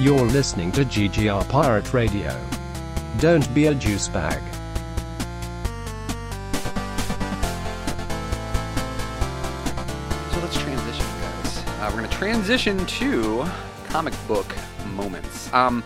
[0.00, 2.36] You're listening to GGR Pirate Radio.
[3.20, 4.42] Don't be a juice bag.
[10.32, 11.58] So let's transition, guys.
[11.58, 13.46] Uh, we're going to transition to
[13.84, 14.52] comic book
[14.94, 15.52] moments.
[15.54, 15.84] Um,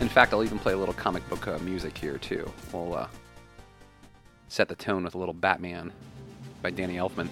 [0.00, 2.50] in fact, I'll even play a little comic book uh, music here too.
[2.72, 3.08] We'll uh,
[4.48, 5.92] set the tone with a little Batman
[6.62, 7.28] by Danny Elfman.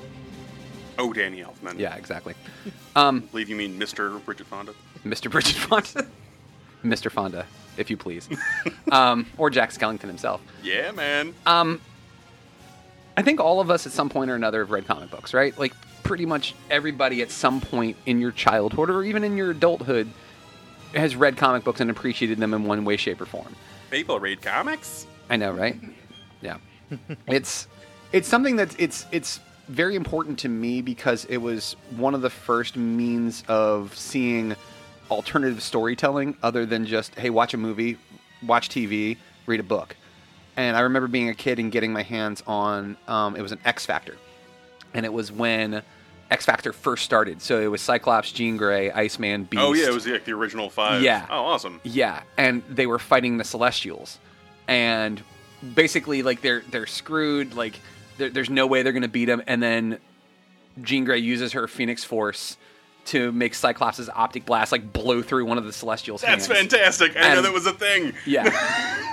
[0.98, 1.78] Oh, Danny Elfman.
[1.78, 2.34] Yeah, exactly.
[2.96, 4.22] I believe you mean Mr.
[4.24, 4.74] Bridget Fonda.
[5.04, 5.30] Mr.
[5.30, 6.06] Bridget Fonda,
[6.84, 7.10] Mr.
[7.10, 8.28] Fonda, if you please,
[8.92, 10.40] um, or Jack Skellington himself.
[10.62, 11.34] Yeah, man.
[11.46, 11.80] Um,
[13.16, 15.56] I think all of us at some point or another have read comic books, right?
[15.58, 15.72] Like
[16.04, 20.08] pretty much everybody at some point in your childhood or even in your adulthood
[20.94, 23.54] has read comic books and appreciated them in one way, shape, or form.
[23.90, 25.06] People read comics.
[25.28, 25.76] I know, right?
[26.40, 26.58] Yeah.
[27.26, 27.66] it's
[28.12, 32.30] it's something that's it's it's very important to me because it was one of the
[32.30, 34.54] first means of seeing
[35.10, 37.96] alternative storytelling other than just hey watch a movie
[38.46, 39.96] watch tv read a book
[40.56, 43.58] and i remember being a kid and getting my hands on um, it was an
[43.64, 44.16] x factor
[44.94, 45.82] and it was when
[46.30, 49.94] x factor first started so it was cyclops jean grey iceman beast Oh yeah, it
[49.94, 51.02] was like the original five.
[51.02, 51.26] Yeah.
[51.30, 51.80] Oh, awesome.
[51.84, 54.18] yeah, and they were fighting the Celestials,
[54.66, 55.22] and
[55.74, 57.54] basically like they're they're screwed.
[57.54, 57.80] Like
[58.18, 59.42] there, there's no way they're gonna beat them.
[59.46, 59.98] And then
[60.82, 62.56] Jean Grey uses her Phoenix Force
[63.08, 66.58] to make Cyclops' optic blast like blow through one of the Celestials' That's hands.
[66.60, 67.16] fantastic.
[67.16, 68.12] I know that was a thing.
[68.26, 68.44] Yeah.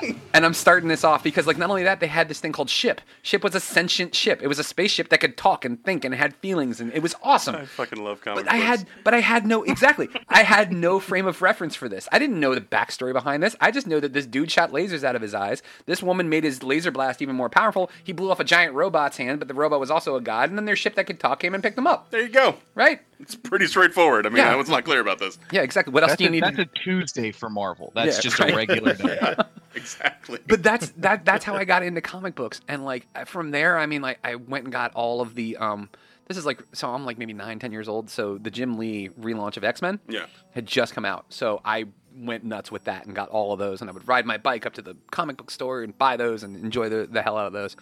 [0.33, 2.69] and I'm starting this off because, like, not only that, they had this thing called
[2.69, 2.99] Ship.
[3.21, 4.41] Ship was a sentient ship.
[4.43, 7.15] It was a spaceship that could talk and think and had feelings, and it was
[7.23, 7.55] awesome.
[7.55, 10.09] I fucking love comic But I had, but I had no exactly.
[10.27, 12.07] I had no frame of reference for this.
[12.11, 13.55] I didn't know the backstory behind this.
[13.61, 15.63] I just know that this dude shot lasers out of his eyes.
[15.85, 17.89] This woman made his laser blast even more powerful.
[18.03, 20.49] He blew off a giant robot's hand, but the robot was also a god.
[20.49, 22.11] And then their ship that could talk came and picked them up.
[22.11, 22.55] There you go.
[22.75, 22.99] Right?
[23.19, 24.25] It's pretty straightforward.
[24.25, 24.51] I mean, Yeah.
[24.51, 25.39] I was not clear about this.
[25.51, 25.93] Yeah, exactly.
[25.93, 26.43] What else That's, do you a, need?
[26.43, 26.61] that's to...
[26.63, 27.91] a Tuesday for Marvel.
[27.95, 28.53] That's Yeah, just right.
[28.53, 29.35] a regular day.
[29.75, 30.39] Exactly.
[30.47, 33.85] but that's that that's how I got into comic books, and like from there, I
[33.85, 35.57] mean, like I went and got all of the.
[35.57, 35.89] um
[36.27, 38.09] This is like so I'm like maybe nine, ten years old.
[38.09, 40.25] So the Jim Lee relaunch of X Men, Yeah.
[40.51, 41.25] had just come out.
[41.29, 41.85] So I
[42.17, 44.65] went nuts with that and got all of those, and I would ride my bike
[44.65, 47.47] up to the comic book store and buy those and enjoy the, the hell out
[47.47, 47.75] of those.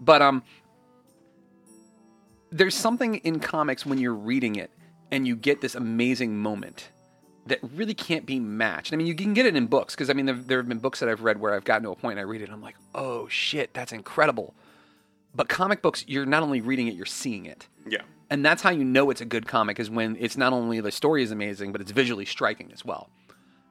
[0.00, 0.42] But um,
[2.54, 4.70] there's something in comics when you're reading it
[5.10, 6.90] and you get this amazing moment
[7.46, 8.92] that really can't be matched.
[8.92, 10.78] I mean, you can get it in books because I mean, there, there have been
[10.78, 12.52] books that I've read where I've gotten to a point and I read it, and
[12.52, 14.54] I'm like, oh shit, that's incredible.
[15.34, 17.66] But comic books, you're not only reading it, you're seeing it.
[17.88, 18.02] Yeah.
[18.30, 20.92] And that's how you know it's a good comic is when it's not only the
[20.92, 23.10] story is amazing, but it's visually striking as well.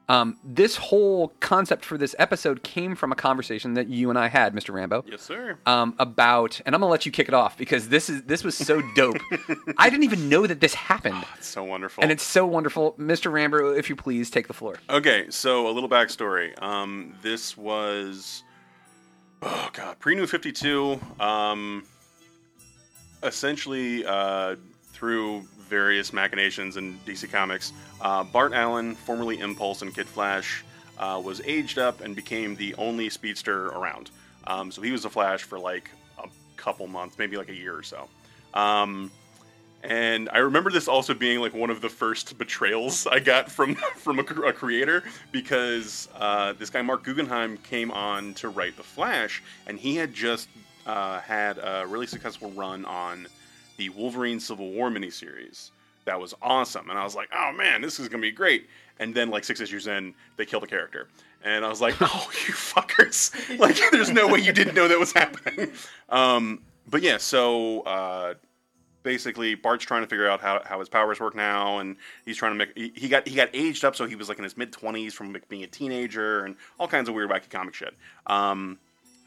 [0.08, 4.28] Um, this whole concept for this episode came from a conversation that you and I
[4.28, 4.74] had, Mr.
[4.74, 5.56] Rambo, Yes, sir.
[5.64, 8.54] um, about, and I'm gonna let you kick it off because this is this was
[8.54, 9.16] so dope.
[9.78, 12.02] I didn't even know that this happened, It's so wonderful.
[12.02, 13.32] and it's so wonderful, Mr.
[13.32, 13.72] Rambo.
[13.74, 14.76] If you please take the floor.
[14.90, 16.60] Okay, so a little backstory.
[16.62, 18.42] Um, this was,
[19.40, 21.00] oh god, pre New Fifty Two.
[21.18, 21.84] Um,
[23.22, 24.56] essentially, uh,
[24.92, 30.64] through various machinations in DC Comics, uh, Bart Allen, formerly Impulse and Kid Flash,
[30.98, 34.10] uh, was aged up and became the only speedster around.
[34.46, 35.90] Um, so he was a Flash for like
[36.22, 38.08] a couple months, maybe like a year or so.
[38.52, 39.10] Um,
[39.82, 43.74] and I remember this also being like one of the first betrayals I got from
[43.96, 48.82] from a, a creator because uh, this guy Marc Guggenheim came on to write the
[48.82, 50.48] Flash, and he had just
[50.86, 53.26] uh, had a really successful run on
[53.76, 55.70] the Wolverine Civil War miniseries.
[56.04, 58.68] That was awesome, and I was like, "Oh man, this is gonna be great."
[58.98, 61.08] And then, like six issues in, they kill the character,
[61.42, 63.32] and I was like, "Oh, you fuckers!
[63.58, 65.72] Like, there's no way you didn't know that was happening."
[66.10, 68.34] Um, but yeah, so uh,
[69.04, 72.52] basically Bart's trying to figure out how, how his powers work now, and he's trying
[72.52, 74.56] to make he, he got he got aged up, so he was like in his
[74.56, 77.94] mid twenties from like, being a teenager, and all kinds of weird wacky comic shit.
[78.26, 78.78] Um,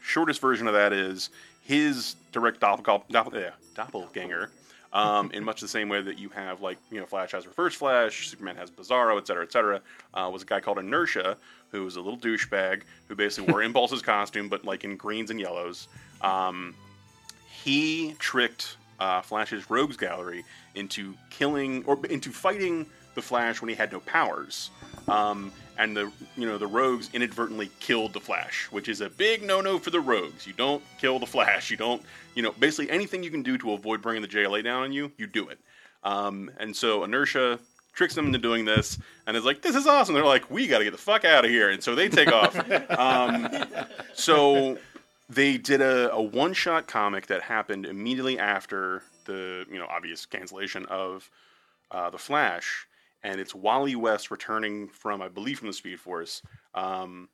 [0.02, 1.30] shortest version of that is
[1.68, 4.50] his direct doppel, yeah, doppelganger.
[4.90, 7.74] Um, in much the same way that you have, like, you know, Flash has Reverse
[7.74, 9.82] Flash, Superman has Bizarro, et cetera, et cetera,
[10.14, 11.36] uh, was a guy called Inertia,
[11.70, 15.38] who was a little douchebag who basically wore Impulse's costume, but like in greens and
[15.38, 15.88] yellows.
[16.22, 16.74] Um,
[17.50, 23.74] he tricked uh, Flash's rogues gallery into killing or into fighting the Flash when he
[23.74, 24.70] had no powers.
[25.08, 29.42] Um, and the you know the rogues inadvertently killed the Flash, which is a big
[29.42, 30.46] no-no for the rogues.
[30.46, 31.70] You don't kill the Flash.
[31.70, 32.02] You don't
[32.34, 35.12] you know basically anything you can do to avoid bringing the JLA down on you,
[35.16, 35.58] you do it.
[36.04, 37.58] Um, and so Inertia
[37.92, 40.78] tricks them into doing this, and is like, "This is awesome." They're like, "We got
[40.78, 42.56] to get the fuck out of here," and so they take off.
[42.98, 43.48] Um,
[44.14, 44.78] so
[45.28, 50.26] they did a, a one shot comic that happened immediately after the you know obvious
[50.26, 51.30] cancellation of
[51.90, 52.87] uh, the Flash,
[53.22, 56.42] and it's Wally West returning from, I believe, from the Speed Force.
[56.74, 57.28] Um,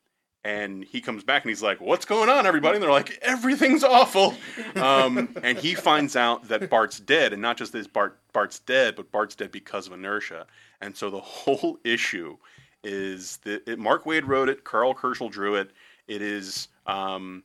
[0.44, 3.82] and he comes back and he's like, "What's going on, everybody?" And they're like, "Everything's
[3.82, 4.34] awful."
[4.76, 8.94] Um, and he finds out that Bart's dead, and not just that Bart Bart's dead,
[8.96, 10.46] but Bart's dead because of inertia.
[10.80, 12.36] And so the whole issue
[12.82, 15.70] is that it, Mark Waid wrote it, Karl Kerschl drew it.
[16.06, 17.42] It is um,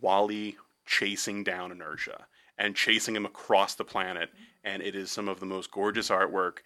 [0.00, 0.56] Wally
[0.86, 2.26] chasing down inertia
[2.58, 4.30] and chasing him across the planet,
[4.62, 6.58] and it is some of the most gorgeous artwork.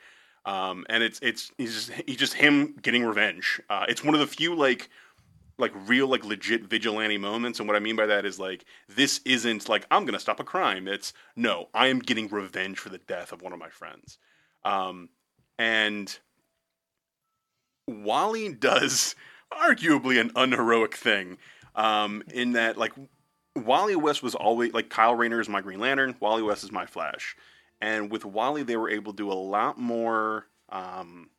[0.46, 3.60] Um, and it's it's he's just he's just him getting revenge.
[3.69, 4.88] Uh, it's one of the few like
[5.58, 7.58] like real like legit vigilante moments.
[7.58, 10.44] And what i mean by that is like this isn't like i'm gonna stop a
[10.44, 10.87] crime.
[10.87, 14.19] It's no i am getting revenge for the death of one of my friends.
[14.64, 15.08] Um,
[15.58, 16.16] and
[17.88, 19.16] wally does
[19.52, 21.38] arguably an unheroic thing
[21.75, 22.92] um, in that like
[23.56, 26.14] wally west was always like kyle rayner is my green lantern.
[26.20, 27.34] Wally west is my flash
[27.81, 31.31] and with wally they were able to do a lot more um,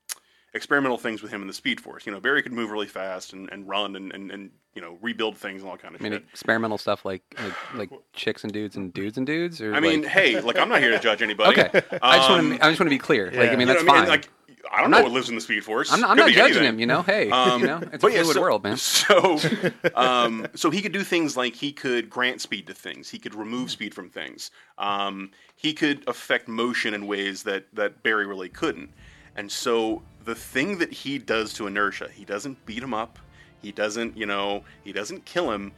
[0.53, 2.05] experimental things with him in the Speed Force.
[2.05, 4.97] You know, Barry could move really fast and, and run and, and, and you know
[5.01, 6.23] rebuild things and all kind of I mean, shit.
[6.31, 9.61] experimental stuff like like, like chicks and dudes and dudes and dudes.
[9.61, 10.11] Or I mean, like...
[10.11, 11.61] hey, like I'm not here to judge anybody.
[11.61, 11.81] okay.
[12.01, 13.31] I just want Um, to I just want to be clear.
[13.31, 14.01] Like, I mean, you that's what I mean?
[14.03, 14.09] fine.
[14.09, 14.29] Like,
[14.71, 15.91] I don't I'm know not- what lives in the Speed Force.
[15.91, 16.63] I'm not, I'm not judging anything.
[16.63, 16.79] him.
[16.79, 18.77] You know, hey, Um, you know, it's a yeah, fluid so- world, man.
[18.97, 19.39] So,
[19.95, 23.09] um, so he could do things like he could grant speed to things.
[23.09, 24.51] He could remove speed from things.
[24.77, 28.89] Um, he could affect motion in ways that that Barry really couldn't.
[29.35, 33.19] And so the thing that he does to inertia, he doesn't beat him up.
[33.61, 35.71] He doesn't, you know, he doesn't kill him.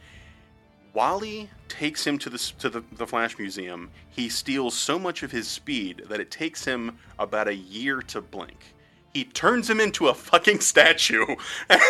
[0.92, 3.90] Wally takes him to the to the, the Flash Museum.
[4.10, 8.20] He steals so much of his speed that it takes him about a year to
[8.20, 8.74] blink.
[9.12, 11.26] He turns him into a fucking statue,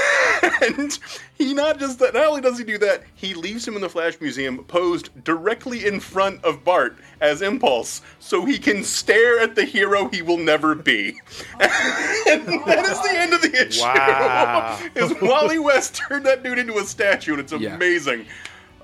[0.63, 0.99] and
[1.37, 2.15] he not just that.
[2.15, 5.87] Not only does he do that, he leaves him in the Flash Museum posed directly
[5.87, 10.39] in front of Bart as Impulse, so he can stare at the hero he will
[10.39, 11.21] never be.
[11.61, 13.83] and that is the end of the issue.
[13.83, 14.81] Wow.
[14.95, 17.75] is Wally West turned that dude into a statue, and it's Yeah.
[17.75, 18.25] amazing.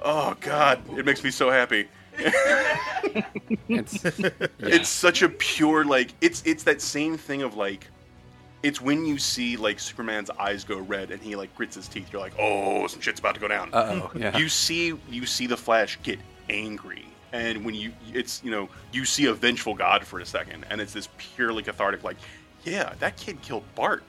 [0.03, 1.89] Oh God, it makes me so happy.
[3.69, 4.05] It's,
[4.59, 7.89] It's such a pure like it's it's that same thing of like
[8.63, 12.13] it's when you see like Superman's eyes go red and he like grits his teeth.
[12.13, 13.71] You're like, oh, some shit's about to go down.
[13.73, 14.37] oh, yeah.
[14.37, 16.19] You see you see the Flash get
[16.49, 20.65] angry, and when you it's you know you see a vengeful God for a second,
[20.71, 22.17] and it's this purely cathartic like,
[22.65, 24.03] yeah, that kid killed Bart.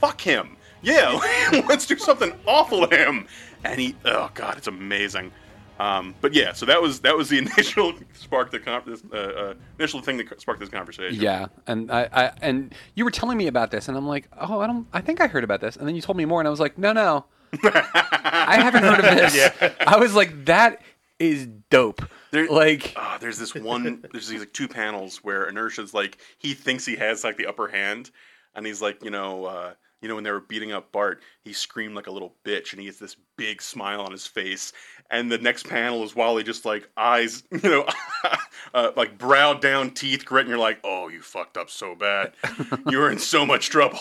[0.00, 0.56] Fuck him.
[0.82, 1.20] Yeah,
[1.68, 3.26] let's do something awful to him.
[3.64, 5.32] And he, oh god, it's amazing.
[5.80, 9.16] Um, but yeah, so that was that was the initial spark the con- this, uh,
[9.16, 11.20] uh, initial thing that sparked this conversation.
[11.22, 14.60] Yeah, and I, I and you were telling me about this, and I'm like, oh,
[14.60, 16.46] I don't, I think I heard about this, and then you told me more, and
[16.46, 17.24] I was like, no, no,
[17.64, 19.72] I haven't heard of this.
[19.86, 20.82] I was like, that
[21.18, 22.02] is dope.
[22.30, 24.04] There- like, Ah, there's this one.
[24.12, 27.68] There's these like two panels where Inertia's like he thinks he has like the upper
[27.68, 28.10] hand,
[28.54, 31.52] and he's like, you know, uh, you know, when they were beating up Bart, he
[31.52, 34.72] screamed like a little bitch, and he has this big smile on his face.
[35.10, 37.86] And the next panel is Wally just like eyes, you know,
[38.74, 42.32] uh, like brow down, teeth grit, and you're like, oh, you fucked up so bad.
[42.90, 43.98] You're in so much trouble.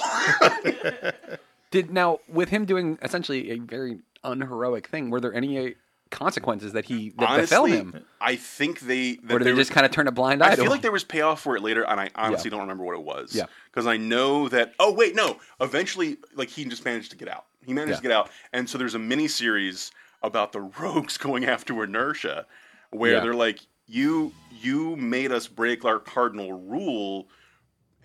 [1.72, 5.76] did now with him doing essentially a very unheroic thing, were there any
[6.10, 9.16] consequences that he that befell him, I think they.
[9.24, 10.72] That or did they were- just kind of turn a blind eye I feel him?
[10.72, 13.36] like there was payoff for it later, and I honestly don't remember what it was.
[13.36, 13.46] Yeah.
[13.72, 14.74] Because I know that.
[14.80, 15.38] Oh wait, no.
[15.62, 17.46] Eventually, like he just managed to get out.
[17.66, 17.96] He managed Yeah.
[17.98, 19.92] to get out, and so there's a mini series
[20.24, 22.46] about the rogues going after inertia,
[22.92, 23.20] where Yeah.
[23.22, 27.28] they're like, "You, you made us break our cardinal rule."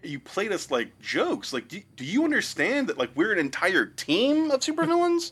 [0.03, 1.55] You played us like jokes.
[1.55, 5.31] Like, do, do you understand that like we're an entire team of supervillains?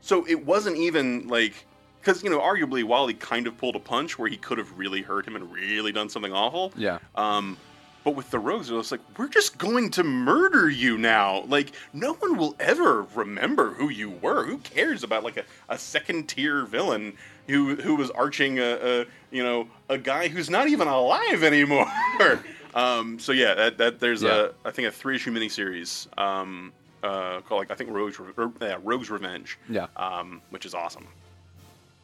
[0.00, 1.66] So it wasn't even like
[2.08, 5.02] because you know arguably Wally kind of pulled a punch where he could have really
[5.02, 6.72] hurt him and really done something awful.
[6.76, 7.58] yeah, Um,
[8.02, 11.42] but with the rogues, it was like we're just going to murder you now.
[11.48, 14.44] Like no one will ever remember who you were.
[14.46, 17.12] Who cares about like a, a second tier villain
[17.46, 21.86] who who was arching a, a you know a guy who's not even alive anymore.
[22.74, 24.48] um, so yeah, that, that there's Yeah.
[24.64, 26.72] a I think a three issue miniseries um,
[27.02, 29.58] uh, called like I think Rogues Re- yeah, Rogues Revenge.
[29.68, 29.88] Yeah.
[29.96, 31.06] Um, which is awesome.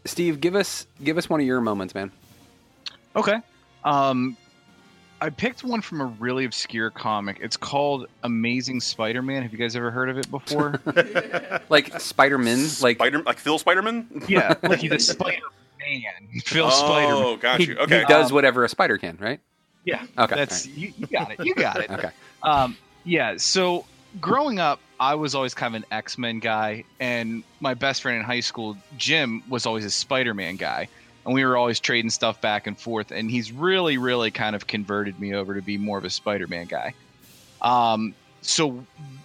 [0.04, 2.10] Steve, give us give us one of your moments, man.
[3.16, 3.38] Okay.
[3.84, 4.36] Um,
[5.20, 7.38] I picked one from a really obscure comic.
[7.40, 9.42] It's called Amazing Spider-Man.
[9.42, 10.80] Have you guys ever heard of it before?
[11.70, 14.28] Like Spider Man, like Spider like Phil Spiderman.
[14.28, 17.38] yeah, like the Spider-Man, Phil oh, Spider-Man.
[17.38, 17.76] got you.
[17.76, 18.00] Okay.
[18.00, 19.40] he does Um, whatever a spider can, right?
[19.84, 21.44] Yeah, Okay, that's you, you got it.
[21.44, 21.90] You got it.
[21.90, 22.10] Okay,
[22.42, 23.36] Um, yeah.
[23.38, 23.84] So
[24.20, 28.18] growing up, I was always kind of an X Men guy, and my best friend
[28.18, 30.88] in high school, Jim, was always a Spider Man guy,
[31.24, 33.10] and we were always trading stuff back and forth.
[33.10, 36.46] And he's really, really kind of converted me over to be more of a Spider
[36.46, 36.94] Man guy.
[37.62, 38.84] Um, so,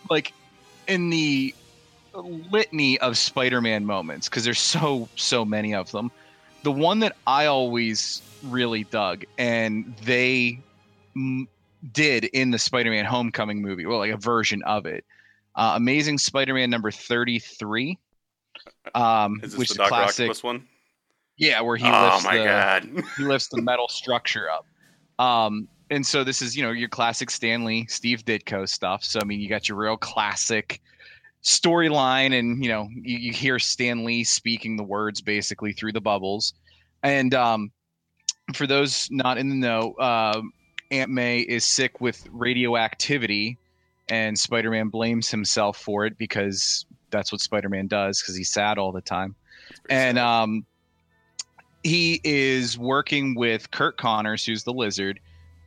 [0.10, 0.34] like,
[0.88, 1.54] in the
[2.14, 6.12] litany of Spider-Man moments, because there's so so many of them,
[6.64, 10.60] the one that I always really dug, and they
[11.92, 15.06] did in the Spider-Man Homecoming movie, well, like a version of it.
[15.56, 17.98] Uh, Amazing Spider-Man number thirty-three,
[18.96, 20.24] um, Is this which the is Doctor classic.
[20.30, 20.68] Octopus one?
[21.38, 22.90] Yeah, where he oh lifts my the, god!
[23.18, 24.66] he lifts the metal structure up.
[25.24, 29.04] Um, and so this is, you know, your classic Stan Lee, Steve Ditko stuff.
[29.04, 30.82] So I mean, you got your real classic
[31.44, 36.02] storyline, and you know, you, you hear Stan Lee speaking the words basically through the
[36.02, 36.54] bubbles.
[37.04, 37.72] And um,
[38.54, 40.42] for those not in the know, uh,
[40.92, 43.58] Aunt May is sick with radioactivity,
[44.10, 48.92] and Spider-Man blames himself for it because that's what Spider-Man does because he's sad all
[48.92, 49.36] the time
[49.90, 50.66] and um,
[51.84, 55.20] he is working with Curt Connors, who's the lizard,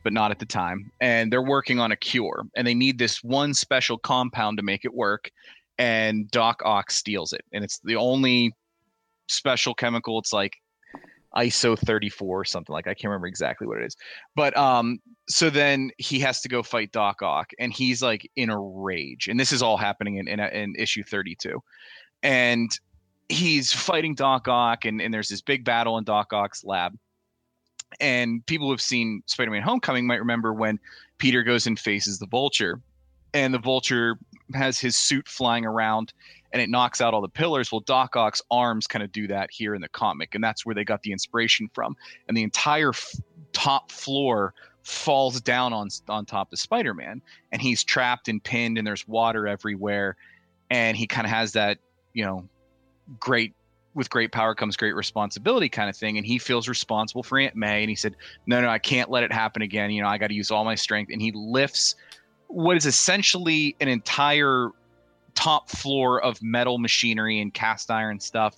[0.03, 0.91] but not at the time.
[1.01, 4.85] And they're working on a cure, and they need this one special compound to make
[4.85, 5.31] it work.
[5.77, 8.53] And Doc Ock steals it, and it's the only
[9.27, 10.19] special chemical.
[10.19, 10.53] It's like
[11.35, 13.97] ISO 34 or something like I can't remember exactly what it is.
[14.35, 18.49] But um, so then he has to go fight Doc Ock, and he's like in
[18.49, 19.27] a rage.
[19.27, 21.61] And this is all happening in in, in issue 32,
[22.21, 22.77] and
[23.29, 26.97] he's fighting Doc Ock, and, and there's this big battle in Doc Ock's lab.
[27.99, 30.79] And people who have seen Spider-Man: Homecoming might remember when
[31.19, 32.81] Peter goes and faces the Vulture,
[33.33, 34.17] and the Vulture
[34.53, 36.13] has his suit flying around,
[36.53, 37.71] and it knocks out all the pillars.
[37.71, 40.75] Well, Doc Ock's arms kind of do that here in the comic, and that's where
[40.75, 41.97] they got the inspiration from.
[42.27, 43.15] And the entire f-
[43.51, 48.85] top floor falls down on on top of Spider-Man, and he's trapped and pinned, and
[48.85, 50.15] there's water everywhere,
[50.69, 51.79] and he kind of has that
[52.13, 52.47] you know
[53.19, 53.53] great
[53.95, 57.55] with great power comes great responsibility kind of thing and he feels responsible for aunt
[57.55, 58.15] may and he said
[58.47, 60.63] no no i can't let it happen again you know i got to use all
[60.63, 61.95] my strength and he lifts
[62.47, 64.69] what is essentially an entire
[65.35, 68.55] top floor of metal machinery and cast iron stuff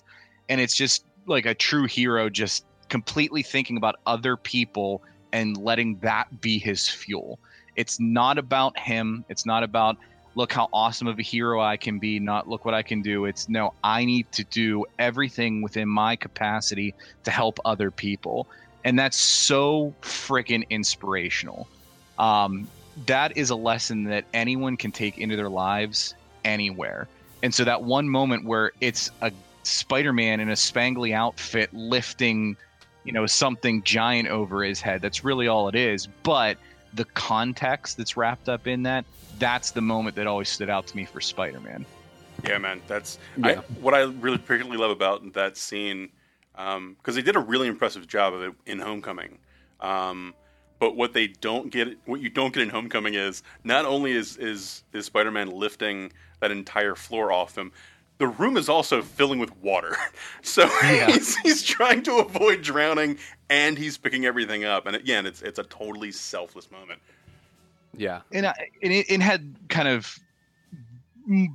[0.48, 5.02] and it's just like a true hero just completely thinking about other people
[5.32, 7.38] and letting that be his fuel
[7.74, 9.96] it's not about him it's not about
[10.36, 13.24] look how awesome of a hero I can be, not look what I can do.
[13.24, 18.46] It's no, I need to do everything within my capacity to help other people.
[18.84, 21.66] And that's so freaking inspirational.
[22.18, 22.68] Um,
[23.06, 26.14] that is a lesson that anyone can take into their lives
[26.46, 27.08] anywhere.
[27.42, 29.30] And so that one moment where it's a
[29.62, 32.56] Spider-Man in a spangly outfit lifting,
[33.04, 35.02] you know, something giant over his head.
[35.02, 36.06] That's really all it is.
[36.22, 36.56] But
[36.94, 39.04] the context that's wrapped up in that,
[39.38, 41.84] that's the moment that always stood out to me for Spider-Man.
[42.44, 42.80] Yeah, man.
[42.86, 43.46] That's Yeah.
[43.46, 46.10] I, what I really particularly love about that scene
[46.54, 49.38] because they did a really impressive job of it in Homecoming.
[49.80, 50.34] Um,
[50.78, 54.36] but what they don't get, what you don't get in Homecoming is not only is
[54.36, 57.72] is is Spider-Man lifting that entire floor off him,
[58.18, 59.96] the room is also filling with water.
[60.42, 63.18] So he's, he's trying to avoid drowning,
[63.50, 64.86] and he's picking everything up.
[64.86, 67.00] And again, it's it's a totally selfless moment.
[67.96, 68.20] Yeah.
[68.32, 70.18] and, I, and it, it had kind of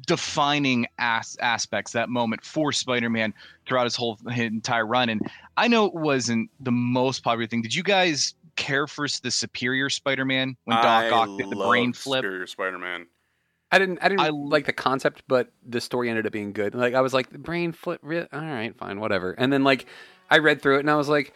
[0.05, 3.33] defining as, aspects that moment for Spider-Man
[3.65, 5.09] throughout his whole his entire run.
[5.09, 5.21] And
[5.57, 7.61] I know it wasn't the most popular thing.
[7.61, 11.69] Did you guys care for the Superior Spider-Man when Doc I Ock did the love
[11.69, 12.19] brain flip?
[12.19, 13.07] Superior Spider-Man.
[13.71, 13.99] I didn't.
[14.01, 16.75] I didn't I- like the concept, but the story ended up being good.
[16.75, 17.99] Like I was like, the brain flip.
[18.03, 19.31] Re- all right, fine, whatever.
[19.31, 19.85] And then like,
[20.29, 21.33] I read through it and I was like,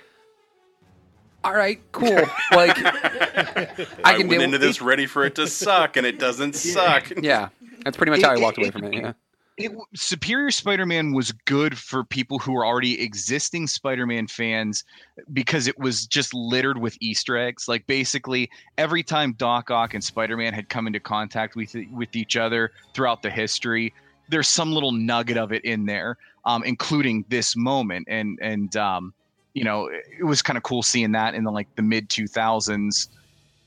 [1.43, 2.09] all right, cool.
[2.51, 4.41] like, I I, can went deal.
[4.41, 7.11] into this ready for it to suck, and it doesn't suck.
[7.21, 7.49] Yeah,
[7.83, 8.93] that's pretty much how I walked away from it.
[8.95, 9.13] Yeah.
[9.57, 14.83] It, Superior Spider-Man was good for people who were already existing Spider-Man fans
[15.31, 17.67] because it was just littered with Easter eggs.
[17.67, 22.35] Like basically every time Doc Ock and Spider-Man had come into contact with with each
[22.35, 23.93] other throughout the history,
[24.27, 28.07] there's some little nugget of it in there, um, including this moment.
[28.09, 29.13] And and um,
[29.53, 33.07] you know, it was kind of cool seeing that in the like the mid 2000s,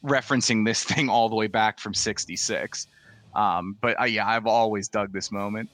[0.04, 2.86] referencing this thing all the way back from '66.
[3.34, 5.70] Um, but uh, yeah, I've always dug this moment.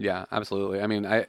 [0.00, 0.80] Yeah, absolutely.
[0.80, 1.26] I mean, I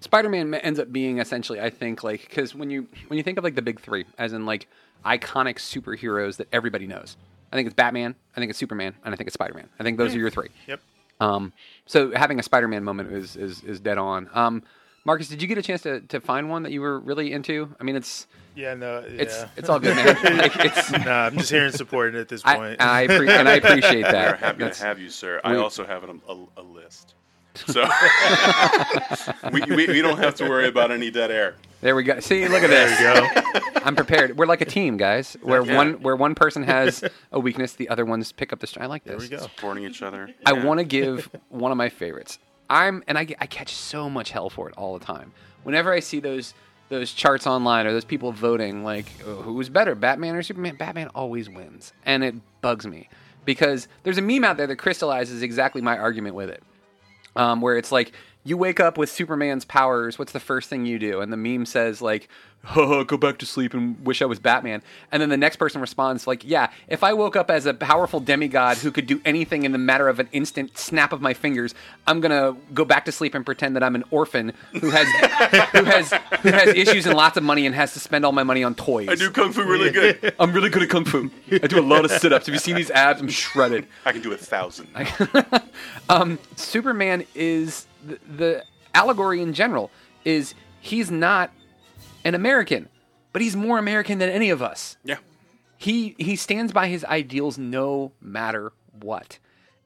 [0.00, 3.44] Spider-Man ends up being essentially, I think, like because when you when you think of
[3.44, 4.66] like the big three, as in like
[5.04, 7.16] iconic superheroes that everybody knows,
[7.52, 9.68] I think it's Batman, I think it's Superman, and I think it's Spider-Man.
[9.78, 10.48] I think those are your three.
[10.66, 10.80] Yep.
[11.20, 11.52] Um,
[11.86, 14.28] so having a Spider-Man moment is is is dead on.
[14.32, 14.62] Um,
[15.04, 17.74] Marcus, did you get a chance to, to find one that you were really into?
[17.80, 19.48] I mean, it's Yeah, no, it's yeah.
[19.56, 20.06] it's all good, man.
[20.38, 22.80] like, it's, nah, I'm just hearing support at this point.
[22.80, 24.38] I appre- and I appreciate We're that.
[24.38, 25.40] happy to have you, sir.
[25.44, 27.14] I also have a, a, a list.
[27.54, 27.84] So
[29.52, 31.54] we, we, we don't have to worry about any dead air.
[31.80, 32.20] There we go.
[32.20, 32.98] See, look at this.
[33.00, 33.70] go.
[33.84, 34.38] I'm prepared.
[34.38, 35.36] We're like a team, guys.
[35.42, 35.76] Where Yeah.
[35.76, 38.84] one where one person has a weakness, the other ones pick up the strength.
[38.84, 39.10] I like this.
[39.10, 39.38] There we go.
[39.42, 40.30] Supporting each other.
[40.46, 42.38] I want to give one of my favorites.
[42.70, 45.32] I'm and I, get- I catch so much hell for it all the time.
[45.64, 46.54] Whenever I see those
[46.88, 50.76] those charts online or those people voting, like oh, who's better, Batman or Superman?
[50.76, 53.08] Batman always wins, and it bugs me
[53.44, 56.62] because there's a meme out there that crystallizes exactly my argument with it,
[57.36, 58.12] um, where it's like
[58.44, 60.18] you wake up with Superman's powers.
[60.18, 61.20] What's the first thing you do?
[61.20, 62.28] And the meme says like,
[62.64, 64.82] "Haha, "Go back to sleep and wish I was Batman."
[65.12, 68.18] And then the next person responds like, "Yeah, if I woke up as a powerful
[68.18, 71.72] demigod who could do anything in the matter of an instant snap of my fingers,
[72.08, 75.06] I'm gonna go back to sleep and pretend that I'm an orphan who has
[75.72, 78.42] who has who has issues and lots of money and has to spend all my
[78.42, 79.08] money on toys.
[79.08, 80.34] I do kung fu really good.
[80.40, 81.30] I'm really good at kung fu.
[81.52, 82.46] I do a lot of sit-ups.
[82.46, 83.20] Have you seen these abs?
[83.20, 84.88] I'm shredded." I can do a thousand.
[86.08, 89.90] um, Superman is the, the allegory in general
[90.24, 91.50] is he's not
[92.24, 92.88] an American,
[93.32, 94.96] but he's more American than any of us.
[95.04, 95.18] Yeah.
[95.76, 99.38] He he stands by his ideals no matter what.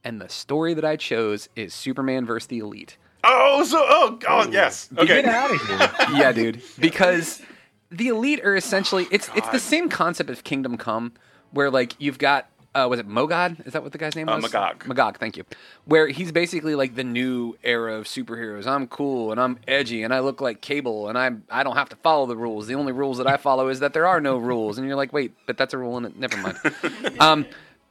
[0.05, 2.97] And the story that I chose is Superman versus the Elite.
[3.25, 4.89] Oh, so oh, oh god, yes.
[4.97, 5.23] Okay.
[5.23, 5.91] Get out of here.
[6.19, 6.63] yeah, dude.
[6.79, 7.43] Because
[7.91, 11.13] the elite are essentially it's it's the same concept of Kingdom Come,
[11.51, 13.67] where like you've got uh, was it Mogad?
[13.67, 14.43] Is that what the guy's name Uh, was?
[14.45, 14.87] Magog.
[14.87, 15.45] Magog, thank you.
[15.87, 18.67] Where he's basically like the new era of superheroes.
[18.67, 21.89] I'm cool and I'm edgy and I look like Cable and I I don't have
[21.91, 22.67] to follow the rules.
[22.67, 24.79] The only rules that I follow is that there are no rules.
[24.79, 26.19] And you're like, wait, but that's a rule in it.
[26.19, 26.59] Never mind.
[27.21, 27.47] um,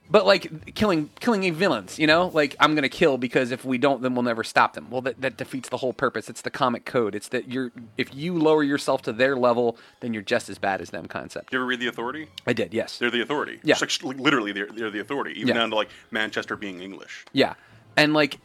[0.10, 3.78] but like killing killing a villains, you know, like I'm gonna kill because if we
[3.78, 4.88] don't, then we'll never stop them.
[4.90, 6.30] Well, that, that defeats the whole purpose.
[6.30, 7.16] It's the comic code.
[7.16, 10.82] It's that you're if you lower yourself to their level, then you're just as bad
[10.82, 11.06] as them.
[11.08, 11.52] Concept.
[11.52, 12.28] you ever read The Authority?
[12.46, 13.60] I did, yes, They're the authority.
[13.64, 13.76] Yeah.
[13.82, 15.32] Like, literally, they're, they're the authority.
[15.40, 15.54] Even Yeah.
[15.56, 17.26] down to like Manchester being English.
[17.34, 17.54] yeah,
[17.98, 18.38] and like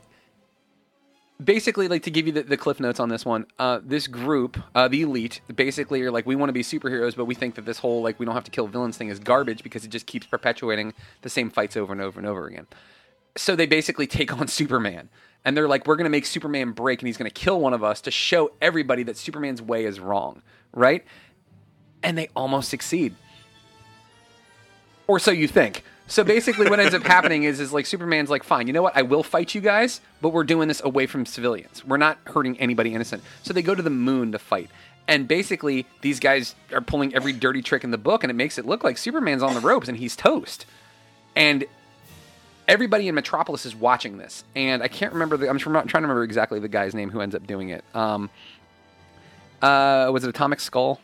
[1.42, 4.59] basically like to give you the, the cliff notes on this one uh, this group
[4.75, 7.64] uh, the elite basically are like we want to be superheroes but we think that
[7.64, 10.06] this whole like we don't have to kill villains thing is garbage because it just
[10.06, 10.92] keeps perpetuating
[11.23, 12.67] the same fights over and over and over again.
[13.36, 15.08] So they basically take on superman
[15.45, 17.75] and they're like we're going to make superman break and he's going to kill one
[17.75, 21.04] of us to show everybody that superman's way is wrong right?
[22.02, 23.15] And they almost succeed.
[25.06, 25.82] Or so you think.
[26.10, 28.96] So basically, what ends up happening is, is like Superman's like, fine, you know what?
[28.96, 31.84] I will fight you guys, but we're doing this away from civilians.
[31.84, 33.23] We're not hurting anybody innocent.
[33.44, 34.70] So they go to the moon to fight,
[35.06, 38.58] and basically, these guys are pulling every dirty trick in the book, and it makes
[38.58, 40.66] it look like Superman's on the ropes and he's toast.
[41.36, 41.64] And
[42.66, 45.36] everybody in Metropolis is watching this, and I can't remember.
[45.36, 47.84] The, I'm tr- trying to remember exactly the guy's name who ends up doing it.
[47.94, 48.30] Um,
[49.62, 51.00] uh, was it Atomic Skull?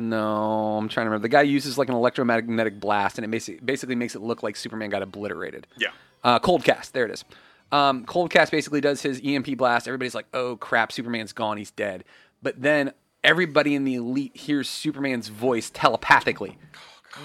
[0.00, 1.22] No, I'm trying to remember.
[1.22, 4.56] The guy uses like an electromagnetic blast, and it basically basically makes it look like
[4.56, 5.66] Superman got obliterated.
[5.76, 5.90] Yeah.
[6.24, 7.24] Uh, Coldcast, there it is.
[7.70, 9.86] Um, Coldcast basically does his EMP blast.
[9.86, 11.58] Everybody's like, "Oh crap, Superman's gone.
[11.58, 12.04] He's dead."
[12.42, 16.58] But then everybody in the elite hears Superman's voice telepathically.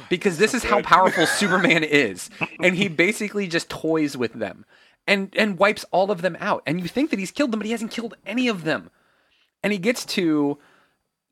[0.09, 4.65] Because this is how powerful Superman is, and he basically just toys with them,
[5.07, 6.61] and and wipes all of them out.
[6.65, 8.89] And you think that he's killed them, but he hasn't killed any of them
[9.65, 10.59] and he gets to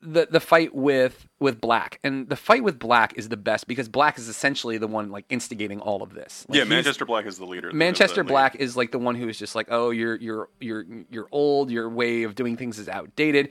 [0.06, 3.88] the the fight with with Black, and the fight with Black is the best because
[3.90, 6.46] Black is essentially the one like instigating all of this.
[6.50, 7.70] Like, yeah, Manchester Black is the leader.
[7.70, 8.28] the- Manchester the.
[8.28, 11.72] Black is like the one who is just like, oh, you're you're you're you're old.
[11.72, 13.50] Your way of doing things is outdated,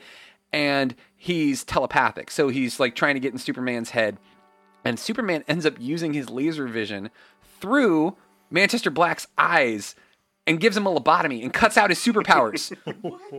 [0.53, 2.31] and he's telepathic.
[2.31, 4.19] So he's like trying to get in Superman's head,
[4.85, 7.11] and Superman ends up using his laser vision
[7.61, 8.17] through
[8.51, 9.95] Manchester Black's eyes.
[10.45, 12.77] And gives him a lobotomy and cuts out his superpowers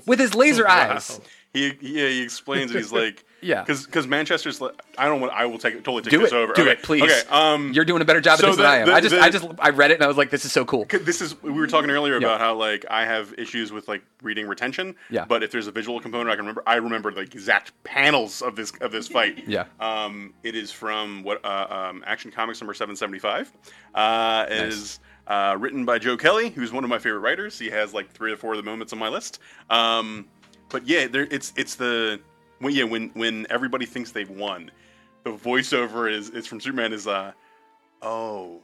[0.06, 1.20] with his laser eyes.
[1.54, 2.78] He yeah he explains it.
[2.78, 3.62] He's like Yeah.
[3.62, 6.36] because because Manchester's like I don't want I will take totally take Do this it.
[6.36, 6.54] over.
[6.54, 6.72] Do okay.
[6.72, 7.04] it, please.
[7.04, 7.22] Okay.
[7.30, 7.74] Um.
[7.74, 8.88] You're doing a better job so at this the- than I am.
[8.88, 10.54] the- I just, the- I just, I read it and I was like, this is
[10.54, 10.86] so cool.
[11.02, 14.48] this is we were talking earlier about how like I have issues with like reading
[14.48, 14.96] retention.
[15.10, 15.26] Yeah.
[15.26, 16.64] But if there's a visual component, I can remember.
[16.66, 19.44] I remember the exact panels of this of this fight.
[19.46, 19.66] Yeah.
[19.82, 23.52] Um, it is from what uh, um, Action Comics number seven seventy five.
[23.94, 27.58] Uh, it is uh, written by Joe Kelly, who's one of my favorite writers.
[27.58, 29.40] He has like three or four of the moments on my list.
[29.70, 30.28] Um,
[30.70, 32.20] but yeah, there it's it's the
[32.60, 34.72] when yeah when when everybody thinks they've won,
[35.24, 37.32] the voiceover is is from Superman is uh
[38.02, 38.60] oh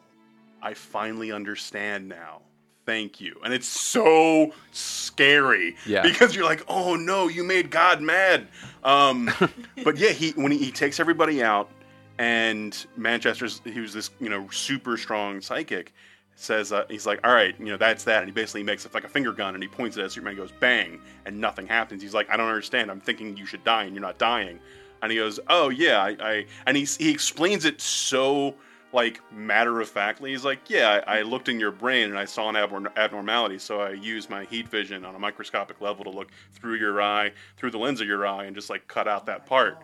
[0.61, 2.41] I finally understand now.
[2.85, 3.39] Thank you.
[3.43, 5.75] And it's so scary.
[5.85, 6.01] Yeah.
[6.01, 8.47] Because you're like, oh no, you made God mad.
[8.83, 9.29] Um,
[9.83, 11.69] but yeah, he when he, he takes everybody out,
[12.17, 15.93] and Manchester's he was this you know super strong psychic.
[16.41, 18.93] Says uh, he's like, all right, you know that's that, and he basically makes it
[18.93, 21.67] like a finger gun, and he points it at Superman, and goes bang, and nothing
[21.67, 22.01] happens.
[22.01, 22.89] He's like, I don't understand.
[22.89, 24.57] I'm thinking you should die, and you're not dying.
[25.01, 28.55] And he goes, oh yeah, I, I and he he explains it so
[28.93, 30.31] like matter of factly.
[30.31, 33.59] He's like, yeah, I, I looked in your brain and I saw an abnor- abnormality,
[33.59, 37.33] so I used my heat vision on a microscopic level to look through your eye,
[37.57, 39.77] through the lens of your eye, and just like cut out that part.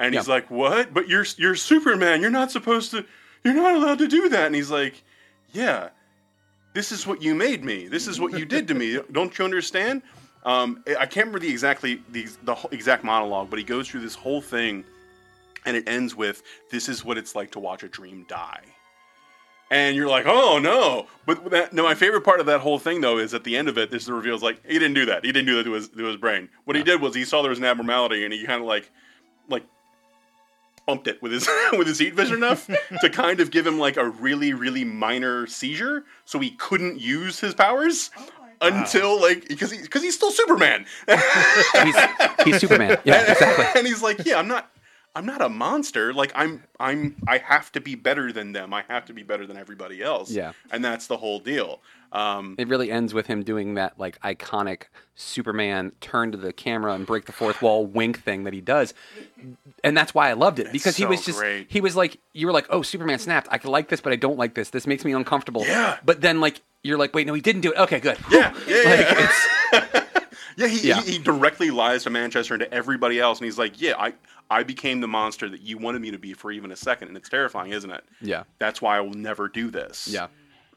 [0.00, 0.92] And he's like, what?
[0.92, 2.22] But you're you're Superman.
[2.22, 3.06] You're not supposed to.
[3.44, 4.46] You're not allowed to do that.
[4.46, 5.04] And he's like,
[5.52, 5.88] yeah,
[6.74, 7.88] this is what you made me.
[7.88, 8.98] This is what you did to me.
[9.12, 10.02] Don't you understand?
[10.44, 14.14] Um, I can't remember the exactly the, the exact monologue, but he goes through this
[14.14, 14.84] whole thing,
[15.64, 18.62] and it ends with, "This is what it's like to watch a dream die."
[19.70, 23.00] And you're like, "Oh no!" But that, no, my favorite part of that whole thing
[23.00, 25.24] though is at the end of it, this reveals like he didn't do that.
[25.24, 26.48] He didn't do that to his to his brain.
[26.64, 28.88] What he did was he saw there was an abnormality, and he kind of like
[30.86, 32.70] bumped it with his with his heat vision enough
[33.00, 37.40] to kind of give him like a really really minor seizure, so he couldn't use
[37.40, 38.28] his powers oh
[38.62, 40.86] until like because he because he's still Superman.
[41.84, 41.96] He's
[42.44, 42.98] he's Superman.
[43.04, 43.66] Yeah, exactly.
[43.76, 44.70] and he's like, yeah, I'm not.
[45.14, 46.12] I'm not a monster.
[46.12, 48.74] Like I'm, I'm, I have to be better than them.
[48.74, 50.30] I have to be better than everybody else.
[50.30, 50.52] Yeah.
[50.70, 51.80] and that's the whole deal.
[52.12, 56.92] Um, It really ends with him doing that like iconic Superman turn to the camera
[56.94, 58.94] and break the fourth wall wink thing that he does,
[59.82, 61.66] and that's why I loved it because he was just great.
[61.70, 64.38] he was like you were like oh Superman snapped I like this but I don't
[64.38, 65.98] like this this makes me uncomfortable Yeah.
[66.04, 68.76] but then like you're like wait no he didn't do it okay good yeah, yeah,
[68.82, 68.90] yeah.
[68.90, 70.06] like it's
[70.58, 71.02] Yeah, he, Yeah.
[71.02, 74.14] He, he directly lies to Manchester and to everybody else, and he's like, "Yeah, I
[74.48, 77.16] I became the monster that you wanted me to be for even a second, and
[77.16, 78.04] it's terrifying, isn't it?
[78.22, 80.08] yeah That's why I will never do this.
[80.08, 80.28] yeah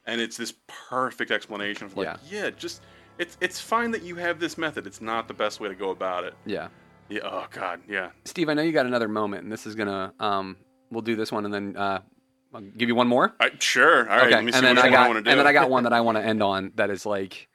[0.10, 0.54] and it's this
[0.90, 2.82] perfect explanation of like, yeah, just
[3.18, 4.88] it's it's fine that you have this method.
[4.88, 6.34] It's not the best way to go about it.
[6.46, 6.68] yeah
[7.10, 7.22] Yeah.
[7.24, 7.82] Oh God.
[7.88, 8.10] Yeah.
[8.26, 10.56] Steve I know you got another moment and this is gonna um
[10.92, 12.00] we'll do this one and then uh
[12.54, 14.10] I'll give you one more I, sure.
[14.10, 14.26] All right.
[14.28, 15.30] okay Let me see and then which I one got I want to do.
[15.32, 17.48] and then I got one that I want to end on that is like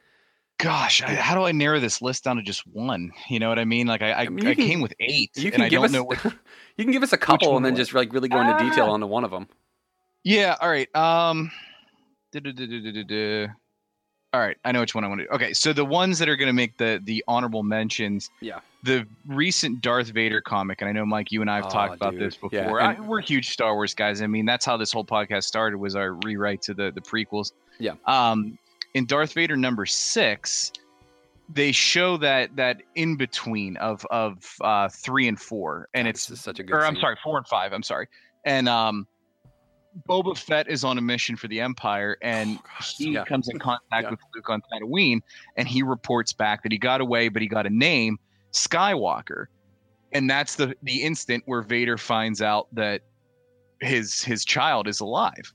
[0.59, 3.11] Gosh, I, how do I narrow this list down to just one?
[3.29, 3.89] You know what I mean?
[3.89, 5.79] Like I, I, mean, you I can- came with eight, you and can I give
[5.79, 6.05] don't us know.
[6.05, 6.23] What,
[6.77, 8.91] you can give us a couple and then just like really go into detail Ah.
[8.93, 9.49] onto one of them
[10.23, 10.57] yeah.
[10.61, 10.89] All right.
[10.97, 11.51] Um.
[14.33, 14.57] All right.
[14.65, 15.31] I know which one I want to do.
[15.33, 15.53] Okay.
[15.53, 18.31] So the ones that are going to make the the honorable mentions.
[18.41, 18.61] Yeah.
[18.83, 21.95] The recent Darth Vader comic, and I know Mike, you and I have Oh, talked
[21.95, 22.21] about dude.
[22.23, 22.81] this Yeah, before.
[22.81, 24.21] and- I, we're huge Star Wars guys.
[24.21, 25.79] I mean, that's how this whole podcast started.
[25.79, 27.53] Was our rewrite to the the prequels.
[27.79, 27.93] Yeah.
[28.07, 28.59] Um.
[28.95, 30.71] In Darth Vader number six,
[31.53, 36.59] they show that that in between of of uh, three and four, and it's such
[36.59, 37.73] a good or I'm sorry, four and five.
[37.73, 38.09] I'm sorry,
[38.45, 39.07] and um,
[40.09, 43.25] Boba Fett is on a mission for the Empire, and Oh, he yeah.
[43.25, 44.11] comes in contact Yeah.
[44.11, 45.21] with Luke on Tatooine,
[45.57, 48.19] and he reports back that he got away, but he got a name,
[48.53, 49.47] Skywalker,
[50.13, 53.03] and that's the the instant where Vader finds out that
[53.81, 55.53] his his child is alive.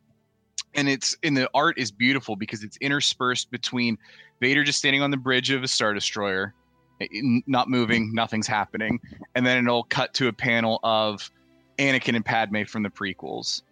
[0.76, 3.98] And it's and the art is beautiful because it's interspersed between
[4.40, 6.54] Vader just standing on the bridge of a star destroyer,
[7.02, 9.00] eh, eh, not moving, nothing's happening,
[9.36, 11.30] and then it'll cut to a panel of
[11.78, 13.64] Anakin and Padme from the prequels.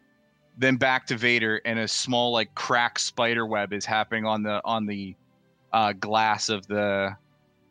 [0.57, 4.61] Then back to Vader, and a small like crack spider web is happening on the
[4.65, 5.15] on the
[5.71, 7.15] uh, glass of the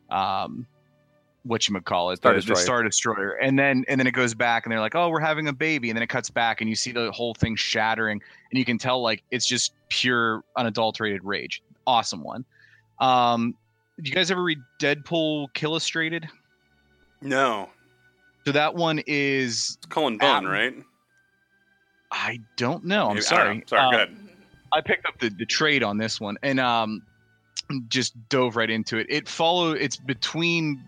[0.09, 0.65] um,
[1.43, 4.33] what you call it, Star the, the Star Destroyer, and then and then it goes
[4.33, 6.69] back, and they're like, "Oh, we're having a baby," and then it cuts back, and
[6.69, 8.21] you see the whole thing shattering,
[8.51, 11.61] and you can tell like it's just pure unadulterated rage.
[11.85, 12.45] Awesome one.
[12.99, 13.55] Um,
[13.97, 16.27] did you guys ever read Deadpool Killustrated?
[17.21, 17.69] no.
[18.45, 20.73] So that one is It's Cullen Bunn, right?
[22.19, 23.07] I don't know.
[23.07, 23.57] I'm Maybe- sorry.
[23.57, 23.63] know.
[23.67, 24.05] Sorry.
[24.07, 24.13] Go.
[24.73, 27.01] I picked up the, the trade on this one and um
[27.89, 29.07] just dove right into it.
[29.09, 30.81] It follow it's between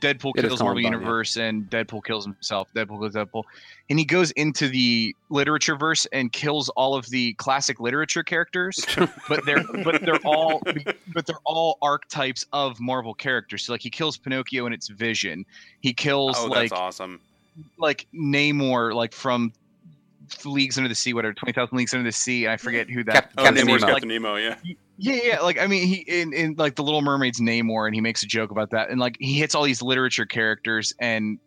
[0.00, 0.98] Deadpool It is kills Marvel Bunn, yeah.
[0.98, 2.72] Universe and Deadpool kills himself.
[2.74, 3.42] Deadpool kills Deadpool.
[3.90, 8.84] And he goes into the literature verse and kills all of the classic literature characters,
[9.28, 10.62] but they're but they're all
[11.12, 13.64] but they're all archetypes of Marvel characters.
[13.64, 15.44] So like he kills Pinocchio and it's Vision.
[15.80, 17.20] He kills Oh, like that's awesome.
[17.76, 19.52] like Namor, like from
[20.44, 22.48] Leagues Under the Sea, whatever, Twenty Thousand Leagues Under the Sea.
[22.48, 23.14] I forget who that.
[23.14, 23.92] Cap- Oh, Captain Namor's Nemo.
[23.92, 24.36] Captain Nemo.
[24.36, 24.56] Yeah.
[24.98, 25.40] Yeah, yeah.
[25.40, 28.26] Like I mean, he in, in like the Little Mermaid's Namor, and he makes a
[28.26, 31.38] joke about that, and like he hits all these literature characters, and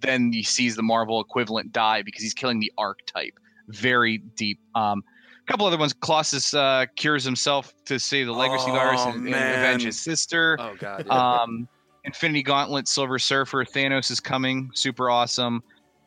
[0.00, 3.34] then he sees the Marvel equivalent die because he's killing the archetype.
[3.68, 4.58] Very deep.
[4.74, 5.02] Um,
[5.46, 5.92] a couple other ones.
[5.94, 9.58] Colossus uh, cures himself to save the legacy virus Oh, and, and man.
[9.58, 10.56] avenge his sister.
[10.60, 11.12] oh god yeah.
[11.42, 11.68] Um,
[12.04, 15.62] Infinity Gauntlet, Silver Surfer, Thanos is coming, super awesome.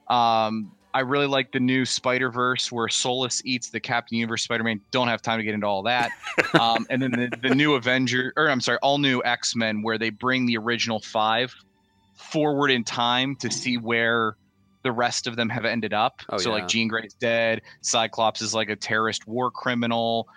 [0.08, 4.64] Um, I really like the new Spider Verse where Solus eats the Captain Universe Spider
[4.64, 4.82] Man.
[4.92, 6.12] Don't have time to get into all that.
[6.60, 9.98] um, and then the, the new Avenger, or I'm sorry, all new X Men where
[9.98, 11.54] they bring the original five
[12.16, 14.36] forward in time to see where
[14.84, 16.22] the rest of them have ended up.
[16.30, 16.56] Oh, so yeah.
[16.56, 20.28] like Jean Grey's dead, Cyclops is like a terrorist war criminal,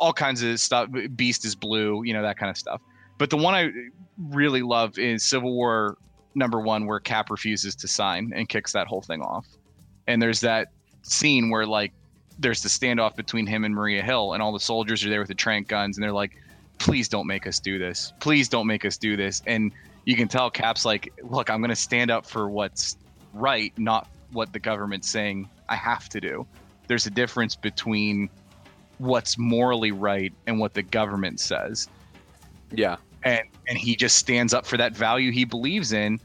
[0.00, 0.88] all kinds of stuff.
[1.16, 2.80] Beast is blue, you know that kind of stuff.
[3.18, 3.72] But the one I
[4.30, 5.98] really love is Civil War
[6.34, 9.46] number one, where Cap refuses to sign and kicks that whole thing off.
[10.08, 10.68] And there's that
[11.02, 11.92] scene where like
[12.40, 15.28] there's the standoff between him and Maria Hill, and all the soldiers are there with
[15.28, 16.36] the trank guns, and they're like,
[16.78, 18.12] "Please don't make us do this.
[18.18, 19.70] Please don't make us do this." And
[20.04, 22.96] you can tell Cap's like, "Look, I'm going to stand up for what's
[23.34, 26.46] right, not what the government's saying I have to do."
[26.88, 28.30] There's a difference between
[28.98, 31.86] what's morally right and what the government says
[32.72, 32.96] Yeah.
[33.22, 36.18] and and he just stands up for that value he believes in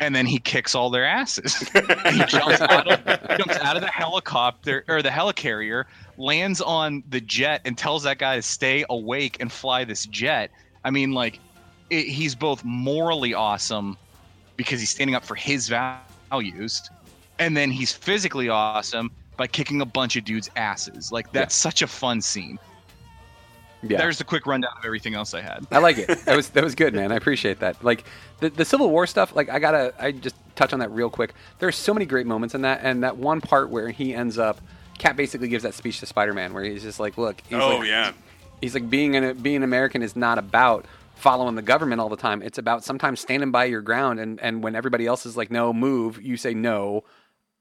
[0.00, 1.68] and then he kicks all their asses.
[2.10, 5.84] He jumps out, of, jumps out of the helicopter or the helicarrier
[6.16, 10.50] lands on the jet and tells that guy to stay awake and fly this jet.
[10.84, 11.38] I mean like
[11.90, 13.96] it, he's both morally awesome
[14.56, 16.90] because he's standing up for his values
[17.38, 21.12] and then he's physically awesome by kicking a bunch of dudes asses.
[21.12, 22.58] Like that's such a fun scene
[23.82, 23.98] Yeah.
[23.98, 26.06] there's the quick rundown of everything else i had I like it.
[26.26, 27.12] That was that was good, man.
[27.12, 27.82] I appreciate that.
[27.82, 28.04] Like
[28.40, 29.34] the the Civil War stuff.
[29.34, 31.32] Like I gotta, I just touch on that real quick.
[31.58, 34.60] There's so many great moments in that, and that one part where he ends up,
[34.98, 37.88] Cap basically gives that speech to Spider-Man, where he's just like, "Look, he's oh like,
[37.88, 38.12] yeah,
[38.60, 42.42] he's like being an being American is not about following the government all the time.
[42.42, 45.72] It's about sometimes standing by your ground, and and when everybody else is like, no,
[45.72, 47.04] move, you say no,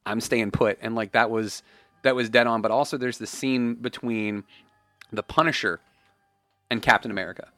[0.06, 1.64] I'm staying put, and like that was
[2.04, 2.62] that was dead on.
[2.62, 4.44] But also, there's the scene between
[5.12, 5.80] the Punisher
[6.72, 7.50] and Captain America,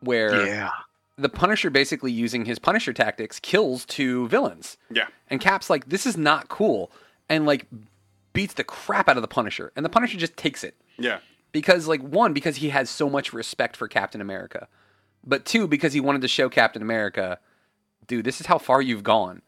[0.00, 0.70] where yeah
[1.16, 4.76] the Punisher basically using his Punisher tactics kills two villains.
[4.90, 5.06] yeah.
[5.28, 6.90] And Cap's like, this is not cool.
[7.28, 7.66] And like
[8.32, 9.72] beats the crap out of the Punisher.
[9.76, 10.74] And the Punisher just takes it.
[10.98, 11.20] Yeah.
[11.52, 14.68] Because like one, because he has so much respect for Captain America.
[15.24, 17.38] But two, because he wanted to show Captain America,
[18.06, 19.40] dude, this is how far you've gone.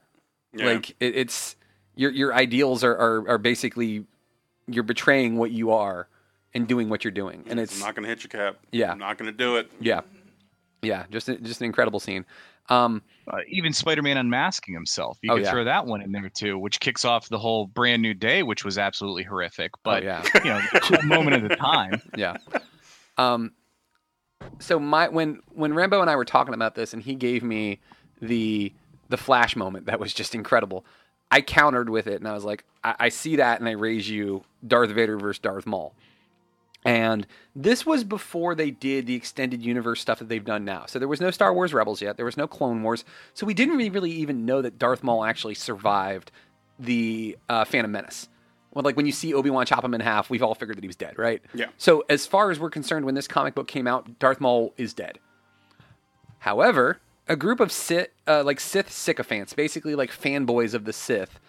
[0.55, 0.67] Yeah.
[0.67, 1.57] Like it, it's
[1.97, 4.05] your your ideals are, are are basically
[4.69, 6.09] you're betraying what you are
[6.57, 7.45] and doing what you're doing.
[7.49, 8.57] And it's I'm not gonna hit your Cap.
[8.73, 8.91] Yeah.
[8.93, 9.71] I'm not gonna do it.
[9.81, 10.01] yeah.
[10.83, 12.25] Yeah, just a- just an incredible scene.
[12.69, 15.19] Um uh, even Spider-Man unmasking himself.
[15.23, 15.51] You Oh, could yeah.
[15.51, 18.65] throw that one in there too, which kicks off the whole brand new day, which
[18.65, 19.73] was absolutely horrific.
[19.83, 20.23] But oh, yeah.
[20.37, 20.61] you know,
[21.01, 22.01] a moment at a time.
[22.17, 22.37] yeah.
[23.19, 23.53] Um,
[24.61, 27.81] so my when when Rambo and I were talking about this, and he gave me
[28.21, 28.73] the
[29.09, 30.85] the flash moment that was just incredible.
[31.31, 34.09] I countered with it, and I was like, I, I see that, and I raise
[34.09, 35.95] you Darth Vader versus Darth Maul.
[36.87, 40.87] And this was before they did the extended universe stuff that they've done now.
[40.87, 42.17] So there was no Star Wars Rebels yet.
[42.17, 43.05] There was no Clone Wars.
[43.35, 46.31] So we didn't really, really even know that Darth Maul actually survived
[46.79, 48.29] the uh, Phantom Menace.
[48.73, 50.85] Well, like when you see Obi Wan chop him in half, we've all figured that
[50.85, 51.43] he was dead, right?
[51.55, 51.67] Yeah.
[51.79, 54.93] So as far as we're concerned, when this comic book came out, Darth Maul is
[54.93, 55.19] dead.
[56.41, 61.41] However, a group of Sith, uh, like Sith sycophants, basically like fanboys of the Sith,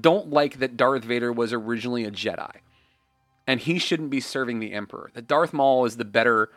[0.00, 2.56] don't like that Darth Vader was originally a Jedi,
[3.50, 5.10] and he shouldn't be serving the Emperor.
[5.14, 6.50] That Darth Maul is the better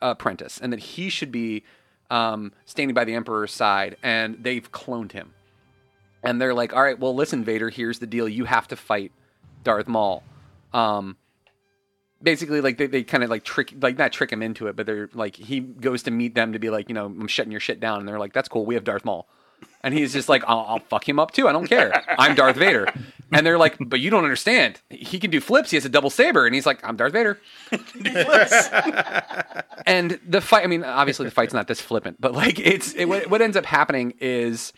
[0.00, 1.64] apprentice, and that he should be
[2.08, 5.34] um, standing by the Emperor's side, and they've cloned him.
[6.22, 7.68] And they're like, "All right, well, listen, Vader.
[7.68, 8.28] Here's the deal.
[8.28, 9.10] You have to fight
[9.64, 10.22] Darth Maul."
[10.72, 11.16] Um,
[12.22, 14.86] basically like they, they kind of like trick like not trick him into it but
[14.86, 17.60] they're like he goes to meet them to be like you know i'm shutting your
[17.60, 19.28] shit down and they're like that's cool we have darth maul
[19.82, 21.48] and he's just like I'll, I'll fuck him up too.
[21.48, 22.04] I don't care.
[22.18, 22.86] I'm darth vader.
[23.32, 24.80] And they're like but you don't understand.
[24.90, 25.70] He can do flips.
[25.70, 26.46] He has a double saber.
[26.46, 27.38] And he's like i'm darth vader.
[29.86, 33.04] And the fight i mean obviously the fight's not this flippant but like it's it,
[33.04, 34.72] what, what ends up happening is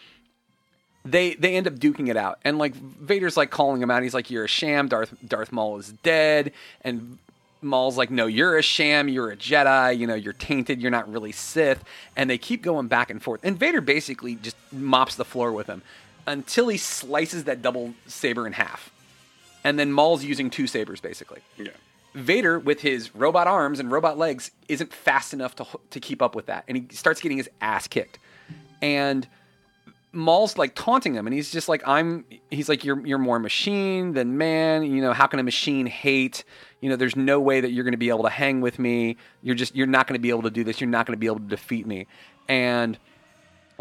[1.05, 2.39] they they end up duking it out.
[2.45, 4.03] And like vader's like calling him out.
[4.03, 4.89] He's like you're a sham.
[4.89, 6.53] Darth darth maul is dead.
[6.83, 7.19] And
[7.61, 11.11] maul's like no you're a sham you're a jedi you know you're tainted you're not
[11.11, 11.83] really sith
[12.17, 15.67] and they keep going back and forth and vader basically just mops the floor with
[15.67, 15.83] him
[16.27, 18.91] until he slices that double saber in half
[19.65, 21.71] and then maul's using two sabers basically Yeah.
[22.15, 26.35] Vader, with his robot arms and robot legs, isn't fast enough to to keep up
[26.35, 28.19] with that, and he starts getting his ass kicked.
[28.81, 29.29] And
[30.13, 34.15] Maul's like taunting him, and he's just like, "I'm." He's like, "You're you're more machine
[34.15, 34.83] than man.
[34.83, 36.45] You know, how can a machine hate?
[36.81, 39.17] You know, there's no way that you're going to be able to hang with me.
[39.43, 40.81] You're just you're not going to be able to do this.
[40.81, 42.07] You're not going to be able to defeat me."
[42.49, 42.99] And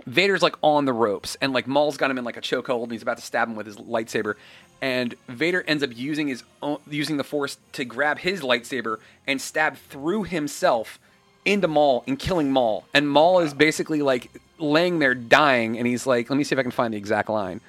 [0.05, 2.91] Vader's like on the ropes, and like Maul's got him in like a chokehold, and
[2.91, 4.35] he's about to stab him with his lightsaber.
[4.81, 9.41] And Vader ends up using his own, using the Force to grab his lightsaber and
[9.41, 10.99] stab through himself
[11.45, 12.85] into Maul and killing Maul.
[12.93, 16.59] And Maul is basically like laying there dying, and he's like, "Let me see if
[16.59, 17.61] I can find the exact line."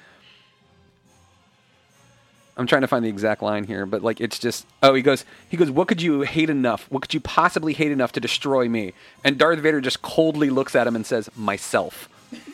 [2.59, 5.23] I'm trying to find the exact line here, but like it's just oh he goes
[5.47, 6.87] he goes what could you hate enough?
[6.91, 8.91] What could you possibly hate enough to destroy me?
[9.23, 12.09] And Darth Vader just coldly looks at him and says myself.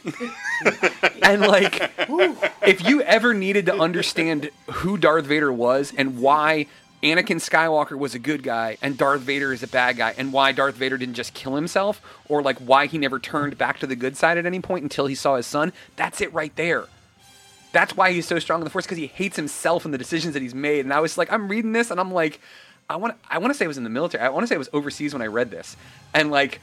[1.22, 1.92] And like
[2.62, 6.68] if you ever needed to understand who Darth Vader was and why
[7.04, 10.52] Anakin Skywalker was a good guy and Darth Vader is a bad guy and why
[10.52, 13.96] Darth Vader didn't just kill himself or like why he never turned back to the
[13.96, 16.88] good side at any point until he saw his son that's it right there
[17.76, 20.34] that's why he's so strong in the Force because he hates himself and the decisions
[20.34, 20.86] that he's made.
[20.86, 22.40] And I was like, I'm reading this and I'm like,
[22.90, 24.24] I want I want to say it was in the military.
[24.24, 25.76] I want to say it was overseas when I read this,
[26.14, 26.62] and like.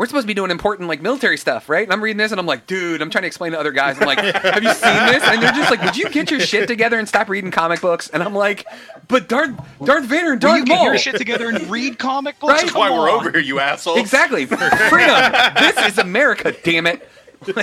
[0.00, 1.82] We're supposed to be doing important like military stuff, right?
[1.84, 4.00] And I'm reading this and I'm like, dude, I'm trying to explain to other guys.
[4.00, 5.22] I'm like, have you seen this?
[5.22, 8.08] And they're just like, would you get your shit together and stop reading comic books?
[8.08, 8.64] And I'm like,
[9.08, 9.50] but Darth
[9.84, 12.50] Darth Vader and Will Darth you get your shit together and read comic books?
[12.50, 12.60] Right?
[12.62, 13.20] That's Come why we're on.
[13.20, 13.98] over here, you assholes.
[13.98, 14.46] Exactly.
[14.46, 15.32] Freedom.
[15.56, 17.06] this is America, damn it.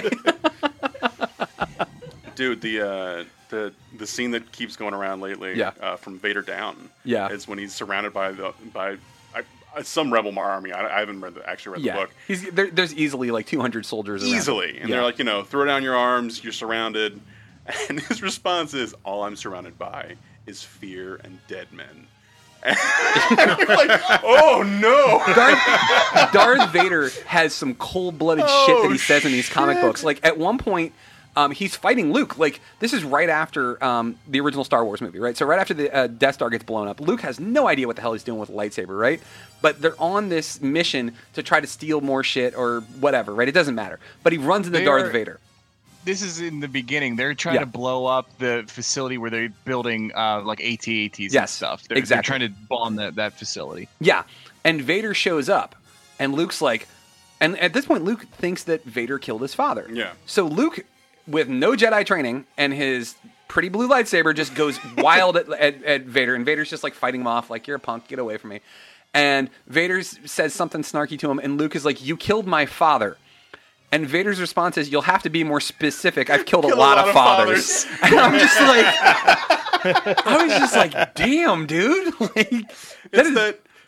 [2.36, 2.62] dude.
[2.62, 5.71] The uh, the the scene that keeps going around lately, Yeah.
[5.82, 7.30] uh, from Vader down, Yeah.
[7.30, 8.97] is when he's surrounded by the by I, I-
[9.78, 10.72] Uh, some rebel army.
[10.72, 12.10] I, I haven't read the, actually read the book.
[12.28, 14.34] He's, there, there's easily like 200 soldiers around.
[14.34, 14.96] Easily, and Yeah.
[14.98, 16.44] they're like, you know, throw down your arms.
[16.44, 17.20] You're surrounded,
[17.90, 22.08] and his response is, "All I'm surrounded by is fear and dead men."
[23.30, 25.22] And you're like, oh no!
[25.34, 30.04] Darth, Darth Vader has some cold-blooded shit that he oh, says in these comic books.
[30.04, 30.94] Like at one point,
[31.38, 32.38] um, he's fighting Luke.
[32.38, 35.38] Like this is right after um, the original Star Wars movie, right?
[35.38, 37.95] So right after the uh, Death Star gets blown up, Luke has no idea what
[37.95, 39.21] the hell he's doing with a lightsaber, right?
[39.62, 43.47] But they're on this mission to try to steal more shit or whatever, right?
[43.47, 44.00] It doesn't matter.
[44.23, 45.39] But he runs into They Darth are- Vader.
[46.06, 47.17] This is in the beginning.
[47.17, 47.62] They're trying Yeah.
[47.62, 51.86] to blow up the facility where they're building uh, like AT-ATs and Yes, stuff.
[51.88, 52.15] They're, exactly.
[52.38, 53.89] they're trying to bomb that, that facility.
[54.00, 54.23] Yeah.
[54.63, 55.76] And Vader shows up,
[56.17, 56.88] and Luke's like,
[57.41, 59.86] and at this point, Luke thinks that Vader killed his father.
[59.91, 60.13] Yeah.
[60.26, 60.80] So Luke,
[61.28, 63.16] with no Jedi training and his
[63.48, 67.22] pretty blue lightsaber, just goes wild at, at, at Vader, and Vader's just like fighting
[67.22, 68.62] him off, like, you're a punk, get away from me.
[69.13, 73.18] And Vader says something snarky to him, and Luke is like, You killed my father.
[73.90, 76.30] And Vader's response is, "You'll have to be more specific.
[76.30, 78.86] I've killed a, Killed a lot, lot of of fathers." And I'm just like,
[80.28, 82.68] I was just like, "Damn, dude!" Like, that
[83.13, 83.34] It's is-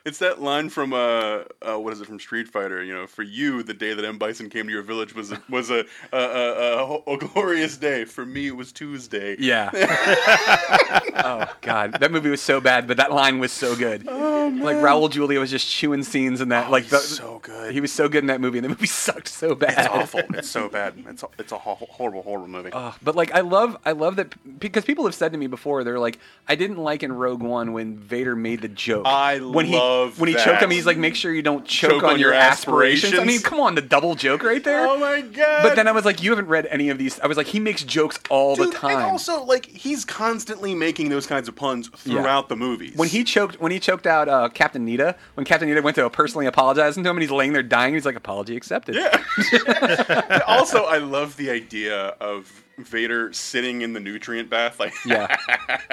[0.06, 2.84] it's that line from uh, uh what is it from Street Fighter?
[2.84, 5.42] You know, for you, the day that M Bison came to your village was a,
[5.50, 8.06] was a a, a, a, a glorious day.
[8.06, 9.36] For me, it was Tuesday.
[9.40, 9.70] Yeah.
[11.16, 14.06] oh God, that movie was so bad, but that line was so good.
[14.06, 16.72] Like Raul Julia was just chewing scenes in that.
[16.72, 17.74] like he's the, so good.
[17.74, 19.78] He was so good in that movie, and the movie sucked so bad.
[19.78, 20.22] It's awful.
[20.34, 20.96] It's so bad.
[21.08, 22.72] It's a, it's a ho- horrible, horrible movie.
[22.72, 25.84] Ugh, but like I love I love that because people have said to me before
[25.84, 29.06] they're like I didn't like in Rogue One when Vader made the joke.
[29.06, 30.46] I when love when he that.
[30.46, 33.18] choked him he's like make sure you don't choke, Choke on, on your, your aspirations.
[33.18, 34.86] I mean come on the double joke right there.
[34.88, 35.64] oh my god!
[35.64, 37.20] but then I was like you haven't read any of these.
[37.20, 38.92] I was like he makes jokes all Dude, the time.
[38.98, 42.96] And also, like, he's constantly making those kinds of puns throughout the movies.
[42.96, 46.10] when he choked when he choked out uh, Captain Needa, when Captain Needa went to
[46.10, 48.96] personally apologizing to him and he's laying there dying, he's like apology accepted.
[48.96, 50.42] Yeah.
[50.48, 55.36] also, I love the idea of Vader sitting in the nutrient bath, like Yeah.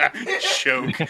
[0.41, 0.95] choke.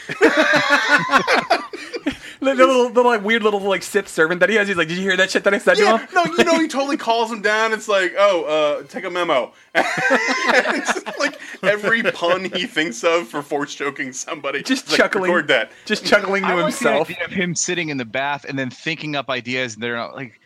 [2.46, 4.68] The little, little like weird little like Sith servant that he has.
[4.68, 6.08] He's like, did you hear that shit that I said to yeah, him?
[6.14, 7.72] no, you know he totally calls him down.
[7.72, 9.52] It's like, oh, uh, take a memo.
[9.74, 15.30] like every pun he thinks of for force choking somebody, Just it's like, chuckling.
[15.30, 15.72] Record that.
[15.84, 17.08] Just chuckling to I like himself.
[17.08, 19.74] the idea of him sitting in the bath and then thinking up ideas.
[19.74, 20.40] And they're not like,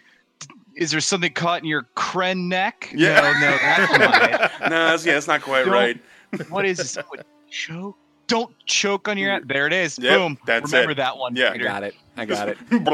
[0.77, 2.91] is there something caught in your cren neck?
[2.95, 3.21] Yeah.
[3.21, 3.93] No, no, that's
[4.61, 6.01] not no, that's, yeah, that's not quite Don't- right.
[6.49, 6.97] What is this?
[6.97, 7.97] What, choke?
[8.31, 9.33] Don't choke on your.
[9.33, 9.43] Ass.
[9.45, 9.99] There it is.
[9.99, 10.39] Yep, Boom.
[10.47, 10.97] that's Remember it.
[10.97, 11.37] that one.
[11.37, 11.51] Yeah.
[11.53, 11.95] I got it.
[12.17, 12.59] I got it.
[12.71, 12.91] Remember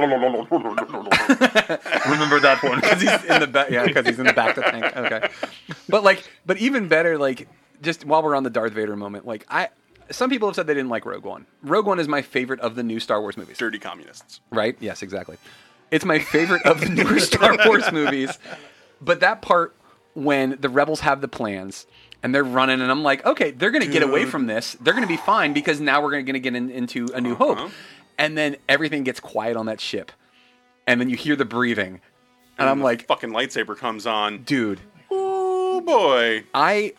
[2.40, 3.70] that one because he's in the back.
[3.70, 4.96] Yeah, because he's in the back of the tank.
[4.96, 5.29] Okay,
[5.88, 7.49] but like, but even better, like,
[7.83, 9.68] just while we're on the Darth Vader moment, like, I
[10.11, 11.46] some people have said they didn't like Rogue One.
[11.62, 13.59] Rogue One is my favorite of the new Star Wars movies.
[13.59, 14.40] Dirty communists.
[14.51, 14.77] Right?
[14.81, 15.37] Yes, exactly.
[15.90, 18.38] It's my favorite of the newer Star Wars movies.
[19.01, 19.75] But that part
[20.14, 21.87] when the rebels have the plans
[22.23, 24.77] and they're running, and I'm like, okay, they're going to get away from this.
[24.81, 27.33] They're going to be fine because now we're going to get in, into A New
[27.35, 27.55] Uh-huh.
[27.55, 27.71] Hope.
[28.19, 30.11] And then everything gets quiet on that ship.
[30.87, 32.01] And then you hear the breathing.
[32.59, 34.43] And I'm the like, fucking lightsaber comes on.
[34.43, 36.45] dude, Oh boy.
[36.55, 36.95] I.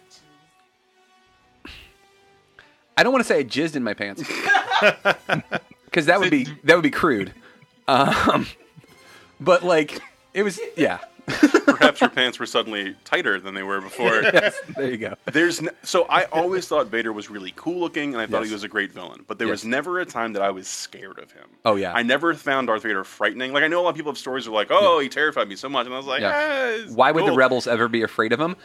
[2.96, 4.24] I don't want to say I jizzed in my pants
[5.86, 7.32] because that would be that would be crude,
[7.88, 8.48] um,
[9.40, 10.02] but like
[10.34, 10.98] it was yeah.
[11.66, 14.22] Perhaps your pants were suddenly tighter than they were before.
[14.34, 15.14] Yes, there you go.
[15.32, 18.48] There's n- so I always thought Vader was really cool looking, and I thought Yes.
[18.50, 19.24] he was a great villain.
[19.28, 19.56] But there Yes.
[19.56, 21.46] was never a time that I was scared of him.
[21.66, 21.92] Oh, yeah.
[21.94, 23.52] I never found Darth Vader frightening.
[23.54, 25.56] Like I know a lot of people have stories where like, oh, he terrified me
[25.56, 26.78] so much, and I was like, Yeah.
[26.88, 28.56] "Ah, Why would the rebels ever be afraid of him?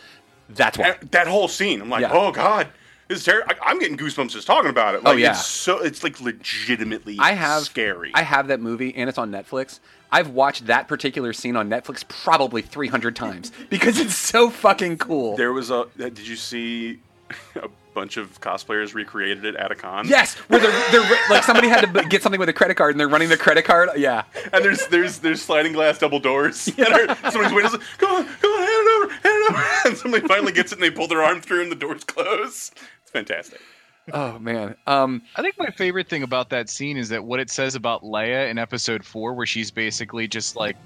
[0.50, 0.96] That's why.
[1.00, 1.80] And that whole scene?
[1.82, 2.12] I'm like, Yeah.
[2.12, 2.68] oh god,
[3.08, 3.52] this is terrible.
[3.62, 5.02] I'm getting goosebumps just talking about it.
[5.04, 5.30] Oh, Like, yeah.
[5.32, 8.12] it's so it's like legitimately I have scary.
[8.14, 9.80] I have that movie and it's on Netflix.
[10.12, 15.36] I've watched that particular scene on Netflix probably 300 times because it's so fucking cool.
[15.36, 15.80] there was a.
[15.80, 17.00] uh, Did you see
[17.56, 20.06] a bunch of cosplayers recreated it at a con?
[20.06, 23.00] yes, where they're, they're like somebody had to get something with a credit card and
[23.00, 23.88] they're running the credit card.
[23.96, 24.24] Yeah.
[24.52, 26.64] And there's there's there's sliding glass double doors.
[26.76, 27.72] that are, somebody's windows.
[27.72, 29.90] Like, come on, come on, hand it over, hand it no!
[29.90, 32.70] and somebody finally gets it, and they pull their arm through, and the doors close.
[33.02, 33.60] It's fantastic.
[34.12, 34.74] Oh man.
[34.86, 35.22] Um.
[35.36, 38.50] I think my favorite thing about that scene is that what it says about Leia
[38.50, 40.76] in episode four, where she's basically just like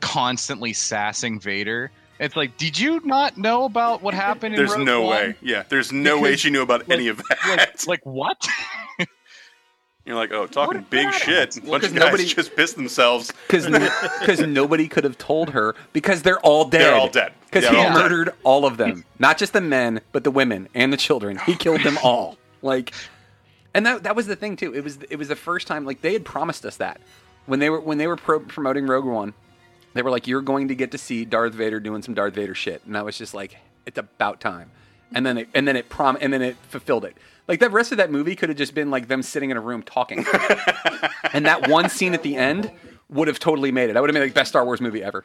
[0.00, 1.90] constantly sassing Vader.
[2.18, 5.10] It's like, did you not know about what happened in There's Rogue no One?
[5.10, 5.34] way.
[5.42, 7.38] Yeah, there's no way she knew about any of that.
[7.46, 8.46] Like, like what?
[10.06, 11.56] You're like, oh, talking What big about shit.
[11.56, 11.64] it?
[11.64, 13.32] A bunch of 'cause guys nobody- just pissed themselves.
[13.48, 13.66] because
[14.20, 16.80] because nobody could have told her because they're all dead.
[16.82, 17.32] They're all dead.
[17.46, 18.02] Because Yeah, he they're all dead.
[18.02, 21.38] murdered all of them, not just the men, but the women and the children.
[21.44, 22.36] He killed them all.
[22.62, 22.92] Like,
[23.74, 24.74] and that that was the thing too.
[24.74, 27.00] It was it was the first time like they had promised us that
[27.46, 29.34] when they were when they were pro- promoting Rogue One,
[29.94, 32.54] they were like, "You're going to get to see Darth Vader doing some Darth Vader
[32.54, 34.70] shit," and I was just like, "It's about time."
[35.14, 37.16] And then it, and then it prom and then it fulfilled it.
[37.46, 39.60] Like the rest of that movie could have just been like them sitting in a
[39.60, 40.18] room talking.
[41.32, 42.70] and that one scene at the end
[43.08, 43.92] would have totally made it.
[43.92, 45.24] That would have made like the best Star Wars movie ever.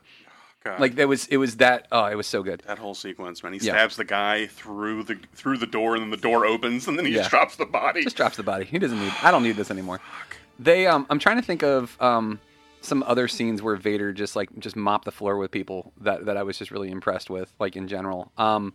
[0.64, 0.80] God.
[0.80, 2.62] Like that was it was that oh it was so good.
[2.68, 3.54] that whole sequence, man.
[3.54, 3.74] He Yeah.
[3.74, 7.06] stabs the guy through the through the door, and then the door opens, and then
[7.06, 7.20] he Yeah.
[7.20, 8.04] just drops the body.
[8.04, 8.66] Just drops the body.
[8.66, 9.14] He doesn't need.
[9.24, 10.00] I don't need this anymore.
[10.60, 12.40] They um I'm trying to think of um
[12.82, 16.38] some other scenes where Vader just like just mopped the floor with people that that
[16.38, 18.32] I was just really impressed with like in general.
[18.38, 18.74] Um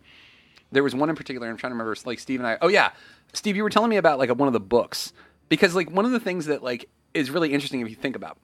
[0.73, 2.91] there was one in particular I'm trying to remember like Steve and I Oh yeah.
[3.33, 5.13] Steve you were telling me about like one of the books
[5.47, 8.37] because like one of the things that like is really interesting if you think about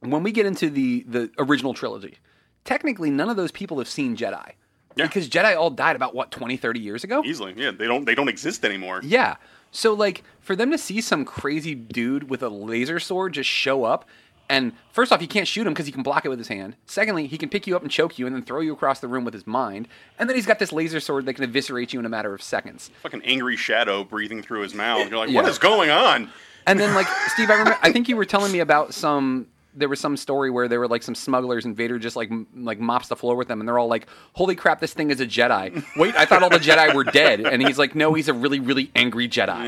[0.00, 2.16] when we get into the the original trilogy
[2.64, 4.52] technically none of those people have seen Jedi.
[4.96, 5.06] Yeah.
[5.06, 7.22] Because Jedi all died about what 20 30 years ago?
[7.24, 7.70] Easily, yeah.
[7.70, 9.00] They don't they don't exist anymore.
[9.04, 9.36] Yeah.
[9.70, 13.84] So like for them to see some crazy dude with a laser sword just show
[13.84, 14.04] up
[14.48, 16.74] and first off, you can't shoot him because he can block it with his hand.
[16.86, 19.06] Secondly, he can pick you up and choke you and then throw you across the
[19.06, 19.86] room with his mind.
[20.18, 22.42] And then he's got this laser sword that can eviscerate you in a matter of
[22.42, 22.90] seconds.
[23.04, 25.08] Fucking angry shadow breathing through his mouth.
[25.08, 25.50] You're like, what Yeah.
[25.50, 26.30] is going on?
[26.66, 29.88] And then like Steve, I remember I think you were telling me about some there
[29.88, 32.80] was some story where there were like some smugglers and Vader just like m- like
[32.80, 35.26] mops the floor with them and they're all like, "Holy crap, this thing is a
[35.26, 37.40] Jedi." Wait, I thought all the Jedi were dead.
[37.40, 39.64] And he's like, "No, he's a really really angry Jedi."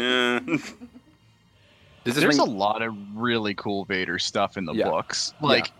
[0.48, 0.56] Yeah.
[2.04, 4.88] Does this There's ring- a lot of really cool Vader stuff in the Yeah.
[4.88, 5.32] books.
[5.40, 5.70] Like,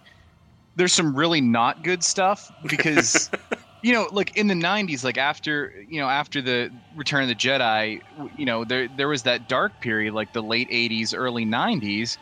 [0.77, 3.29] there's some really not good stuff because,
[3.83, 7.35] you know, like in the '90s, like after you know after the Return of the
[7.35, 8.01] Jedi,
[8.39, 12.19] you know, there there was that dark period, like the late '80s, early '90s,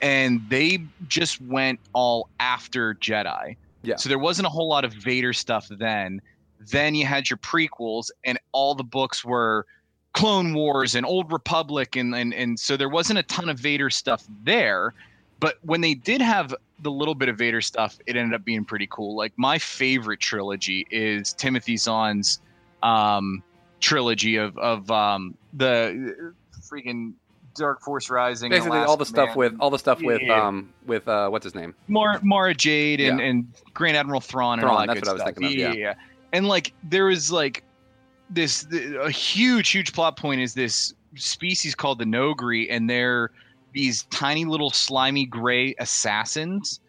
[0.00, 0.78] and they
[1.08, 3.56] just went all after Jedi.
[3.82, 3.96] Yeah.
[3.96, 6.20] So there wasn't a whole lot of Vader stuff then.
[6.60, 9.66] Then you had your prequels, and all the books were
[10.12, 13.90] Clone Wars and Old Republic, and, and and so there wasn't a ton of Vader
[13.90, 14.94] stuff there.
[15.40, 18.64] But when they did have the little bit of Vader stuff, it ended up being
[18.64, 19.16] pretty cool.
[19.16, 22.40] Like my favorite trilogy is Timothy Zahn's
[22.82, 23.42] um,
[23.80, 26.34] trilogy of of um, the
[26.68, 27.12] freaking
[27.58, 28.50] Dark Force Rising.
[28.50, 29.52] basically Last all the stuff Command.
[29.54, 33.18] with all the stuff with um with uh what's his name Mara, Mara Jade and,
[33.18, 33.24] Yeah.
[33.26, 35.48] and Grand Admiral Thrawn and all Thrawn, that that's good what I was stuff.
[35.50, 35.94] thinking of, yeah.
[36.32, 37.62] And like there is like
[38.30, 43.30] this th- a huge, huge plot point is this species called the Noghri, and they're
[43.72, 46.80] these tiny little slimy gray assassins,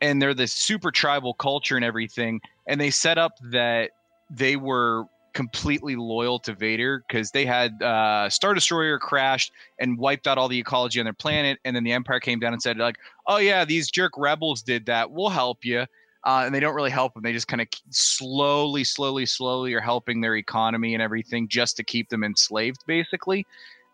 [0.00, 2.40] and they're this super tribal culture and everything.
[2.66, 3.90] And they set up that
[4.30, 5.04] they were
[5.36, 10.48] completely loyal to Vader because they had uh, Star Destroyer crashed and wiped out all
[10.48, 13.36] the ecology on their planet, and then the Empire came down and said like, "Oh
[13.36, 15.10] yeah, these jerk rebels did that.
[15.10, 15.84] We'll help you."
[16.24, 17.22] Uh, and they don't really help them.
[17.22, 21.84] They just kind of slowly, slowly, slowly are helping their economy and everything just to
[21.84, 23.46] keep them enslaved, basically.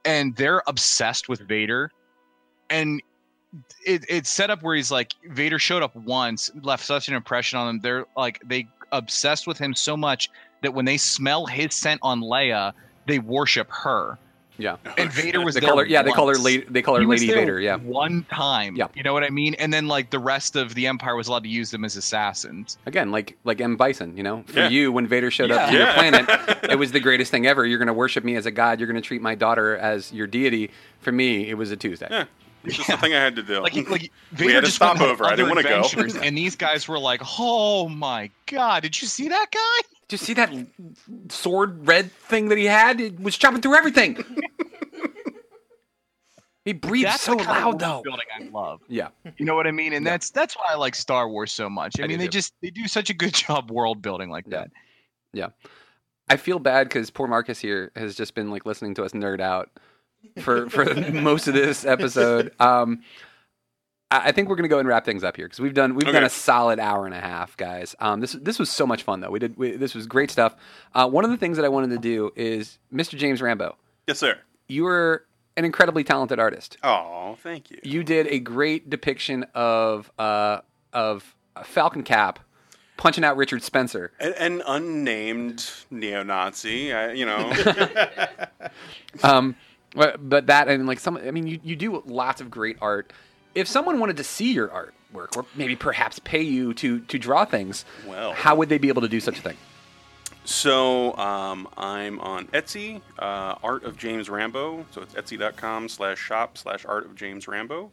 [0.07, 1.91] And they're obsessed with Vader.
[2.71, 3.03] And
[3.85, 7.59] it, it's set up where he's like, Vader showed up once, left such an impression
[7.59, 7.81] on them.
[7.81, 10.31] They're like, they obsessed with him so much
[10.63, 12.73] that when they smell his scent on Leia,
[13.07, 14.19] they worship her.
[14.59, 16.95] yeah And Vader was they there call her yeah they call her lady they call
[16.95, 18.77] her He was lady there vader yeah One time.
[18.77, 18.89] Yeah.
[18.95, 19.55] You know what I mean?
[19.55, 22.77] And then like the rest of the Empire was allowed to use them as assassins.
[22.87, 24.69] again like like m bison you know for Yeah.
[24.69, 25.71] you when vader showed up Yeah.
[25.71, 26.27] to your planet
[26.71, 28.87] it was the greatest thing ever you're going to worship me as a god you're
[28.89, 32.25] going to treat my daughter as your deity for me it was a tuesday Yeah.
[32.65, 33.59] It's just the thing I had to do.
[33.61, 35.25] Like, like Vader had a just went on stopover.
[35.25, 35.83] I didn't wanna go.
[36.23, 40.27] and these guys were like, "Oh my god, did you see that guy?" Did you
[40.27, 40.53] see that
[41.31, 44.17] sword red thing that he had it was chopping through everything
[46.65, 48.81] he breathes That's so the kind of loud though building I love.
[48.89, 49.93] yeah You know what I mean?
[49.95, 51.99] And that's that's why I like Star Wars so much.
[51.99, 52.31] I, I mean, they too.
[52.33, 54.59] just they do such a good job world building like Yeah.
[54.59, 54.71] that.
[55.35, 55.49] Yeah,
[56.29, 59.41] I feel bad because poor Marcus here has just been like listening to us nerd
[59.41, 59.71] out
[60.41, 62.53] for for most of this episode.
[62.61, 63.03] Um,
[64.25, 66.25] I think we're gonna go and wrap things up here because we've done we've done
[66.25, 67.95] a solid hour and a half, guys.
[68.01, 69.31] Um, this this was so much fun though.
[69.31, 70.55] We did we, this was great stuff.
[70.95, 73.17] Uh, one of the things that I wanted to do is Mr.
[73.17, 73.77] James Rambo.
[74.07, 74.39] yes, sir.
[74.69, 75.25] You were
[75.57, 76.79] an incredibly talented artist.
[76.83, 77.79] Oh, thank you.
[77.83, 80.61] You did a great depiction of uh,
[80.93, 81.35] of
[81.65, 82.39] Falcon Cap
[82.97, 84.13] punching out Richard Spencer.
[84.21, 87.53] An, an unnamed neo-Nazi, I, you know.
[89.23, 89.57] Um,
[89.95, 93.13] but, but that and like some, I mean, you, you do lots of great art.
[93.55, 97.45] If someone wanted to see your artwork, or maybe perhaps pay you to to draw
[97.45, 98.33] things, Well.
[98.33, 99.57] how would they be able to do such a thing?
[100.45, 104.85] So um, I'm on Etsy, uh, Art of James Rambo.
[104.91, 107.91] So it's etsy.com slash shop slash Art of James Rambo.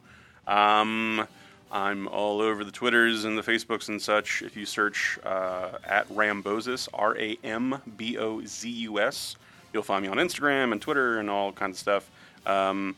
[0.48, 1.26] Um,
[1.70, 4.42] I'm all over the Twitters and the Facebooks and such.
[4.42, 9.36] If you search uh, at Rambozus, R A M B O Z U S,
[9.72, 12.10] you'll find me on Instagram and Twitter and all kinds of stuff.
[12.46, 12.96] Um,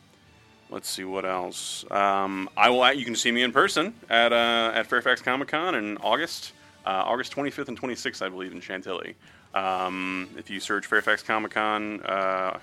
[0.73, 1.85] let's see what else.
[1.91, 2.93] Um, I will.
[2.93, 6.53] You can see me in person at uh, at Fairfax Comic Con in August,
[6.87, 9.15] uh, August 25th and 26th, I believe, in Chantilly.
[9.55, 12.59] Um, if you search Fairfax Comic Con uh,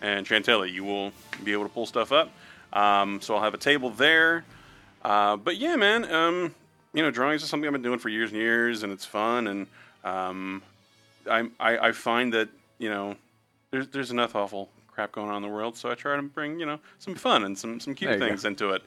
[0.00, 1.12] and Chantilly, you will
[1.44, 2.30] be able to pull stuff up.
[2.72, 4.44] Um, so I'll have a table there.
[5.04, 6.54] Uh, but yeah, man, um,
[6.94, 9.46] you know, drawings is something I've been doing for years and years, and it's fun.
[9.46, 9.66] And
[10.02, 10.62] um,
[11.30, 12.48] I, I, I find that
[12.78, 13.16] you know,
[13.70, 14.70] there's there's enough awful
[15.00, 17.44] crap going on in the world, so I try to bring you know some fun
[17.44, 18.48] and some some cute things go.
[18.48, 18.82] into it.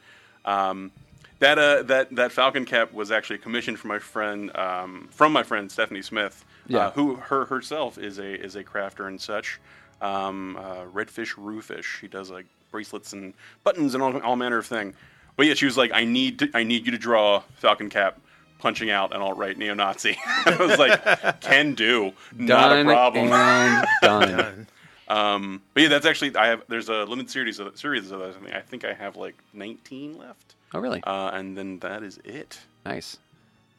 [0.45, 0.91] Um,
[1.39, 5.43] that uh, that that Falcon cap was actually commissioned from my friend um, from my
[5.43, 6.88] friend Stephanie Smith, Yeah.
[6.88, 9.59] uh, who her herself is a is a crafter and such.
[10.01, 11.84] Um, uh, Redfish Roofish.
[11.86, 13.34] She does like bracelets and
[13.64, 14.93] buttons and all, all manner of thing.
[15.38, 18.20] But yeah, she was like, I need to, I need you to draw Falcon Cap
[18.59, 20.18] punching out an alt right neo Nazi.
[20.45, 23.32] I was like, can do, not a problem.
[23.32, 24.68] and done.
[25.08, 26.64] Um, but yeah, that's actually I have.
[26.68, 28.36] There's a limited series of series of those.
[28.36, 31.01] I think I think I have like 19 left, Oh, really?
[31.04, 32.60] uh, and then that is it.
[32.86, 33.18] Nice.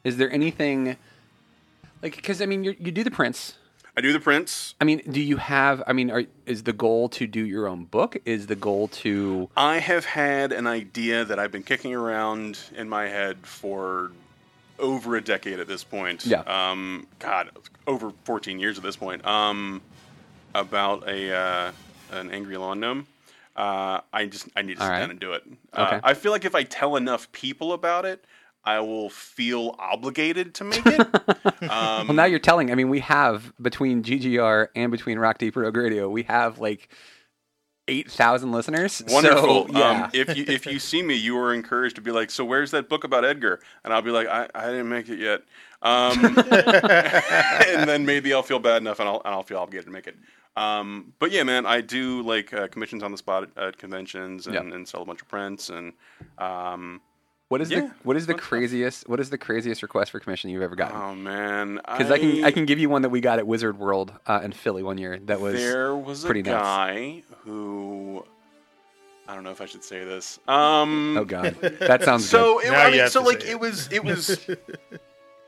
[0.05, 0.97] Is there anything
[2.03, 2.16] like?
[2.16, 3.55] Because I mean, you you do the prints.
[3.97, 4.75] I do the prints.
[4.81, 5.83] I mean, do you have?
[5.87, 8.16] I mean, are, is the goal to do your own book?
[8.25, 9.49] Is the goal to?
[9.57, 14.11] I have had an idea that I've been kicking around in my head for
[14.81, 16.27] over a decade at this point.
[16.27, 16.41] Yeah.
[16.41, 17.51] Um, God,
[17.87, 19.25] over 14 years at this point.
[19.25, 19.81] Um,
[20.55, 21.72] about a uh,
[22.12, 23.07] an angry lawn gnome.
[23.57, 25.00] Uh, I just I need to sit All right.
[25.00, 25.42] down and do it.
[25.72, 26.00] Uh, Okay.
[26.02, 28.24] I feel like if I tell enough people about it,
[28.64, 31.00] I will feel obligated to make it.
[31.70, 32.70] um, Well, now you're telling.
[32.72, 36.88] I mean, we have between GGR and between Rock Deep Rogue Radio, we have like
[37.86, 39.02] eight thousand listeners.
[39.09, 39.68] Wonderful.
[39.68, 40.05] So, yeah.
[40.05, 42.70] Um, if you if you see me, you are encouraged to be like, "So where's
[42.72, 45.42] that book about Edgar?" And I'll be like, "I, I didn't make it yet."
[45.82, 49.92] Um, and then maybe I'll feel bad enough, and I'll and I'll feel obligated to
[49.92, 50.16] make it.
[50.57, 54.46] Um, but yeah, man, I do like uh, commissions on the spot at, at conventions
[54.46, 54.61] and, Yeah.
[54.61, 55.92] and sell a bunch of prints and.
[56.38, 57.00] Um,
[57.48, 58.48] what is yeah, the what is the fun stuff.
[58.48, 60.96] craziest what is the craziest request for commission you've ever gotten?
[60.96, 63.78] oh man, Because I, can I can give you one that we got at Wizard
[63.78, 65.18] World uh, in Philly one year.
[65.26, 66.62] That was there was a pretty nuts.
[66.62, 68.24] guy who
[69.28, 70.40] I don't know if I should say this.
[70.48, 72.68] Um, oh god, that sounds so good.
[72.72, 73.61] it, I mean, so like it it.
[73.61, 74.48] was it was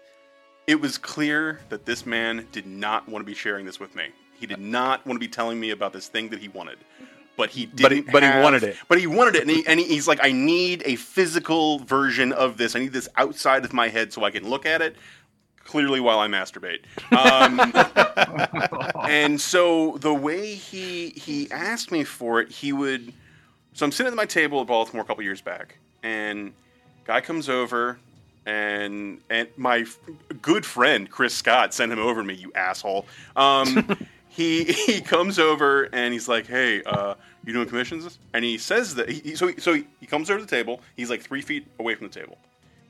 [0.66, 4.08] it was clear that this man did not want to be sharing this with me.
[4.38, 6.78] He did not want to be telling me about this thing that he wanted.
[7.36, 8.12] But he But he- didn't.
[8.12, 8.76] but he wanted it.
[8.88, 12.32] But he wanted it, and, he, and he, he's like, "I need a physical version
[12.32, 12.74] of this.
[12.74, 14.96] I need this outside of my head so I can look at it."
[15.64, 16.80] Clearly, while I masturbate.
[17.12, 17.60] Um,
[19.08, 23.12] and so the way he he asked me for it, he would.
[23.74, 26.52] So I'm sitting at my table at Baltimore a couple years back, and
[27.04, 27.98] guy comes over,
[28.46, 29.98] and and my f-
[30.40, 32.34] good friend Chris Scott sent him over to me.
[32.34, 33.04] You asshole.
[33.34, 33.98] Um,
[34.36, 37.14] he he comes over and he's like, "Hey, uh,
[37.44, 39.08] you doing commissions?" And he says that.
[39.08, 40.80] He, so he, so he, he comes over to the table.
[40.94, 42.38] He's like three feet away from the table.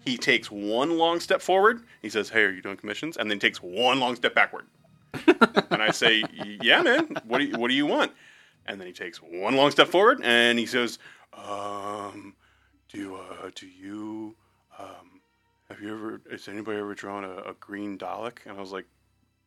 [0.04, 1.82] He takes one long step forward.
[2.02, 4.66] He says, "Hey, are you doing commissions?" And then takes one long step backward.
[5.70, 6.24] and I say,
[6.60, 7.16] "Yeah, man.
[7.24, 8.12] What do you, what do you want?"
[8.66, 10.98] And then he takes one long step forward and he says,
[11.32, 12.34] um,
[12.88, 14.34] "Do uh, do you
[14.78, 15.20] um,
[15.70, 16.20] have you ever?
[16.30, 18.86] Has anybody ever drawn a, a green Dalek?" And I was like,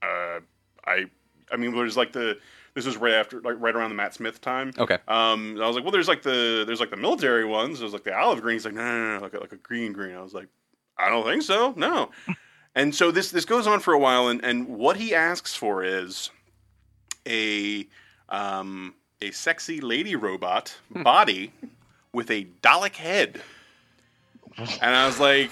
[0.02, 0.40] uh,
[0.86, 1.06] "I,
[1.52, 2.38] I mean, there's like the
[2.74, 4.72] this was right after, like right around the Matt Smith time.
[4.78, 4.98] Okay.
[5.08, 7.80] Um, I was like, well, there's like the there's like the military ones.
[7.80, 8.56] There's like the olive green.
[8.56, 10.16] He's like, no, no, no, like a, like a green green.
[10.16, 10.48] I was like,
[10.98, 11.74] I don't think so.
[11.76, 12.12] No.
[12.76, 15.84] and so this this goes on for a while, and and what he asks for
[15.84, 16.30] is
[17.28, 17.88] a
[18.30, 21.52] um a sexy lady robot body
[22.14, 23.42] with a Dalek head.
[24.58, 25.52] And I was like,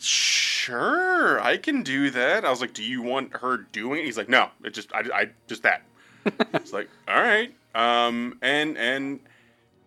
[0.00, 2.44] sure, I can do that.
[2.44, 4.04] I was like, do you want her doing it?
[4.04, 5.82] He's like, no, it just, I, I just that.
[6.54, 7.54] it's like, all right.
[7.74, 9.20] Um, and, and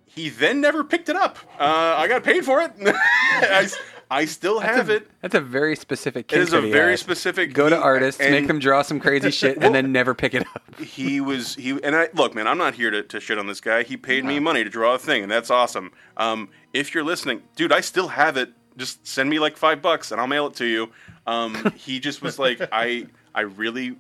[0.06, 1.38] he then never picked it up.
[1.60, 2.72] Uh, I got paid for it.
[4.12, 5.10] I still have it.
[5.22, 6.34] That's a very specific.
[6.34, 7.54] It is kink a very specific.
[7.54, 10.34] Go to he- artists, and make them draw some crazy shit, and then never pick
[10.34, 10.82] it up.
[10.82, 12.46] He was he, and I look, man.
[12.46, 13.84] I'm not here to, to shit on this guy.
[13.84, 15.94] He paid me money to draw a thing, and that's awesome.
[16.18, 20.12] Um, if you're listening, dude, I still have it just send me like five bucks
[20.12, 20.92] and I'll mail it to you.
[21.28, 23.96] Um, he just was like, I I really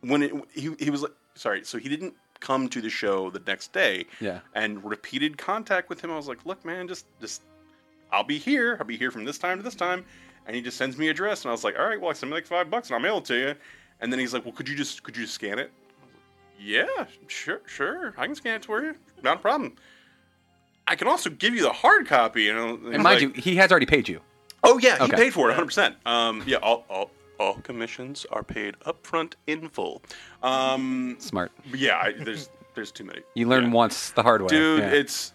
[0.00, 3.42] when it he he was like sorry, so he didn't come to the show the
[3.46, 4.06] next day.
[4.20, 4.40] Yeah.
[4.54, 7.42] And repeated contact with him, I was like, look, man, just just
[8.12, 8.76] I'll be here.
[8.80, 10.04] I'll be here from this time to this time.
[10.46, 12.30] And he just sends me a address, and I was like, all right, well, send
[12.30, 13.54] me like five bucks, and I'll mail it to you.
[14.00, 15.70] And then he's like, well, could you just could you just scan it?
[16.58, 16.86] Yeah,
[17.26, 18.14] sure, sure.
[18.16, 18.94] I can scan it for you.
[19.22, 19.76] Not a problem.
[20.88, 22.44] I can also give you the hard copy.
[22.44, 24.20] You know, And mind you, he has already paid you.
[24.64, 25.16] oh yeah, he Okay.
[25.16, 25.64] paid for it 100.
[25.66, 30.02] percent Um, yeah, all, all all commissions are paid upfront in full.
[30.42, 31.52] Um, Smart.
[31.72, 33.20] yeah, I, there's there's too many.
[33.34, 33.70] You learn Yeah.
[33.72, 34.48] once the hard way.
[34.48, 34.80] dude.
[34.80, 34.90] Yeah.
[34.90, 35.32] It's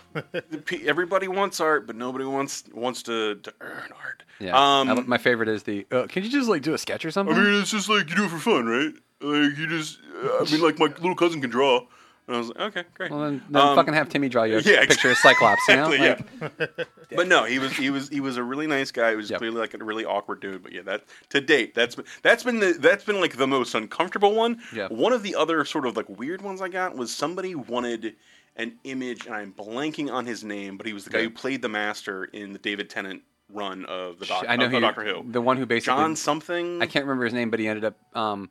[0.86, 4.24] everybody wants art, but nobody wants wants to, to earn art.
[4.40, 4.52] yeah.
[4.58, 5.86] Um, I my favorite is the.
[5.92, 7.36] Uh, can you just like do a sketch or something?
[7.36, 8.94] I mean, it's just like you do it for fun, right?
[9.22, 10.00] Like you just,
[10.42, 11.86] I mean, like my little cousin can draw,
[12.28, 13.12] and I was like, okay, great.
[13.12, 15.62] well, then, then Um, fucking have Timmy draw you a yeah, picture of Cyclops.
[15.68, 16.00] You know, Like,
[16.60, 16.84] yeah.
[17.16, 19.12] but no, he was he was he was a really nice guy.
[19.12, 19.40] He was Yep.
[19.40, 20.64] clearly like a really awkward dude.
[20.64, 23.76] But yeah, that to date, that's been that's been the that's been like the most
[23.76, 24.62] uncomfortable one.
[24.74, 24.88] Yeah.
[24.88, 28.16] One of the other sort of like weird ones I got was somebody wanted
[28.56, 31.24] an image, and I'm blanking on his name, but he was the guy Yeah.
[31.26, 34.80] who played the Master in the David Tennant run of the doc, I know who
[34.80, 35.30] Doctor Who.
[35.32, 36.82] The one who basically John something.
[36.82, 37.96] I can't remember his name, but he ended up.
[38.16, 38.50] Um,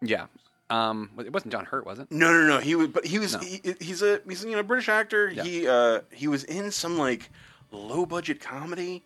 [0.00, 0.26] yeah.
[0.72, 2.10] Um, it wasn't John Hurt, was it?
[2.10, 2.58] No, no, no.
[2.58, 3.34] He was, but he was.
[3.34, 3.40] No.
[3.40, 5.30] He, he's a he's you know British actor.
[5.30, 5.42] Yeah.
[5.42, 7.30] He uh he was in some like
[7.70, 9.04] low budget comedy,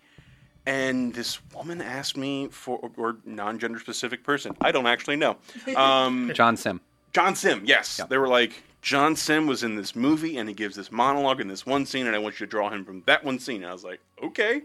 [0.65, 4.57] and this woman asked me for or non gender specific person.
[4.61, 5.37] I don't actually know.
[5.77, 6.81] Um, John Simm.
[7.13, 7.63] John Simm.
[7.65, 8.07] Yes, Yeah.
[8.07, 11.49] they were like John Simm was in this movie, and he gives this monologue in
[11.49, 13.63] this one scene, and I want you to draw him from that one scene.
[13.63, 14.63] And I was like, okay.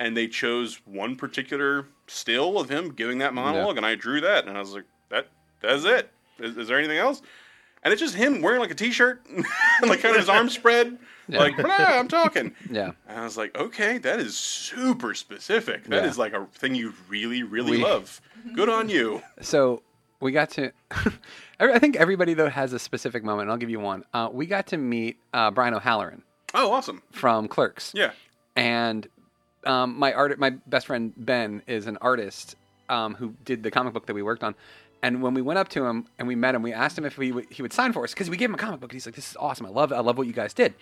[0.00, 4.48] And they chose one particular still of him giving that monologue, and I drew that,
[4.48, 5.28] and I was like, that
[5.60, 6.10] that's it.
[6.42, 7.22] Is, is there anything else?
[7.84, 9.44] And it's just him wearing like a t-shirt, and
[9.88, 12.54] like kind of his arms spread, like "Blah, I'm talking.
[12.70, 12.92] Yeah.
[13.08, 15.84] And I was like, okay, that is super specific.
[15.86, 16.20] That is Yeah.
[16.22, 18.20] like a thing you really, really We- love.
[18.54, 19.22] Good on you.
[19.40, 19.82] So
[20.20, 20.72] we got to.
[21.60, 23.50] I think everybody though has a specific moment.
[23.50, 24.04] I'll give you one.
[24.14, 26.22] Uh, we got to meet uh, Brian O'Halloran
[26.54, 27.02] Oh, awesome.
[27.12, 27.92] from Clerks.
[27.94, 28.12] Yeah.
[28.56, 29.06] and
[29.64, 32.56] um, my art, my best friend Ben is an artist
[32.88, 34.54] um, who did the comic book that we worked on.
[35.02, 37.18] And when we went up to him and we met him, we asked him if
[37.18, 38.90] we he would sign for us because we gave him a comic book.
[38.90, 39.66] And he's like, "This is awesome.
[39.66, 39.92] I love.
[39.92, 40.74] I love what you guys did."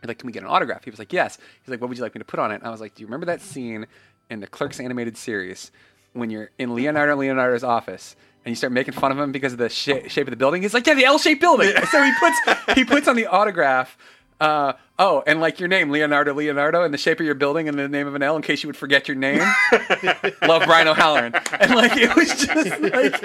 [0.00, 1.98] He's like, "Can we get an autograph?" He was like, "Yes." He's like, "What would
[1.98, 3.42] you like me to put on it?" And I was like, "Do you remember that
[3.42, 3.86] scene
[4.30, 5.70] in the Clerks animated series
[6.14, 9.58] when you're in Leonardo Leonardo's office?" And you start making fun of him because of
[9.58, 10.62] the sh- shape of the building.
[10.62, 12.38] He's like, "Yeah, the L-shaped building." So he puts
[12.74, 13.98] he puts on the autograph
[14.40, 17.78] uh, oh, and like your name, Leonardo Leonardo, and the shape of your building and
[17.78, 19.40] the name of an L in case you would forget your name.
[20.42, 21.34] Love Brian O'Halloran.
[21.60, 23.20] And like it was just like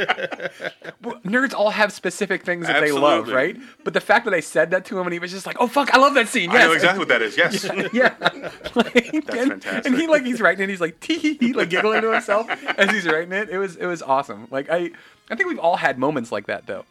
[1.23, 3.57] nerds all have specific things that they love, right?
[3.83, 5.67] But the fact that I said that to him and he was just like, "Oh
[5.67, 6.63] fuck, I love that scene." Yes.
[6.63, 7.37] I know exactly what that is.
[7.37, 7.65] Yes.
[7.93, 8.15] yeah.
[8.75, 9.85] Like, and, fantastic.
[9.85, 12.89] And he like he's writing it, he's like tee hee, like giggling to himself as
[12.91, 13.49] he's writing it.
[13.49, 14.47] It was it was awesome.
[14.51, 14.91] Like I
[15.29, 16.83] I think we've all had moments like that though.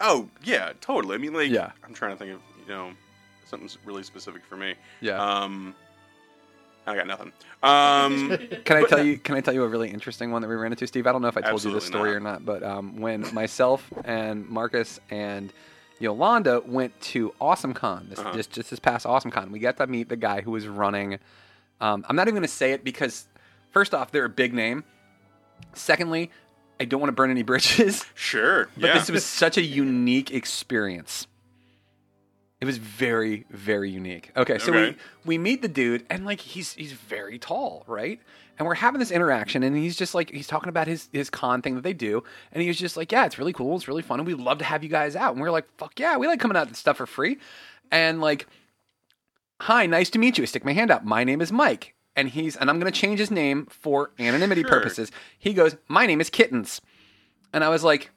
[0.00, 1.14] Oh yeah, totally.
[1.14, 1.72] I mean, like, Yeah.
[1.84, 2.90] I'm trying to think of you know
[3.46, 4.74] something really specific for me.
[5.00, 5.22] Yeah.
[5.22, 5.74] Um,
[6.86, 7.32] I got nothing.
[7.62, 9.18] Um, Can I tell you?
[9.18, 11.06] Can I tell you a really interesting one that we ran into, Steve?
[11.06, 13.32] I don't know if I told you this Absolutely story or not, but um, when
[13.34, 15.52] myself and Marcus and
[15.98, 18.32] Yolanda went to Awesome Con, this, Uh-huh.
[18.34, 21.18] just just this past Awesome Con, we got to meet the guy who was running.
[21.80, 23.26] Um, I'm not even going to say it because,
[23.70, 24.84] first off, they're a big name.
[25.74, 26.30] Secondly,
[26.78, 28.04] I don't want to burn any bridges.
[28.14, 28.68] sure.
[28.76, 28.98] But yeah.
[28.98, 31.26] this was such a unique experience.
[32.66, 34.32] It was very, very unique.
[34.36, 34.90] Okay, so Okay.
[34.90, 38.20] we we meet the dude, and like he's he's very tall, right?
[38.58, 41.62] And we're having this interaction, and he's just like he's talking about his his con
[41.62, 44.02] thing that they do, and he was just like, yeah, it's really cool, it's really
[44.02, 45.30] fun, and we'd love to have you guys out.
[45.32, 47.38] And we're like, fuck yeah, we like coming out with stuff for free,
[47.92, 48.48] and like,
[49.60, 50.42] hi, nice to meet you.
[50.42, 51.04] I stick my hand out.
[51.04, 54.70] My name is Mike, and he's and I'm gonna change his name for anonymity Sure.
[54.70, 55.12] purposes.
[55.38, 56.80] He goes, my name is Kittens.
[57.52, 58.10] And I was like,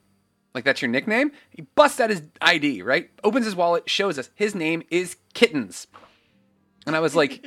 [0.54, 1.32] like that's your nickname?
[1.50, 3.10] He busts out his ID, right?
[3.22, 5.86] Opens his wallet, shows us his name is Kittens.
[6.86, 7.44] And I was like,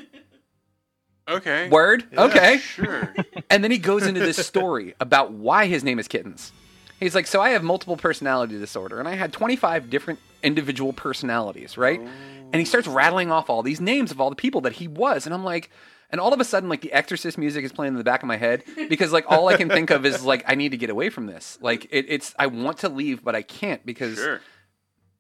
[1.30, 1.70] okay.
[1.70, 2.06] word?
[2.12, 2.58] Yeah, okay.
[2.58, 3.14] Sure.
[3.50, 6.52] And then he goes into this story about why his name is Kittens.
[7.00, 11.78] He's like, so I have multiple personality disorder, and I had 25 different individual personalities,
[11.78, 12.00] right?
[12.02, 12.08] Oh.
[12.52, 15.28] And he starts rattling off all these names of all the people that he was,
[15.28, 15.70] and I'm like,
[16.14, 18.28] and all of a sudden, like the Exorcist music is playing in the back of
[18.28, 20.90] my head because like all I can think of is like I need to get
[20.90, 21.58] away from this.
[21.60, 24.40] Like it, it's I want to leave, but I can't because sure.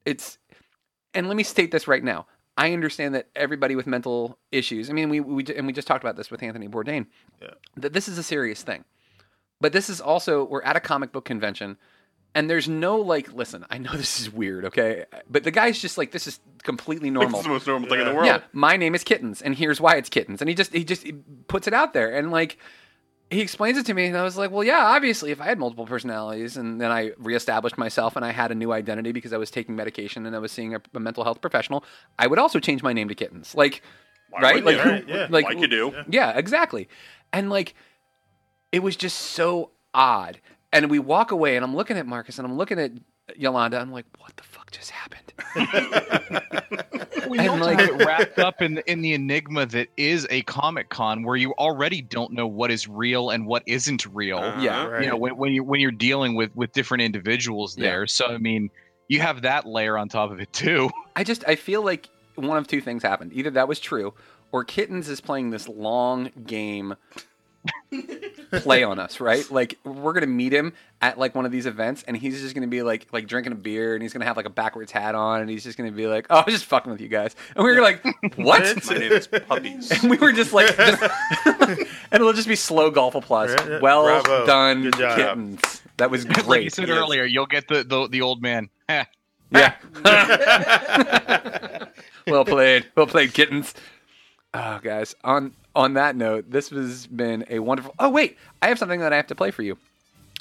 [0.05, 0.37] it's
[1.13, 2.25] and let me state this right now
[2.57, 6.03] i understand that everybody with mental issues i mean we, we and we just talked
[6.03, 7.07] about this with anthony bourdain
[7.41, 7.49] Yeah.
[7.77, 8.83] that this is a serious thing
[9.59, 11.77] but this is also we're at a comic book convention
[12.35, 15.97] and there's no like, listen, I know this is weird, okay, but the guy's just
[15.97, 17.39] like, this is completely normal.
[17.39, 18.15] It's the most normal thing in the Yeah.
[18.17, 18.27] world.
[18.27, 21.05] Yeah, my name is Kittens, and here's why it's Kittens, and he just he just
[21.47, 22.57] puts it out there, and like
[23.31, 25.57] he explains it to me, and I was like, well, yeah, obviously, if I had
[25.57, 29.37] multiple personalities, and then I reestablished myself, and I had a new identity because I
[29.37, 31.83] was taking medication and I was seeing a, a mental health professional,
[32.19, 33.81] I would also change my name to Kittens, like
[34.39, 34.81] right, like you?
[34.81, 35.27] who- Right, yeah.
[35.31, 35.93] like Like you do.
[36.09, 36.87] yeah, exactly.
[37.31, 37.73] And like,
[38.71, 40.39] it was just so odd.
[40.73, 42.91] And we walk away, and I'm looking at Marcus, and I'm looking at
[43.37, 43.79] Yolanda.
[43.79, 45.33] I'm like, what the fuck just happened?
[47.29, 50.41] We And, also like- have it wrapped up in in the enigma that is a
[50.43, 54.39] Comic Con, where you already don't know what is real and what isn't real.
[54.39, 54.61] Uh-huh.
[54.61, 54.85] Yeah.
[54.85, 55.03] Right.
[55.03, 57.83] You know, when, when you when you're dealing with with different individuals Yeah.
[57.89, 58.07] there.
[58.07, 58.69] So I mean,
[59.07, 60.89] you have that layer on top of it too.
[61.15, 63.31] I just I feel like one of two things happened.
[63.33, 64.13] Either that was true,
[64.51, 66.93] or Kittens is playing this long game
[68.51, 69.49] play on us, right?
[69.51, 72.67] Like we're gonna meet him at like one of these events, and he's just gonna
[72.67, 75.41] be like like drinking a beer, and he's gonna have like a backwards hat on,
[75.41, 77.63] and he's just gonna be like, "Oh, I was just fucking with you guys," and
[77.65, 78.03] we were like,
[78.35, 79.91] "What?" My name is Puppies.
[79.91, 81.01] And we were just like, just-
[81.45, 83.55] and it'll just be slow golf applause.
[83.81, 84.45] Well Bravo.
[84.45, 85.81] done, kittens.
[85.97, 86.47] That was great.
[86.47, 86.97] like you said Yes.
[86.97, 88.69] earlier, you'll get the the, the old man.
[88.89, 89.75] Yeah.
[92.27, 92.87] well played.
[92.95, 93.73] Well played, kittens.
[94.53, 95.15] Oh, guys.
[95.23, 97.93] On on that note, this has been a wonderful.
[97.99, 99.77] Oh wait, I have something that I have to play for you,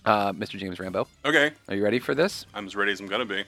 [0.04, 0.58] uh, Mr.
[0.58, 1.06] James Rambo.
[1.24, 2.46] Okay, Are you ready for this?
[2.54, 3.44] I'm as ready as I'm gonna be.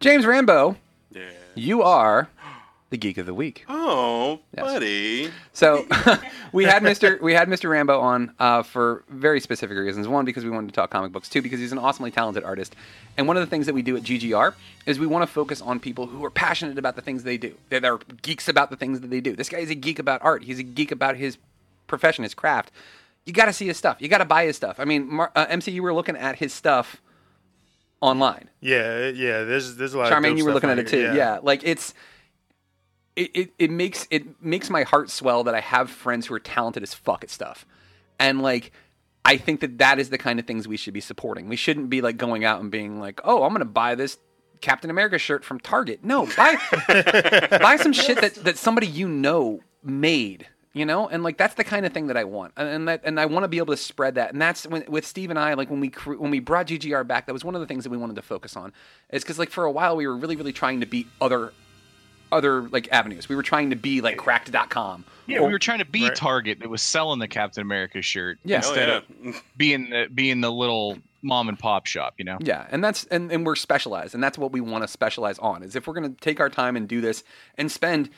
[0.00, 0.76] James Rambo,
[1.10, 1.22] Yeah.
[1.54, 2.28] you are
[2.90, 3.64] the geek of the week.
[3.68, 4.64] Oh, Yes.
[4.64, 5.30] buddy.
[5.52, 5.84] So
[6.52, 7.20] we had Mr.
[7.20, 7.68] we had Mr.
[7.68, 10.06] Rambo on uh, for very specific reasons.
[10.06, 11.28] One, because we wanted to talk comic books.
[11.28, 12.76] Two, because he's an awesomely talented artist.
[13.18, 14.54] And one of the things that we do at GGR
[14.86, 17.54] is we want to focus on people who are passionate about the things they do.
[17.70, 19.34] They're, they're geeks about the things that they do.
[19.34, 20.44] This guy is a geek about art.
[20.44, 21.38] He's a geek about his
[21.88, 22.70] profession, his craft.
[23.24, 23.96] You got to see his stuff.
[24.00, 24.78] You got to buy his stuff.
[24.78, 27.00] I mean, Mar- uh, MC, you were looking at his stuff
[28.00, 28.48] online.
[28.60, 29.42] Yeah, yeah.
[29.44, 30.12] There's there's a lot.
[30.12, 30.98] of Charmaine, dope you were stuff looking at it too.
[30.98, 31.38] here, Yeah.
[31.42, 31.94] like it's
[33.16, 36.40] it, it, it makes it makes my heart swell that I have friends who are
[36.40, 37.66] talented as fuck at stuff,
[38.18, 38.72] and like
[39.24, 41.48] I think that that is the kind of things we should be supporting.
[41.48, 44.18] We shouldn't be like going out and being like, oh, I'm going to buy this
[44.60, 46.04] Captain America shirt from Target.
[46.04, 46.56] No, buy
[47.60, 50.46] buy some shit that that somebody you know made.
[50.72, 53.00] You know, and like that's the kind of thing that I want, and, and that,
[53.02, 54.34] and I want to be able to spread that.
[54.34, 57.24] And that's when with Steve and I, like when we when we brought GGR back,
[57.26, 58.74] that was one of the things that we wanted to focus on.
[59.10, 61.54] Is because like for a while we were really really trying to beat other
[62.32, 63.28] other like avenues.
[63.28, 65.04] We were trying to be like Cracked.com.
[65.26, 66.14] Yeah, Or- we were trying to be Right.
[66.14, 68.56] Target that was selling the Captain America shirt Yeah.
[68.56, 69.28] Oh, instead yeah.
[69.30, 72.14] of being the being the little mom and pop shop.
[72.18, 72.38] You know.
[72.40, 75.62] Yeah, and that's and, and we're specialized, and that's what we want to specialize on.
[75.62, 77.24] Is if we're going to take our time and do this
[77.58, 78.10] and spend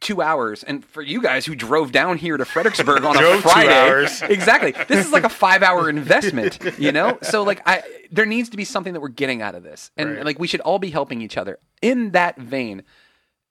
[0.00, 4.06] two hours, and for you guys who drove down here to Fredericksburg on a Friday,
[4.32, 7.18] exactly, this is like a five-hour investment, you know.
[7.22, 7.82] So like, I
[8.12, 10.24] there needs to be something that we're getting out of this, and Right.
[10.24, 11.58] like we should all be helping each other.
[11.82, 12.82] In that vein,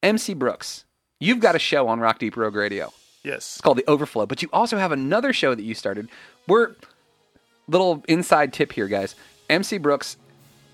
[0.03, 0.83] MC Brooks,
[1.19, 2.91] you've got a show on Rock Deep Rogue Radio.
[3.23, 3.37] Yes.
[3.55, 4.25] It's called The Overflow.
[4.25, 6.09] But you also have another show that you started.
[6.47, 6.75] We're
[7.67, 9.15] little inside tip here, guys.
[9.49, 10.17] MC Brooks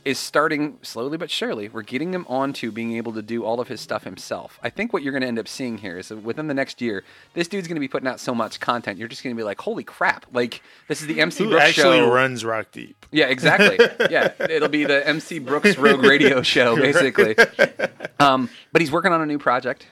[0.06, 1.70] is starting slowly but surely.
[1.70, 4.60] We're getting him on to being able to do all of his stuff himself.
[4.64, 6.82] I think what you're going to end up seeing here is that within the next
[6.82, 8.98] year, this dude's going to be putting out so much content.
[8.98, 11.66] You're just going to be like, "Holy crap!" Like this is the MC Who Brooks
[11.66, 12.12] actually show.
[12.12, 13.06] runs Rock Deep?
[13.12, 13.78] Yeah, exactly.
[14.10, 17.36] yeah, it'll be the MC Brooks Rogue Radio show, basically.
[18.20, 19.88] Um, but he's working on a new project.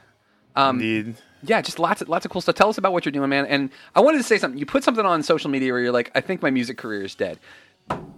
[0.55, 1.15] Um, Indeed.
[1.43, 2.55] yeah, just lots of lots of cool stuff.
[2.55, 3.45] Tell us about what you're doing, man.
[3.45, 4.57] And I wanted to say something.
[4.59, 7.13] You put something on social media where you're like, I think my music career is
[7.15, 7.39] dead.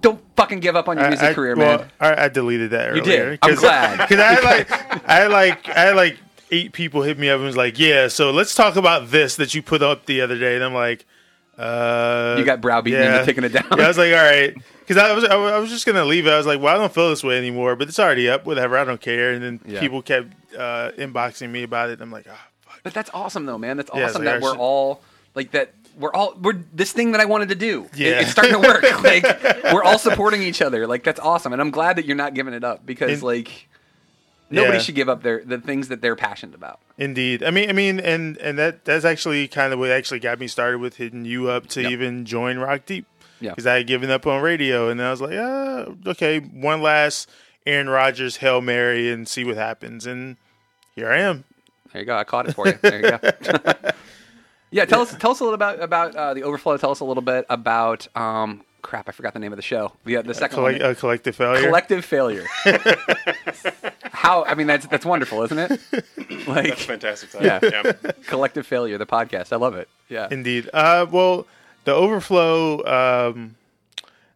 [0.01, 1.91] Don't fucking give up on your I- music I, career, well, man.
[1.99, 3.39] I, I deleted that You did.
[3.41, 3.99] I'm glad.
[4.09, 4.71] Because I had like,
[5.09, 6.17] I had like, I had like
[6.51, 9.53] eight people hit me up and was like, "Yeah, so let's talk about this that
[9.53, 11.05] you put up the other day." And I'm like,
[11.57, 13.65] uh, You got browbeaten into taking it down.
[13.77, 16.31] Yeah, I was like, all right, because I was, I was just gonna leave it.
[16.31, 18.45] I was like, well, I don't feel this way anymore, but it's already up.
[18.45, 19.31] Whatever, I don't care.
[19.33, 19.79] And then Yeah.
[19.79, 22.01] people kept uh, inboxing me about it.
[22.01, 22.79] I'm like, ah, fuck.
[22.83, 23.77] But that's awesome, though, man.
[23.77, 25.01] That's Yeah, awesome like that we're should- all
[25.35, 25.73] like that.
[25.99, 27.83] We're all we're this thing that I wanted to do.
[27.93, 28.21] It- Yeah.
[28.21, 28.81] it's starting to work.
[29.03, 29.23] like
[29.73, 30.87] we're all supporting each other.
[30.87, 33.67] Like that's awesome, and I'm glad that you're not giving it up because And- like
[34.49, 34.79] nobody Yeah.
[34.81, 36.79] should give up their the things that they're passionate about.
[36.97, 37.43] Indeed.
[37.43, 40.47] I mean, I mean, and and that that's actually kind of what actually got me
[40.47, 41.91] started with hitting you up to Yep.
[41.91, 43.05] even join Rock Deep.
[43.41, 43.51] Yeah.
[43.51, 47.29] Because I had given up on radio, and I was like, ah, okay, one last
[47.65, 50.35] Aaron Rodgers hail mary and see what happens, and
[50.95, 51.43] here I am.
[51.93, 52.15] There you go.
[52.17, 52.77] I caught it for you.
[52.81, 53.91] There you go.
[54.71, 56.77] yeah, tell us tell us a little about about uh, the overflow.
[56.77, 59.93] Tell us a little bit about um, crap, I forgot the name of the show.
[60.05, 60.91] The the second Collect, one.
[60.91, 61.65] a collective failure.
[61.67, 62.45] Collective failure.
[64.11, 64.43] How?
[64.43, 65.79] I mean, that's that's wonderful, isn't it?
[66.47, 67.31] Like That's fantastic.
[67.31, 67.61] Title.
[67.83, 67.91] Yeah.
[68.25, 69.53] collective failure, the podcast.
[69.53, 69.87] I love it.
[70.07, 70.27] Yeah.
[70.31, 70.67] Indeed.
[70.73, 71.45] Uh, well,
[71.83, 72.83] the overflow.
[72.85, 73.55] Um,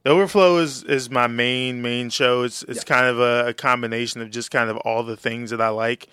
[0.03, 2.43] the overflow is is my main main show.
[2.43, 5.61] It's it's kind of a, a combination of just kind of all the things that
[5.61, 6.07] I like,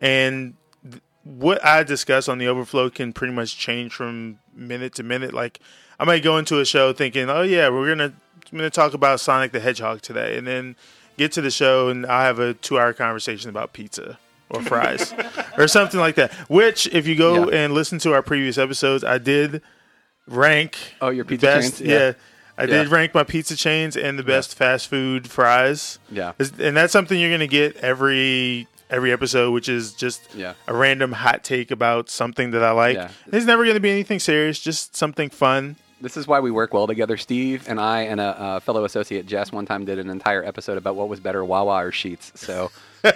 [0.00, 0.54] and th-
[1.24, 5.32] what I discuss on the overflow can pretty much change from minute to minute.
[5.34, 5.60] Like
[6.00, 8.12] I might go into a show thinking, oh yeah, we're gonna
[8.52, 10.76] I'm gonna talk about Sonic the Hedgehog today, and then
[11.16, 14.18] get to the show and I have a two hour conversation about pizza
[14.50, 15.14] or fries
[15.58, 16.32] or something like that.
[16.50, 17.64] Which, if you go Yeah.
[17.64, 19.62] and listen to our previous episodes, I did
[20.26, 20.76] rank.
[21.00, 21.80] Oh, your pizza best, chains?
[21.88, 21.98] Yeah.
[21.98, 22.12] Yeah.
[22.58, 22.94] I did Yeah.
[22.94, 25.98] rank my pizza chains and the best fast food fries.
[26.10, 26.32] Yeah.
[26.58, 30.52] And that's something you're going to get every every episode, which is just Yeah.
[30.68, 32.96] a random hot take about something that I like.
[32.96, 33.08] Yeah.
[33.32, 35.76] It's never going to be anything serious, just something fun.
[36.02, 37.16] This is why we work well together.
[37.16, 40.76] Steve and I and a, uh fellow associate Jess one time did an entire episode
[40.76, 42.36] about what was better, Wawa or Sheetz.
[42.36, 42.70] So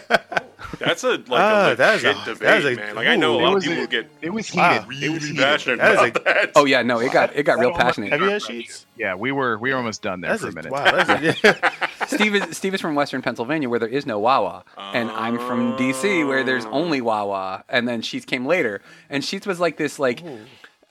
[0.79, 2.95] That's a like Ah, a that is legit a- debate, that is a- man.
[2.97, 4.83] Like I know a lot of people a- get It was Wow.
[4.89, 5.03] heated.
[5.05, 5.43] It was really heated.
[5.45, 6.53] passionate That is about a- that.
[6.57, 8.11] oh yeah, no, it got it got real passionate.
[8.13, 8.85] Have you had Sheetz?
[8.97, 10.73] Yeah, we were we were almost done there That's for a, a minute.
[10.73, 11.05] wow.
[11.05, 11.87] That's yeah.
[12.07, 15.77] Steve is Steve is from Western Pennsylvania where there is no Wawa, and I'm from
[15.77, 18.81] DC where there's only Wawa, and then Sheetz came later,
[19.11, 20.23] and Sheetz was like this like.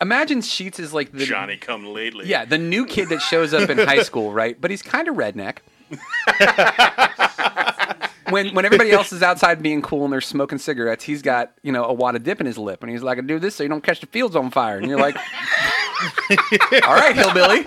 [0.01, 2.27] Imagine Sheetz is like the Johnny come lately.
[2.27, 4.59] Yeah, the new kid that shows up in high school, right?
[4.59, 5.59] But he's kind of redneck.
[8.29, 11.71] when when everybody else is outside being cool and they're smoking cigarettes, he's got you
[11.71, 13.63] know a wad of dip in his lip, and he's like, "I do this so
[13.63, 15.15] you don't catch the fields on fire." And you're like,
[16.85, 17.65] "All right, hillbilly."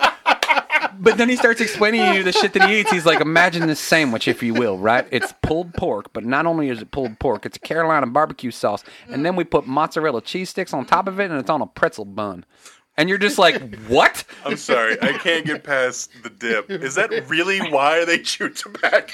[1.00, 2.90] But then he starts explaining to you the shit that he eats.
[2.90, 5.06] He's like, imagine this sandwich, if you will, right?
[5.10, 9.24] It's pulled pork, but not only is it pulled pork, it's Carolina barbecue sauce, and
[9.24, 12.04] then we put mozzarella cheese sticks on top of it, and it's on a pretzel
[12.04, 12.44] bun.
[12.96, 14.24] And you're just like, what?
[14.44, 16.68] I'm sorry, I can't get past the dip.
[16.68, 19.12] Is that really why they chew tobacco?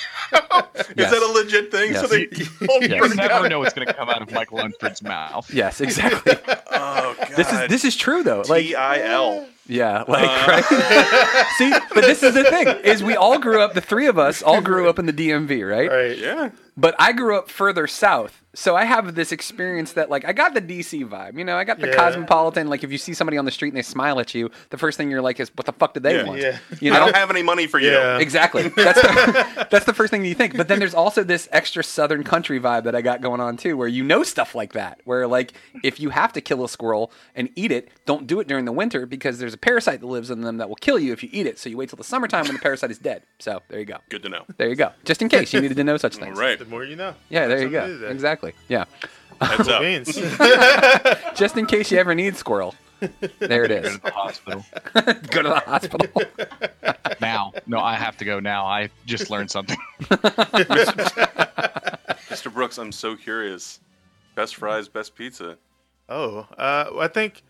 [0.75, 1.11] Is Yes.
[1.13, 1.93] that a legit thing?
[1.93, 2.01] Yes.
[2.01, 2.41] So they don't
[2.83, 2.91] Yes.
[3.11, 5.53] You never down- know what's going to come out of Michael Unford's mouth.
[5.53, 6.33] Yes, exactly.
[6.49, 7.29] Oh god.
[7.37, 8.43] This is this is true though.
[8.49, 9.47] Like T I L.
[9.67, 10.05] yeah, uh.
[10.09, 10.65] like right.
[11.59, 13.75] See, but this is the thing: is we all grew up.
[13.75, 15.91] The three of us all grew up in the DMV, right?
[15.91, 16.19] Right.
[16.19, 16.51] Yeah.
[16.77, 20.55] But I grew up further south, so I have this experience that like I got
[20.55, 21.37] the DC vibe.
[21.39, 21.95] You know, I got the Yeah.
[21.97, 22.69] cosmopolitan.
[22.69, 24.97] Like if you see somebody on the street and they smile at you, the first
[24.97, 26.23] thing you're like is, "What the fuck did they Yeah.
[26.25, 26.59] want?" Yeah.
[26.81, 27.91] You I don't have any money for you.
[27.91, 28.19] Yeah.
[28.25, 28.69] Exactly.
[28.69, 30.57] That's the, that's the first thing you think.
[30.57, 33.77] But then there's also this extra southern country vibe that I got going on too,
[33.77, 35.01] where you know stuff like that.
[35.05, 35.53] Where like
[35.83, 38.73] if you have to kill a squirrel and eat it, don't do it during the
[38.73, 41.29] winter because there's a parasite that lives in them that will kill you if you
[41.33, 41.59] eat it.
[41.59, 43.23] So you wait till the summertime when the parasite is dead.
[43.39, 43.99] So there you go.
[44.09, 44.45] Good to know.
[44.57, 44.93] There you go.
[45.05, 46.39] Just in case you needed to know such things.
[46.39, 46.59] Right.
[46.59, 47.15] The more you know.
[47.29, 47.87] Yeah, there you go.
[47.87, 48.11] to do there.
[48.47, 48.55] Exactly.
[48.69, 48.85] Yeah.
[49.41, 49.81] Heads up.
[49.83, 50.15] Beans.
[51.39, 52.75] Just in case you ever need squirrel.
[53.39, 53.97] There it is.
[53.99, 54.65] Go to the hospital
[55.31, 56.23] Go to the hospital.
[57.21, 57.53] now.
[57.67, 58.65] No, I have to go now.
[58.65, 59.77] I just learned something.
[62.31, 62.53] Mr.
[62.53, 63.81] Brooks, I'm so curious.
[64.35, 65.59] Best fries, best pizza.
[66.09, 67.43] Oh, uh, I think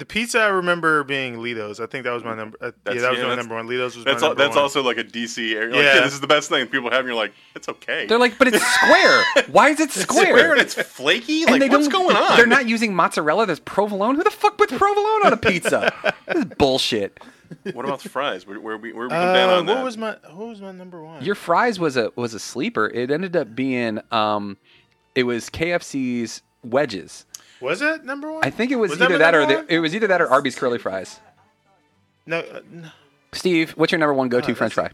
[0.00, 1.78] the pizza I remember being Ledo's.
[1.78, 2.58] I think that was my number.
[2.60, 3.66] Uh, yeah, that was yeah, my number one.
[3.68, 4.62] Ledo's was That's my al- number that's one.
[4.64, 5.68] also like a DC area.
[5.74, 5.94] Like, Yeah.
[5.96, 8.06] yeah, this is the best thing people have, and you're like, it's okay.
[8.06, 9.24] They're like, but it's square.
[9.52, 10.26] Why is it square?
[10.26, 11.42] square and it's flaky.
[11.42, 12.36] And Like, they what's going on?
[12.36, 13.46] They're not using mozzarella.
[13.46, 14.16] There's provolone.
[14.16, 15.92] Who the fuck puts provolone on a pizza?
[16.26, 17.20] this is bullshit.
[17.72, 18.46] What about the fries?
[18.46, 19.84] Where, where we where we come down Uh, on what that?
[19.84, 21.24] was my what was my number one?
[21.24, 22.88] Your fries was a was a sleeper.
[22.88, 24.56] It ended up being um,
[25.14, 27.26] it was KFC's wedges.
[27.60, 28.44] Was it number one?
[28.44, 30.28] I think it was, Was either my that or the, it was either that or
[30.28, 31.20] Arby's curly fries.
[32.26, 32.88] no, uh, no.
[33.32, 34.90] Steve, what's your number one go to Oh, French fry?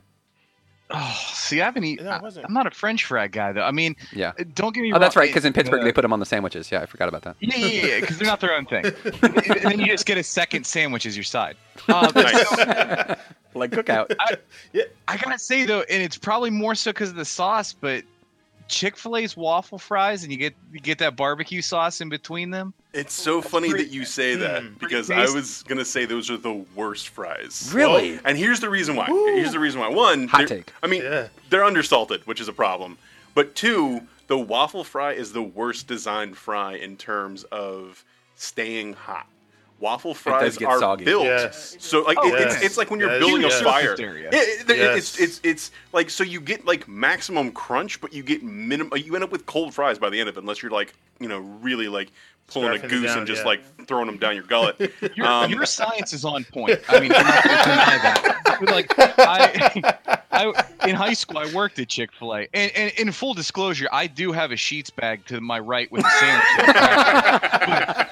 [0.91, 2.05] Oh, see, I haven't eaten.
[2.05, 2.13] No.
[2.45, 3.63] I'm not a French fry guy, though.
[3.65, 4.33] I mean, Yeah.
[4.39, 5.01] uh, don't get me Oh, wrong.
[5.01, 5.29] that's right.
[5.29, 6.71] Because in Pittsburgh uh, they put them on the sandwiches.
[6.71, 7.35] Yeah, I forgot about that.
[7.41, 8.85] Yeah, yeah, yeah, because they're not their own thing.
[9.05, 11.57] and then you just get a second sandwich as your side.
[11.89, 12.49] Um, Nice.
[12.49, 12.55] so
[13.55, 14.15] Like cookout.
[15.09, 18.05] I gotta say though, and it's probably more so because of the sauce, but
[18.69, 22.51] Chick Fil A's waffle fries, and you get you get that barbecue sauce in between
[22.51, 22.75] them.
[22.93, 24.79] It's so funny that you say that Mm.
[24.79, 27.71] because I was gonna say those are the worst fries.
[27.73, 28.19] Really?
[28.25, 29.07] And here's the reason why.
[29.07, 29.89] Here's the reason why.
[29.89, 30.73] One, Hot take.
[30.83, 31.29] I mean, Yeah.
[31.51, 32.99] they're undersalted, which is a problem.
[33.35, 38.05] But two, the waffle fry is the worst designed fry in terms of
[38.35, 39.27] staying hot.
[39.79, 41.05] Waffle fries get are soggy.
[41.05, 41.77] built Yes.
[41.81, 42.63] so like Oh, it, it's yes.
[42.65, 43.61] it's like when you're Yes, building yes.
[43.61, 43.83] a fire.
[43.97, 44.29] Surface area.
[44.33, 44.97] It- it- Yes.
[44.99, 48.97] it's it's it's like so you get like maximum crunch, but you get minimum.
[48.99, 51.29] You end up with cold fries by the end of it, unless you're like you
[51.29, 52.11] know really like
[52.49, 53.49] pulling a goose down, and just yeah.
[53.49, 54.79] like throwing them down your gullet.
[55.17, 56.79] Your, Um, your science is on point.
[56.89, 58.33] I mean, I'm not gonna deny that.
[58.61, 59.95] But like, I,
[60.33, 63.87] I, in high school, I worked at Chick Fil A, and, and in full disclosure,
[63.93, 66.77] I do have a Sheetz bag to my right with the sandwich.
[67.57, 68.06] But, like,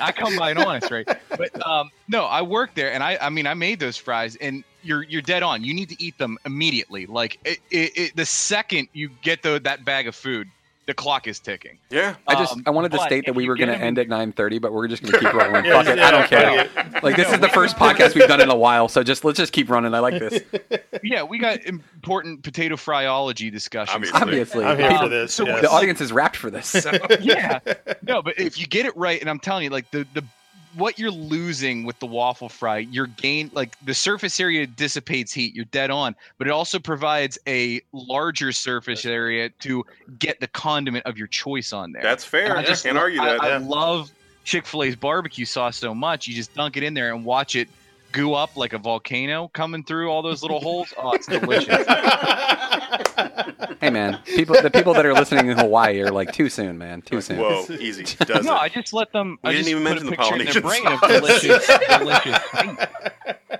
[0.00, 1.08] I come by and honest, right?
[1.28, 4.64] But um, no, I worked there, and I, I mean, I made those fries, and
[4.82, 5.62] you're you're dead on.
[5.64, 7.06] You need to eat them immediately.
[7.06, 10.48] Like it, it, it, the second you get the, that bag of food,
[10.90, 11.78] the clock is ticking.
[11.88, 12.16] Yeah.
[12.26, 13.78] I just Um, I wanted to but state that we you were get going to
[13.78, 15.64] them end in- at 9:30, but we're just going to keep rolling.
[15.64, 16.64] Yeah, Fuck it, yeah, I don't care.
[16.64, 19.36] fuck Like this is the first podcast we've done in a while, so just let's
[19.38, 19.94] just keep running.
[19.94, 20.42] I like this.
[21.04, 24.10] Yeah, we got important potato fryology discussions.
[24.12, 24.20] Obviously.
[24.20, 25.32] Obviously, I'm here People- for this.
[25.32, 25.60] so yes.
[25.62, 26.66] the audience is wrapped for this.
[26.66, 26.90] So.
[27.20, 27.60] yeah,
[28.02, 30.24] no, but if you get it right, and I'm telling you, like the the
[30.74, 35.54] what you're losing with the waffle fry, you're gain like the surface area dissipates heat.
[35.54, 39.84] You're dead on, but it also provides a larger surface area to
[40.18, 42.02] get the condiment of your choice on there.
[42.02, 42.46] That's fair.
[42.46, 43.42] And I I just can't argue I, that.
[43.42, 43.58] I Yeah.
[43.58, 44.10] love
[44.44, 46.26] Chick Fil A's barbecue sauce so much.
[46.26, 47.68] You just dunk it in there and watch it
[48.12, 50.92] goo up like a volcano coming through all those little holes.
[50.96, 51.84] Oh, it's delicious.
[53.80, 57.00] Hey man, people the people that are listening in Hawaii are like too soon, man,
[57.00, 57.38] too soon.
[57.38, 58.04] Whoa, easy.
[58.04, 58.58] Does no, it?
[58.58, 59.38] I just let them.
[59.42, 61.00] We I didn't just even put mention a the picture in their Polynesian brain of
[61.00, 63.59] delicious, delicious meat.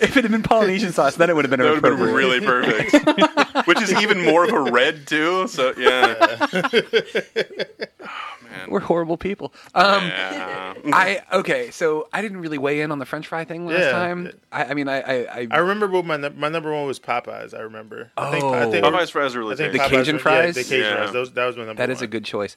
[0.00, 2.14] If it had been Polynesian sauce, then it would have been that would have been
[2.14, 3.66] really perfect.
[3.66, 5.48] Which is even more of a red too.
[5.48, 6.14] So yeah.
[6.52, 8.68] oh man.
[8.70, 9.52] We're horrible people.
[9.74, 10.74] Um, yeah.
[10.92, 13.90] I okay, so I didn't really weigh in on the French fry thing last Yeah.
[13.92, 14.30] time.
[14.52, 16.98] I, I mean, I, I, I, I remember what my num- my number one was
[17.00, 17.52] Popeyes.
[17.54, 18.10] I remember.
[18.16, 18.54] I think, Oh.
[18.54, 19.94] I think, Popeyes fries are really I think The tasty.
[19.96, 20.56] Popeyes Cajun were- fries?
[20.56, 20.96] Yeah, the Cajun Yeah.
[20.96, 21.12] fries.
[21.12, 21.96] Those, that was my number that one.
[21.96, 22.56] is a good choice.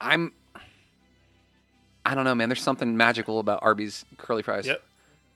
[0.00, 0.32] I'm.
[2.06, 2.48] I don't know, man.
[2.50, 4.82] There's something magical about Arby's curly fries, Yep.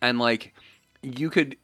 [0.03, 0.55] and like
[1.03, 1.57] you could.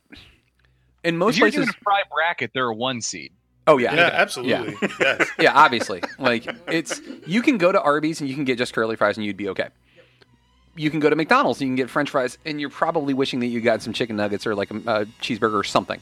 [1.02, 3.32] In most If you're places, doing a fry bracket, they're a one seed.
[3.66, 4.74] oh yeah, Yeah, absolutely.
[5.00, 5.28] yes.
[5.38, 6.02] yeah, obviously.
[6.18, 9.26] Like it's you can go to Arby's and you can get just curly fries and
[9.26, 9.68] you'd be okay.
[10.76, 13.40] You can go to McDonald's and you can get French fries and you're probably wishing
[13.40, 16.00] that you got some chicken nuggets or like a, a cheeseburger or something.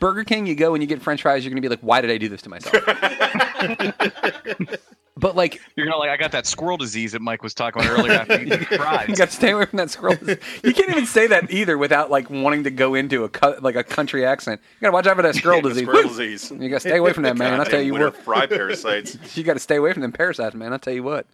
[0.00, 2.10] Burger King, you go and you get French fries, you're gonna be like, why did
[2.10, 2.74] I do this to myself?
[5.18, 7.98] but like, You're gonna like, I got that squirrel disease that Mike was talking about
[7.98, 10.16] earlier after eating you got to stay away from that squirrel.
[10.16, 10.38] Disease.
[10.62, 13.76] You can't even say that either without like wanting to go into a cu- like
[13.76, 14.60] a country accent.
[14.74, 15.84] You gotta watch out for that squirrel disease.
[15.84, 16.08] Squirrel Woo!
[16.16, 16.50] disease.
[16.50, 17.58] You gotta stay away from that, man.
[17.58, 18.16] I'll tell you winter what.
[18.16, 19.36] Fry parasites.
[19.36, 20.72] You gotta stay away from them parasites, man.
[20.72, 21.26] I'll tell you what.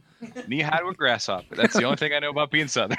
[0.46, 1.56] Knee high to a grasshopper.
[1.56, 2.98] That's the only thing I know about being southern.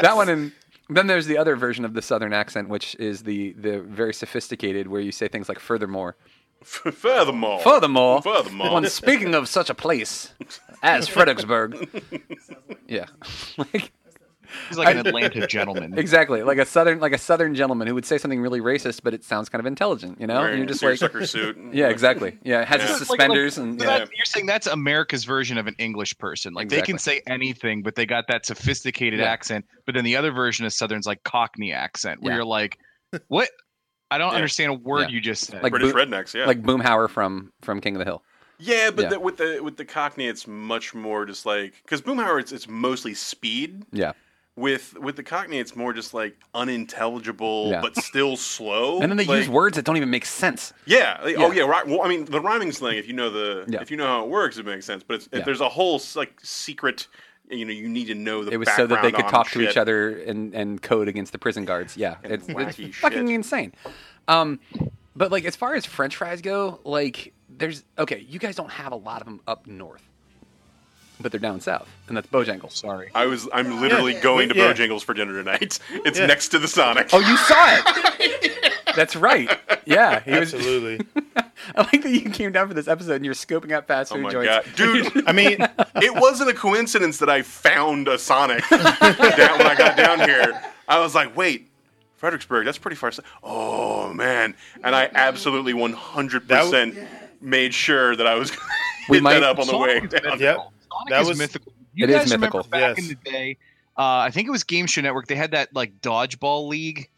[0.00, 0.52] that one and
[0.90, 4.86] then there's the other version of the southern accent which is the the very sophisticated
[4.86, 6.16] where you say things like furthermore
[6.64, 7.60] Furthermore.
[7.60, 8.74] furthermore Furthermore.
[8.74, 10.32] when speaking of such a place
[10.82, 11.88] as fredericksburg
[12.88, 13.06] yeah
[13.58, 13.92] like
[14.68, 15.98] He's like an Atlanta gentleman.
[15.98, 19.12] exactly like a southern like a southern gentleman who would say something really racist but
[19.12, 21.58] it sounds kind of intelligent you know and you're just like seersucker suit.
[21.72, 22.86] yeah exactly yeah it has Yeah.
[22.86, 23.98] his Like- suspenders and So yeah.
[23.98, 26.54] that- you're saying that's America's version of an English person.
[26.54, 29.26] Like they can say anything, but they got that sophisticated Yeah.
[29.26, 29.66] accent.
[29.84, 32.36] But then the other version of Southern's like Cockney accent, where Yeah.
[32.38, 32.78] you're like,
[33.28, 33.50] "What?
[34.10, 34.36] I don't Yeah.
[34.36, 35.08] understand a word Yeah.
[35.08, 36.46] you just said." Like British Bo- rednecks, yeah.
[36.46, 38.22] like boomhauer from from king of the hill
[38.58, 39.08] yeah, but Yeah.
[39.10, 42.66] The, with the with the Cockney, it's much more just like because Boomhauer, it's it's
[42.66, 43.84] mostly speed.
[43.92, 44.12] yeah
[44.56, 47.80] With with the Cockney, it's more just like unintelligible, Yeah.
[47.82, 49.00] but still slow.
[49.00, 51.18] and then they Like- use words that don't even make sense Yeah.
[51.22, 51.64] like- Oh Yeah.
[51.64, 51.68] yeah.
[51.70, 51.86] Right.
[51.86, 52.96] Well, I mean, the rhyming slang.
[52.96, 53.80] If you know the, Yeah.
[53.82, 55.02] if you know how it works, it makes sense.
[55.02, 55.40] But it's, Yeah.
[55.40, 57.08] if there's a whole like secret.
[57.48, 58.50] You know, you need to know the.
[58.52, 61.30] it was so that they could on talk to each other and, and code against
[61.32, 61.96] the prison guards.
[61.96, 63.72] Yeah, it's, it's wacky fucking insane.
[64.26, 64.58] Um,
[65.14, 68.90] but like as far as French fries go, like there's okay, you guys don't have
[68.92, 70.02] a lot of them up north,
[71.20, 72.72] but they're down south, and that's Bojangles.
[72.72, 73.10] Sorry.
[73.14, 73.48] I was.
[73.52, 74.72] I'm literally going to Yeah.
[74.72, 75.78] Bojangles for dinner tonight.
[75.90, 76.26] It's Yeah.
[76.26, 77.10] next to the Sonic.
[77.12, 78.52] Oh, you saw it.
[78.96, 79.48] that's right.
[79.84, 80.52] Yeah, he was.
[80.52, 81.06] Absolutely.
[81.76, 84.16] I like that you came down for this episode and you're scoping out fast Oh
[84.16, 84.48] food my joints.
[84.48, 85.28] god, dude!
[85.28, 85.56] I mean,
[86.02, 90.60] it wasn't a coincidence that I found a Sonic down, when I got down here.
[90.88, 91.68] I was like, wait,
[92.16, 93.08] Fredericksburg, that's pretty far.
[93.10, 94.54] s- Oh man!
[94.84, 96.96] And I absolutely 100 percent
[97.40, 98.50] made sure that I was
[99.08, 100.22] We hit might- that up on the way Sonic is down.
[100.32, 100.40] mythical.
[100.40, 100.56] Yep.
[100.56, 101.72] Sonic That is was- mythical.
[101.94, 102.70] You It is guys remember mythical.
[102.70, 102.98] back Yes.
[102.98, 103.56] in the day?
[103.98, 105.26] Uh, I think it was Game Show Network.
[105.28, 107.08] They had that like dodgeball league,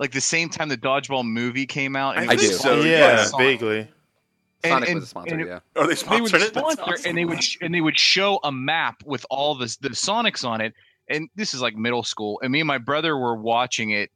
[0.00, 2.16] like the same time the dodgeball movie came out.
[2.16, 2.54] and I it was do.
[2.56, 3.88] sponsored yeah, vaguely.
[4.64, 5.34] Sonic and- was a sponsor.
[5.34, 6.48] and it- yeah, Are they they would it?
[6.48, 7.02] Sponsor awesome.
[7.08, 10.44] and they would sh- and they would show a map with all the the Sonics
[10.44, 10.74] on it.
[11.08, 14.10] And this is like middle school, and me and my brother were watching it,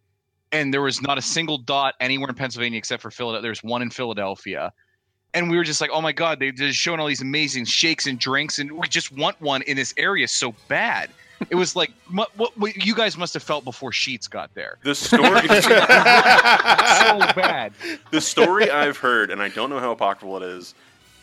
[0.52, 3.42] and there was not a single dot anywhere in Pennsylvania except for Philadelphia.
[3.42, 4.72] There's one in Philadelphia,
[5.32, 7.64] and we were just like, "Oh my god, they- they're just showing all these amazing
[7.64, 11.10] shakes and drinks, and we just want one in this area so bad."
[11.50, 14.78] It was like mu- what, what you guys must have felt before Sheetz got there.
[14.82, 17.72] The story, So bad.
[18.10, 20.74] the story I've heard, and I don't know how apocryphal it is,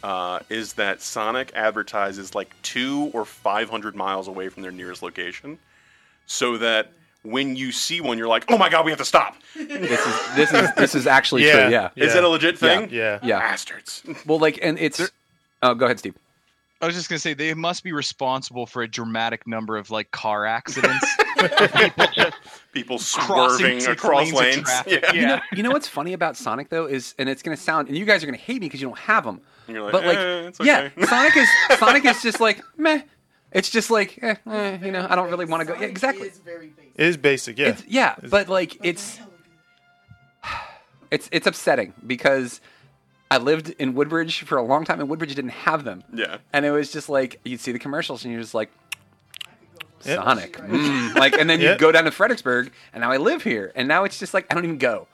[0.04, 5.02] uh, is that Sonic advertises like two or five hundred miles away from their nearest
[5.04, 5.58] location,
[6.26, 6.92] so that
[7.24, 10.36] when you see one, you're like, "Oh my god, we have to stop!" this is
[10.36, 11.64] this is this is actually Yeah.
[11.64, 11.72] true.
[11.72, 11.90] Yeah.
[11.96, 12.90] Is that a legit thing?
[12.92, 13.20] Yeah.
[13.24, 13.40] Yeah.
[13.40, 14.04] Bastards.
[14.26, 15.10] Well, like, and it's.
[15.64, 16.16] Oh, go ahead, Steve.
[16.82, 20.12] I was just gonna say they must be responsible for a dramatic number of like
[20.12, 21.06] car accidents
[21.42, 22.34] People just
[22.72, 24.84] People swerving six across lanes lanes.
[24.88, 25.14] Yeah.
[25.14, 27.98] You know, you know what's funny about Sonic though is, and it's gonna sound, and
[27.98, 29.42] you guys are gonna hate me because you don't have them.
[29.68, 30.90] You're like, but like, "Eh, it's yeah.
[31.06, 33.02] Sonic is Sonic is just like meh.
[33.52, 35.80] It's just like, eh, eh, you know, I don't really want to go.
[35.80, 36.28] Yeah, exactly.
[36.28, 36.94] It's very basic.
[36.96, 37.68] It is basic, yeah.
[37.70, 39.20] It's, yeah, but like it's
[41.12, 42.62] it's it's upsetting because
[43.32, 46.04] I lived in Woodbridge for a long time and Woodbridge didn't have them.
[46.14, 46.38] Yeah.
[46.54, 48.70] And it was just like you'd see the commercials and you're just like
[50.04, 50.24] Yep.
[50.24, 50.58] Sonic.
[50.58, 51.16] Mm.
[51.16, 51.80] Like and then you Yep.
[51.80, 54.56] go down to Fredericksburg and now I live here and now it's just like I
[54.56, 55.08] don't even go.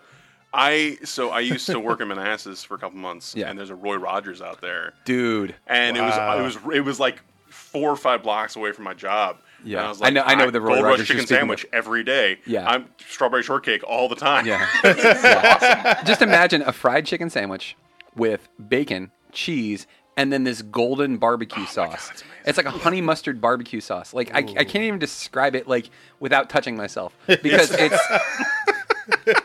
[0.53, 3.49] I so I used to work in Manassas for a couple months, Yeah.
[3.49, 5.53] and there's a Roy Rogers out there, Dude.
[5.67, 6.39] and Wow.
[6.39, 9.37] it was it was it was like four or five blocks away from my job.
[9.63, 9.79] Yeah.
[9.79, 11.27] And I, was I like, know- I know the Roy Gold Rogers Rush you're chicken
[11.27, 11.69] speaking sandwich of.
[11.73, 12.39] every day.
[12.45, 12.65] Yeah.
[12.67, 14.45] I'm strawberry shortcake all the time.
[14.47, 14.65] Yeah.
[14.85, 16.03] Yeah.
[16.05, 17.75] Just imagine a fried chicken sandwich
[18.17, 19.87] with bacon, cheese,
[20.17, 22.07] and then this golden barbecue sauce.
[22.07, 22.41] that's amazing.
[22.45, 24.13] it's like a honey mustard barbecue sauce.
[24.13, 25.89] Like I, I can't even describe it like
[26.19, 28.01] without touching myself because it's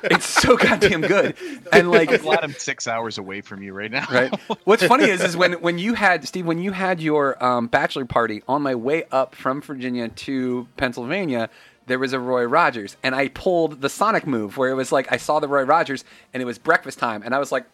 [0.03, 1.37] it's so goddamn good.
[1.73, 4.07] And like I'm glad I'm six hours away from you right now.
[4.11, 4.35] right?
[4.65, 8.05] What's funny is, is when when you had Steve, when you had your um, bachelor
[8.05, 11.51] party on my way up from Virginia to Pennsylvania,
[11.87, 15.11] there was a Roy Rogers, and I pulled the Sonic move where it was like
[15.13, 17.67] I saw the Roy Rogers, and it was breakfast time, and I was like.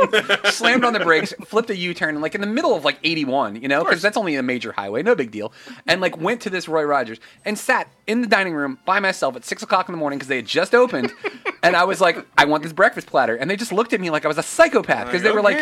[0.44, 3.68] slammed on the brakes, flipped a U-turn, like in the middle of like 81, you
[3.68, 5.52] know, because that's only a major highway, no big deal.
[5.86, 9.36] And like went to this Roy Rogers and sat in the dining room by myself
[9.36, 11.12] at six o'clock in the morning because they had just opened,
[11.62, 14.08] and I was like, I want this breakfast platter, and they just looked at me
[14.08, 15.56] like I was a psychopath because they were like,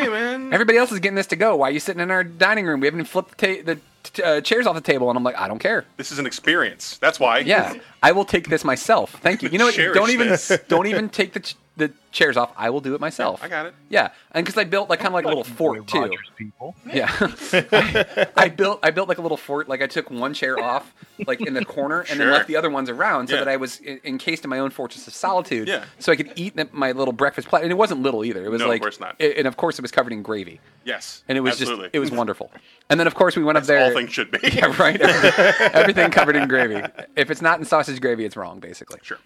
[0.52, 1.56] everybody else is getting this to go.
[1.56, 2.78] Why are you sitting in our dining room?
[2.80, 3.80] We haven't flipped the, ta- the
[4.12, 5.84] t- uh, chairs off the table, and I'm like, I don't care.
[5.96, 6.98] This is an experience.
[6.98, 7.38] That's why.
[7.38, 9.12] Yeah, I will take this myself.
[9.20, 9.48] Thank you.
[9.50, 9.74] You know what?
[9.74, 10.52] Cherish Don't even this.
[10.68, 12.52] don't even take the ch- the chairs off.
[12.56, 13.42] I will do it myself.
[13.42, 13.74] I got it.
[13.88, 16.00] Yeah, and because I built like kind of like a little fort too.
[16.00, 16.74] Rogers people.
[16.92, 19.68] Yeah, I, I built I built like a little fort.
[19.68, 20.92] Like I took one chair off,
[21.26, 23.44] like in the corner, and then left the other ones around, so Yeah.
[23.44, 25.68] that I was en- encased in my own fortress of solitude.
[25.68, 25.84] Yeah.
[25.98, 28.44] so I could eat the- my little breakfast platter, and it wasn't little either.
[28.44, 29.16] It was No, of like, course not.
[29.18, 31.22] it- and of course it was covered in gravy, Yes.
[31.28, 31.84] and it was absolutely.
[31.86, 32.50] just it was wonderful.
[32.90, 33.84] And then of course we went up As there.
[33.84, 34.38] all things should be.
[34.52, 35.00] Yeah, right.
[35.00, 36.82] Everything, everything covered in gravy.
[37.16, 38.98] If it's not in sausage gravy, it's wrong, basically.
[39.02, 39.18] Sure.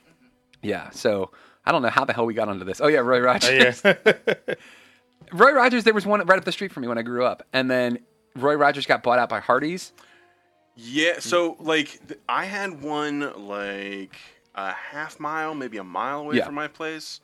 [0.62, 0.90] Yeah.
[0.90, 1.30] So
[1.64, 2.80] I don't know how the hell we got onto this.
[2.80, 3.82] Oh yeah, Roy Rogers.
[3.84, 4.54] Oh, yeah.
[5.32, 5.84] Roy Rogers.
[5.84, 7.98] There was one right up the street from me when I grew up, and then
[8.36, 9.92] Roy Rogers got bought out by Hardee's.
[10.74, 14.16] Yeah, so like I had one like
[14.54, 16.46] a half mile, maybe a mile away Yeah.
[16.46, 17.20] from my place,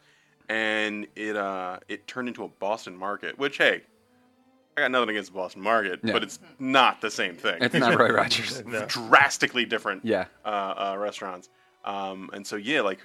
[0.49, 3.39] and it uh it turned into a Boston Market.
[3.39, 3.83] Which hey,
[4.77, 6.13] I got nothing against the Boston Market, Yeah.
[6.13, 7.59] but it's not the same thing.
[7.63, 8.65] It's not Roy Rogers.
[8.65, 8.85] No.
[8.87, 10.05] drastically different.
[10.05, 10.27] Yeah.
[10.45, 10.49] uh,
[10.93, 11.49] uh, restaurants.
[11.85, 12.99] Um, and so yeah, like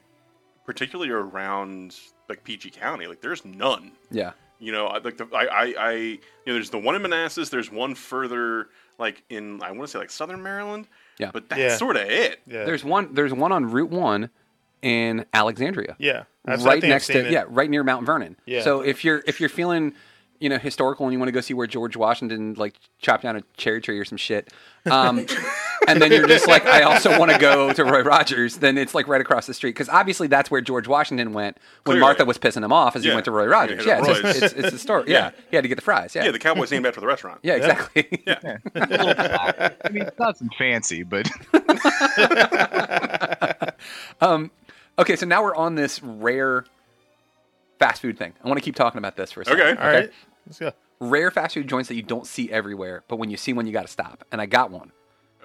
[0.65, 1.95] particularly around
[2.29, 3.91] like PG County, like there's none.
[4.11, 4.31] Yeah.
[4.59, 7.49] You know, I- like the I, I, I you know, there's the one in Manassas.
[7.49, 10.87] There's one further, like in I want to say like Southern Maryland.
[11.19, 11.31] Yeah.
[11.31, 11.77] but that's Yeah.
[11.77, 12.41] sort of it.
[12.47, 12.63] yeah.
[12.65, 13.13] There's one.
[13.13, 14.29] There's one on Route One
[14.81, 15.95] in Alexandria.
[15.99, 16.23] yeah.
[16.45, 17.31] I've- I right think I've next seen to it.
[17.31, 18.35] yeah, right near Mount Vernon.
[18.45, 18.61] Yeah.
[18.63, 19.93] So if you're if you're feeling,
[20.39, 23.35] you know, historical and you want to go see where George Washington like chopped down
[23.37, 24.51] a cherry tree or some shit,
[24.91, 25.25] um,
[25.87, 28.93] and then you're just like, I also want to go to Roy Rogers, then it's
[28.95, 31.99] like right across the street because obviously that's where George Washington went when Clearly.
[32.01, 33.85] Martha was pissing him off as he went to Roy Rogers.
[33.85, 35.03] Yeah, Yeah, it's, just, it's, it's the story.
[35.07, 35.17] Yeah.
[35.25, 35.31] Yeah.
[35.49, 36.15] he had to get the fries.
[36.15, 37.39] Yeah, Yeah, the Cowboys named after the restaurant.
[37.43, 38.23] yeah, exactly.
[38.25, 38.57] Yeah.
[39.85, 41.29] I mean, it's nothing fancy, but
[44.21, 44.51] um,
[44.99, 46.65] okay, so now we're on this rare
[47.79, 48.33] fast food thing.
[48.43, 49.61] I want to keep talking about this for a second.
[49.61, 49.81] Okay.
[49.81, 50.11] All right.
[50.45, 50.71] Let's go.
[50.99, 53.73] rare fast food joints that you don't see everywhere, but when you see one, you
[53.73, 54.23] got to stop.
[54.31, 54.91] And I got one.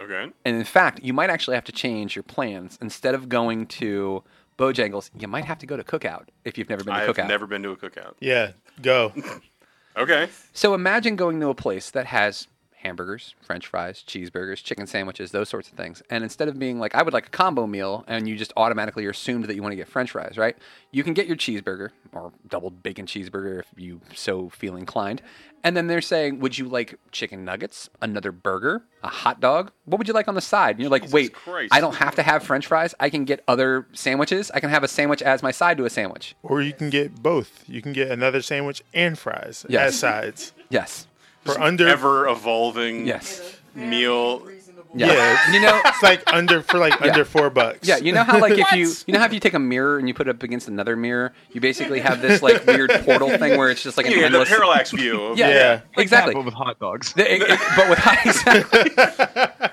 [0.01, 0.31] Okay.
[0.45, 2.79] And in fact, you might actually have to change your plans.
[2.81, 4.23] Instead of going to
[4.59, 7.17] Bojangles, you might have to go to Cookout if you've never been to I have
[7.17, 7.29] Cookout.
[7.29, 8.15] never been to a cookout.
[8.21, 8.53] Yeah.
[8.83, 9.13] Go.
[9.97, 10.29] Okay.
[10.53, 12.47] So imagine going to a place that has
[12.83, 16.03] hamburgers, french fries, cheeseburgers, chicken sandwiches, those sorts of things.
[16.11, 19.05] And instead of being like, I would like a combo meal, and you just automatically
[19.07, 20.57] are assumed that you want to get french fries, right?
[20.93, 25.23] You can get your cheeseburger or double bacon cheeseburger if you so feel inclined.
[25.65, 29.73] And then they're saying, Would you like chicken nuggets, another burger, a hot dog?
[29.87, 30.77] What would you like on the side?
[30.77, 31.75] And you're like, Jesus Wait, Christ.
[31.75, 32.95] I don't have to have french fries.
[33.01, 34.53] I can get other sandwiches.
[34.53, 36.37] I can have a sandwich as my side to a sandwich.
[36.45, 37.65] Or you can get both.
[37.69, 39.89] You can get another sandwich and fries Yes.
[39.89, 41.07] as sides Yes.
[41.55, 41.89] For under.
[41.89, 43.57] Ever evolving Yes.
[43.75, 44.43] meal.
[44.95, 45.07] Yeah.
[45.13, 45.53] Yeah.
[45.53, 47.87] You know, It's like under for like under four bucks.
[47.87, 49.99] Yeah, you know how like if you you know how if you take a mirror
[49.99, 53.29] and you put it up against another mirror, you basically have this like weird portal
[53.37, 54.49] thing where it's just like an Yeah, the endless.
[54.49, 55.23] parallax view.
[55.25, 55.81] Of, Yeah, Yeah.
[55.99, 56.33] exactly.
[56.33, 57.13] but with hot dogs.
[57.13, 58.91] The- it- it- but with hot exactly,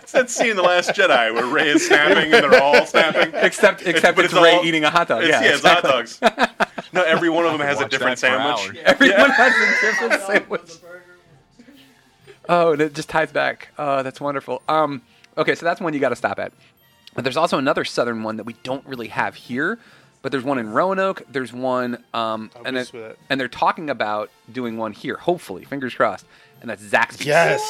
[0.02, 3.32] It's that scene in The Last Jedi where Rey is snapping and they're all snapping.
[3.36, 5.22] except except but it's, it's Rey all- eating a hot dog.
[5.24, 6.20] It's, yeah, yeah, it's hot dogs.
[6.92, 8.68] No, every one of them has a different sandwich.
[8.68, 8.78] hours.
[8.84, 10.72] Everyone has a different sandwich.
[12.50, 13.70] Oh, and it just ties back.
[13.78, 14.62] Oh, that's wonderful.
[14.68, 15.02] Um,
[15.38, 16.52] okay, so that's one you got to stop at.
[17.14, 19.80] But there's also another southern one that we don't really have here.
[20.22, 21.22] But there's one in Roanoke.
[21.32, 25.18] There's one, um, and miss it- and they're talking about doing one here.
[25.18, 26.26] Hopefully, fingers crossed.
[26.62, 27.26] And that's Zaxby's.
[27.26, 27.62] Yes.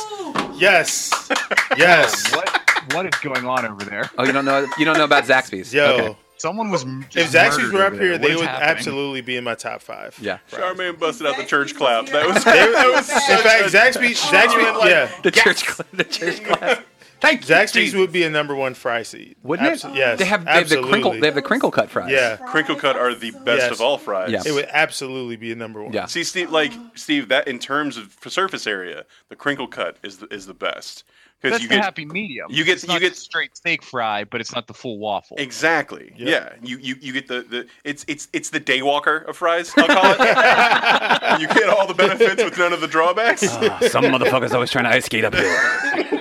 [0.58, 1.32] Yes.
[1.78, 2.34] Yes.
[2.34, 2.62] What
[2.94, 4.10] what is going on over there?
[4.18, 4.66] Oh, you don't know?
[4.78, 5.74] You don't know about Zaxby's?
[5.74, 5.86] Yo.
[5.86, 6.18] Okay.
[6.38, 6.84] Someone was.
[6.84, 8.06] If just Zaxby's were up over there.
[8.10, 8.70] here, they would happening?
[8.78, 10.18] absolutely be in my top five.
[10.22, 10.40] Yeah.
[10.52, 12.08] Charmaine busted out the church clap.
[12.08, 15.88] That was that was in fact, a Zaxby's, genuine, Zaxby's, like, yeah, The church, cl-
[15.94, 16.82] the church class.
[17.26, 17.56] Thank you.
[17.56, 18.00] Zaxby's Jesus.
[18.00, 19.36] would be a number one fry seed.
[19.44, 19.96] Wouldn't Abso- it?
[19.96, 21.12] Yes, They have, they have the crinkle.
[21.14, 22.12] They have the crinkle cut fries.
[22.12, 23.72] Yeah, crinkle cut are the best Yes.
[23.72, 24.32] of all fries.
[24.32, 24.42] Yeah.
[24.46, 25.92] it would absolutely be a number one.
[25.94, 26.06] Yeah.
[26.06, 30.28] See, Steve, like Steve, that in terms of surface area, the crinkle cut is the,
[30.34, 31.04] is the best
[31.42, 32.48] because That's you the get happy medium.
[32.50, 35.36] you get- It's you get- just straight steak fry, but it's not the full waffle.
[35.38, 36.14] exactly.
[36.18, 36.28] Yep.
[36.28, 39.72] Yeah, you, you you get the, the it's it's it's the daywalker of fries.
[39.78, 40.20] I'll call it.
[41.42, 43.44] you get all the benefits with none of the drawbacks.
[43.48, 46.12] Ah, some motherfuckers always trying to ice skate uphill.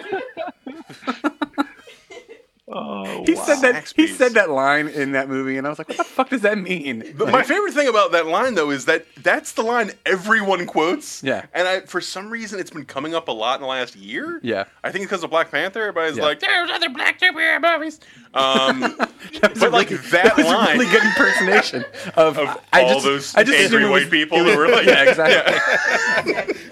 [2.76, 3.92] Oh, He said that.
[3.94, 6.40] He said that line in that movie, and I was like, "What the fuck does
[6.42, 9.92] that mean?" But my favorite thing about that line, though, is that that's the line
[10.04, 11.22] everyone quotes.
[11.22, 11.46] Yeah.
[11.54, 14.40] And I, for some reason, it's been coming up a lot in the last year.
[14.42, 14.64] Yeah.
[14.82, 15.80] I think it's because of Black Panther.
[15.82, 16.24] Everybody's Yeah.
[16.24, 18.00] like, "There's other Black superhero movies."
[18.34, 18.96] Um,
[19.40, 21.84] That was but a like really- that was a really good impersonation
[22.16, 24.86] of, of I all just, those I just angry white was- people who were like,
[24.86, 26.64] yeah, exactly.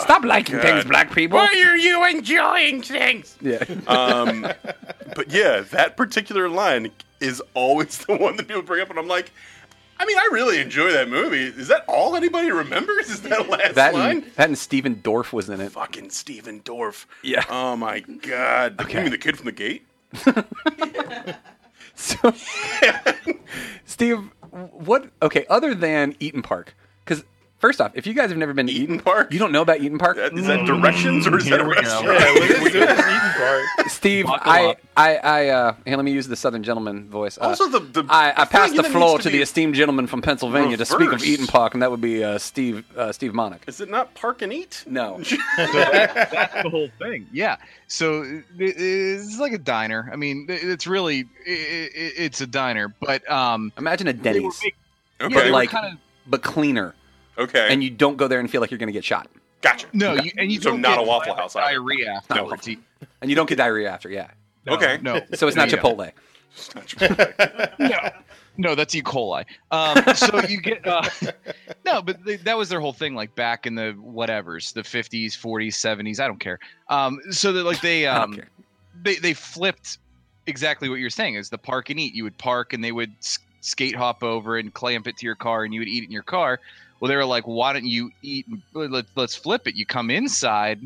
[0.00, 1.38] Stop liking things, black people.
[1.38, 3.36] Why are you enjoying things?
[3.40, 3.62] Yeah.
[3.86, 4.42] Um,
[5.14, 6.90] but yeah, that particular line
[7.20, 9.30] is always the one that people bring up, and I'm like,
[9.98, 11.44] I mean, I really enjoy that movie.
[11.44, 13.08] Is that all anybody remembers?
[13.08, 14.16] Is that last that line?
[14.18, 15.72] and, that and Stephen Dorff was in it.
[15.72, 17.06] Fucking Stephen Dorff.
[17.22, 17.44] Yeah.
[17.48, 18.78] Oh my god.
[18.80, 18.98] Okay.
[18.98, 19.85] You mean the kid from the gate?
[21.94, 22.32] So,
[23.84, 24.18] Steve,
[24.50, 25.10] what?
[25.22, 26.74] Okay, other than Eat'n Park,
[27.58, 29.32] first off, if you guys have never been to Eat'n Eat'n Park?
[29.32, 30.16] you don't know about Eat'n Park.
[30.16, 31.80] That- Is that directions or is that a Here we go.
[31.80, 32.06] restaurant?
[32.20, 33.90] Yeah, what is this eating part?
[33.90, 34.78] Steve, Buckle I, up.
[34.96, 37.38] I, I, uh, hey, let me use the Southern gentleman voice.
[37.38, 40.06] Uh, Also, the- the- I, I the passed the floor to, to the esteemed gentleman
[40.06, 41.24] from Pennsylvania to speak of reversed.
[41.26, 43.60] Eat'n Park, and that would be uh, Steve, uh, Steve Monick.
[43.68, 44.84] Is it not park and eat?
[44.86, 45.18] No,
[45.56, 47.26] That's the whole thing.
[47.32, 47.56] Yeah.
[47.88, 50.08] So it- it's like a diner.
[50.12, 54.22] I mean, it- it's really i i it's a diner, but um, imagine a they
[54.32, 54.74] Denny's, big-
[55.20, 55.34] Okay.
[55.34, 56.94] yeah, they like- kind of but cleaner,
[57.38, 57.68] okay.
[57.70, 59.28] and you don't go there and feel like you're going to get shot,
[59.62, 59.86] gotcha.
[59.92, 62.66] no, you, and you So don't not get a Waffle House diarrhea Not a afterwards.
[62.68, 62.78] You-
[63.20, 64.08] and you don't get diarrhea after.
[64.10, 64.30] Yeah,
[64.66, 64.98] no, Okay.
[65.02, 65.20] No.
[65.34, 65.76] so it's not Yeah.
[65.78, 66.12] Chipotle.
[67.78, 67.98] no,
[68.56, 69.02] no, that's E.
[69.02, 69.44] coli.
[69.70, 71.02] Um, so you get uh,
[71.84, 73.14] no, but they, that was their whole thing.
[73.14, 76.20] Like back in the whatevers, the fifties, forties, seventies.
[76.20, 76.58] I don't care.
[76.88, 78.40] Um, so that like they um,
[79.02, 79.98] they they flipped
[80.46, 82.14] exactly what you're saying is the park and eat.
[82.14, 85.34] You would park and they would s- skate hop over and clamp it to your
[85.34, 86.60] car and you would eat it in your car.
[87.00, 88.46] Well, they were like, why don't you eat?
[88.72, 89.74] Let's let's flip it.
[89.76, 90.80] You come inside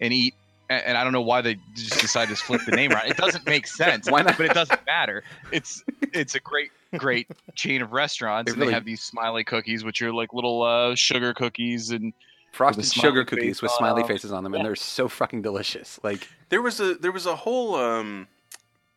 [0.00, 0.34] and eat.
[0.70, 3.08] a- And I don't know why they just decided to flip the name around.
[3.08, 4.10] It doesn't make sense.
[4.10, 4.36] Why not?
[4.38, 5.22] But it doesn't matter.
[5.52, 5.82] It's
[6.14, 9.84] it's a great great chain of restaurants, It and really- they have these smiley cookies,
[9.84, 12.12] which are like little uh, sugar cookies, and
[12.52, 16.00] Frosted sugar cookies with smiley faces on them, and they're so fucking delicious.
[16.02, 18.26] Like, There was a there was a whole um,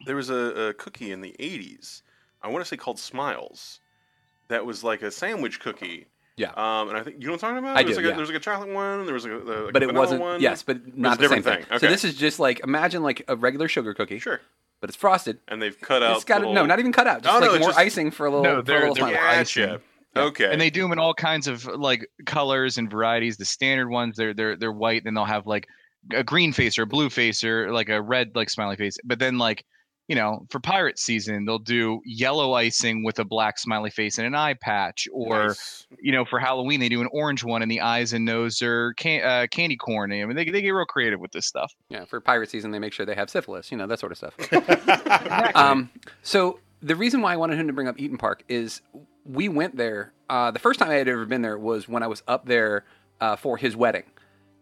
[0.08, 2.02] there was a, a cookie in the '80s.
[2.42, 3.80] I want to say called Smiles.
[4.48, 6.08] That was like a sandwich cookie.
[6.36, 6.50] Yeah.
[6.52, 7.78] Um, and I think you know what I'm talking about.
[7.78, 8.14] I there was do, like yeah.
[8.14, 9.06] a, there like a chocolate one.
[9.06, 10.22] There was like a, a like but a it vanilla wasn't.
[10.22, 10.42] one.
[10.42, 11.66] Yes, but not a the same different thing.
[11.70, 11.80] thing.
[11.80, 14.42] So this is just like imagine like a regular sugar cookie, Sure.
[14.82, 15.38] but it's frosted.
[15.48, 16.16] And they've cut out.
[16.16, 17.22] It's got little- no, not even cut out.
[17.22, 18.44] Just Oh, no, like it's more just- icing for a little.
[18.44, 19.18] No, for a they're- little they're smiley.
[19.40, 19.66] icing.
[19.66, 19.82] Gotcha.
[20.16, 20.52] Okay.
[20.52, 23.38] and they do them in all kinds of like colors and varieties.
[23.38, 25.68] The standard ones, they're they're they're white, and then they'll have like
[26.12, 28.98] a green face or a blue face or like a red like smiley face.
[29.04, 29.66] But then like
[30.10, 34.28] you know, for pirate season, they'll do yellow icing with a black smiley face and
[34.28, 35.88] an eye patch, or Nice.
[36.02, 38.94] you know, for Halloween they do an orange one, and the eyes and nose are
[38.96, 40.12] can- uh, candy corn.
[40.12, 41.74] I mean, they they get real creative with this stuff.
[41.90, 43.72] Yeah, for pirate season, they make sure they have syphilis.
[43.72, 44.36] You know that sort of stuff.
[45.56, 45.90] um,
[46.22, 48.82] so the reason why I wanted him to bring up Eat'n Park is
[49.26, 50.12] we went there.
[50.30, 52.84] Uh, the first time I had ever been there was when I was up there
[53.22, 54.04] uh, for his wedding,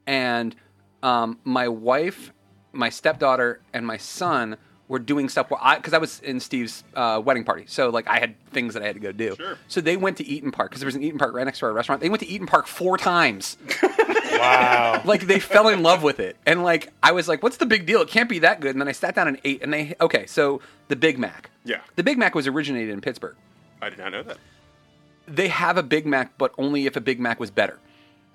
[0.05, 0.55] and
[1.01, 2.31] um, my wife,
[2.73, 4.57] my stepdaughter, and my son
[4.91, 8.07] were doing stuff where I because I was in Steve's uh, wedding party, so like
[8.07, 9.35] I had things that I had to go do.
[9.35, 9.57] Sure.
[9.67, 11.65] So they went to Eat'n Park because there was an Eat'n Park right next to
[11.65, 12.01] our restaurant.
[12.01, 13.57] They went to Eat'n Park four times
[14.31, 15.01] Wow.
[15.05, 17.85] like they fell in love with it and like i was like what's the big
[17.85, 19.93] deal it can't be that good and then i sat down and ate and they
[20.01, 21.81] okay so the big mac Yeah.
[21.95, 23.35] the big mac was originated in pittsburgh
[23.81, 24.37] I did not know that.
[25.27, 27.77] they have a big mac but only if a big mac was better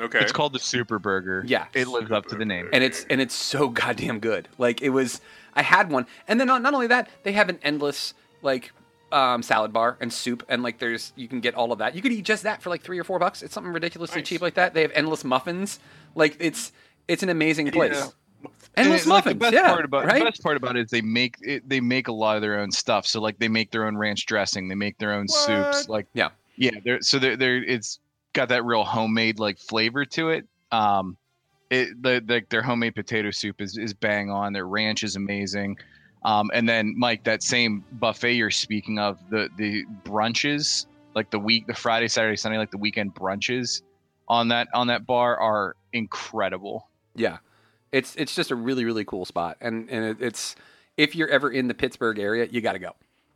[0.00, 0.18] Okay.
[0.20, 1.42] It's called the Super Burger.
[1.46, 1.66] Yeah.
[1.74, 2.68] it lives up to the name.
[2.72, 5.20] and it's and it's so goddamn good like it was
[5.54, 8.12] i had one and then not, not only that they have an endless
[8.42, 8.72] like
[9.12, 12.02] um, salad bar and soup and like there's you can get all of that you
[12.02, 14.28] could eat just that for like three or four bucks it's something ridiculously Nice.
[14.28, 15.78] cheap like that they have endless muffins
[16.16, 16.72] like it's
[17.08, 18.50] it's an amazing place Yeah.
[18.76, 19.34] Endless And, like, muffins.
[19.34, 20.18] the best yeah, part about right.
[20.18, 22.58] the best part about it is they make it, they make a lot of their
[22.58, 23.06] own stuff.
[23.06, 25.88] So like they make their own ranch dressing, they make their own soups.
[25.88, 26.28] Like Yeah.
[26.56, 26.72] yeah.
[26.84, 28.00] They're so they're, they're it's
[28.36, 30.46] got that real homemade like flavor to it.
[30.70, 31.16] Um,
[31.70, 34.52] it the, the their homemade potato soup is is bang on.
[34.52, 35.78] Their ranch is amazing.
[36.22, 41.38] Um, and then Mike, that same buffet you're speaking of, the the brunches, like the
[41.38, 43.82] week, the Friday, Saturday, Sunday, like the weekend brunches
[44.28, 46.88] on that on that bar are incredible.
[47.16, 47.38] Yeah,
[47.90, 50.56] it's it's just a really really cool spot, and and it, it's
[50.96, 52.94] if you're ever in the Pittsburgh area, you got to go.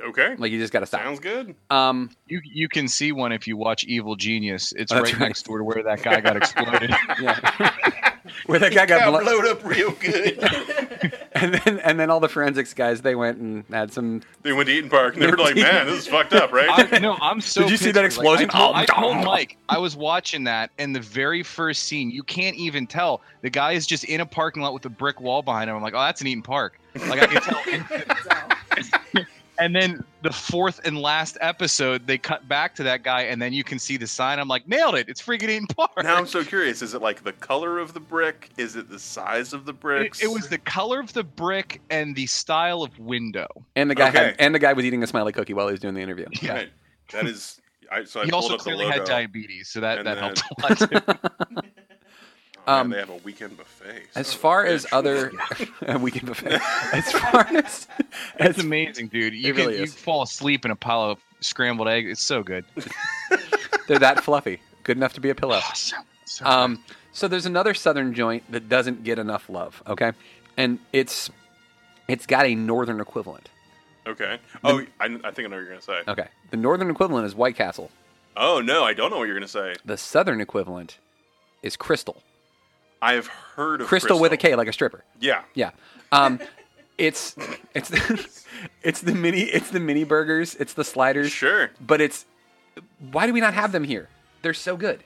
[0.08, 0.34] Okay.
[0.36, 1.02] Like you just got to stop.
[1.02, 1.54] Sounds good.
[1.70, 4.72] Um, You you can see one if you watch Evil Genius.
[4.76, 5.18] It's right, right.
[5.18, 6.90] next door to where that guy got exploded.
[7.20, 7.72] yeah,
[8.46, 10.38] where that guy got blown, blowed up real good.
[11.32, 14.22] and then and then all the forensics guys they went and had some.
[14.42, 16.92] they went to Eat'n Park and they were like, "Man, this is fucked up, right?"
[16.92, 17.62] I, no, I'm so.
[17.62, 18.18] Did you see that pissed.
[18.18, 18.50] Like, explosion?
[18.52, 19.24] I told, Oh, I told no.
[19.24, 23.50] Mike I was watching that, and the very first scene, you can't even tell the
[23.50, 25.76] guy is just in a parking lot with a brick wall behind him.
[25.76, 26.78] I'm like, oh, that's an Eat'n Park.
[26.94, 28.56] Like I can tell.
[29.60, 33.52] And then the fourth and last episode, they cut back to that guy, and then
[33.52, 34.38] you can see the sign.
[34.38, 35.08] I'm like, nailed it!
[35.08, 35.92] It's freaking Eat'n Park.
[36.02, 36.80] now I'm so curious.
[36.82, 38.50] Is it like the color of the brick?
[38.56, 40.22] Is it the size of the It, bricks?
[40.22, 43.46] it was the color of the brick and the style of window.
[43.76, 45.80] And the guy had and the guy was eating a smiley cookie while he was
[45.80, 46.26] doing the interview.
[46.40, 46.52] Yeah.
[46.54, 46.70] Right.
[47.12, 47.60] That is.
[47.92, 48.98] I, so I he also up the clearly logo.
[48.98, 51.64] had diabetes, so that, that then- helped a lot
[52.66, 52.72] too.
[52.72, 54.02] Oh, man, Um, they have a weekend buffet.
[54.14, 54.92] As far as bitch.
[54.92, 56.60] other we can buffet.
[56.92, 58.06] As far as, It's
[58.38, 59.34] as amazing, dude.
[59.34, 62.06] You It can really you fall asleep in a pile of scrambled egg.
[62.06, 62.64] It's so good.
[63.88, 65.60] they're that fluffy, good enough to be a pillow.
[65.62, 66.82] Oh, so, so Um,
[67.12, 69.82] so there's another southern joint that doesn't get enough love.
[69.86, 70.12] Okay,
[70.56, 71.30] and it's
[72.08, 73.48] it's got a northern equivalent.
[74.06, 74.38] Okay.
[74.64, 76.00] Oh, I, I think I know what you're gonna say.
[76.08, 77.90] Okay, the northern equivalent is White Castle.
[78.36, 79.74] Oh no, I don't know what you're gonna say.
[79.84, 80.98] The southern equivalent
[81.62, 82.18] is Krystal.
[83.02, 85.04] I have heard of Krystal, with a K, like a stripper.
[85.18, 85.42] Yeah.
[85.54, 85.70] Yeah.
[86.12, 86.40] Um,
[86.98, 87.34] it's
[87.74, 88.28] it's the,
[88.82, 90.54] it's the mini it's the mini burgers.
[90.56, 91.30] It's the sliders.
[91.30, 91.70] Sure.
[91.80, 92.26] But it's
[93.10, 94.08] why do we not have them here?
[94.42, 95.04] They're so good,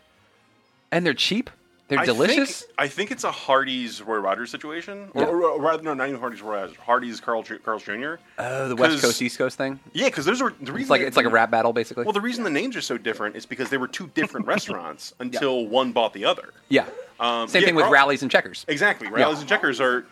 [0.93, 1.51] and they're cheap.
[1.89, 2.63] They're I delicious.
[2.63, 5.29] Think, I think it's a Hardee's Roy Rogers situation, or, Yeah.
[5.29, 6.77] or, or rather, no, not even Hardee's Roy Rogers.
[6.79, 8.15] Hardee's Carl Carl's Jr.
[8.39, 9.79] Oh, the West Coast East Coast thing.
[9.93, 12.05] Yeah, because those are the reason It's like it's like a rap battle, basically.
[12.05, 15.13] Well, the reason the names are so different is because they were two different restaurants
[15.21, 16.55] until one bought the other.
[16.71, 16.87] yeah.
[17.21, 18.65] Um, Same yeah, thing with Carl- Rally's and checkers.
[18.67, 19.07] Exactly.
[19.09, 20.05] Rally's and Checkers are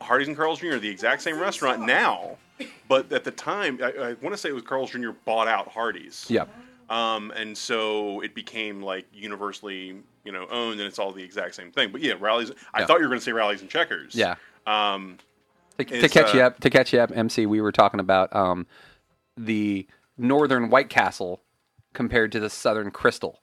[0.00, 0.76] Hardee's and Carl's Jr.
[0.78, 2.36] the exact same restaurant now,
[2.88, 5.10] but at the time, I, I want to say it was Carl's Jr.
[5.24, 6.26] bought out Hardee's.
[6.28, 6.46] Yeah.
[6.88, 11.54] Um, and so it became like universally, you know, owned, and it's all the exact
[11.54, 11.90] same thing.
[11.92, 12.50] But yeah, Rally's.
[12.74, 12.86] I Yeah.
[12.86, 14.14] thought you were going to say Rally's and checkers.
[14.14, 14.36] Yeah.
[14.66, 15.18] Um,
[15.78, 18.00] To, to It's, catch you uh, up, to catch you up, MC, we were talking
[18.00, 18.66] about um,
[19.36, 19.86] the
[20.18, 21.40] northern White Castle
[21.94, 23.36] compared to the southern Krystal,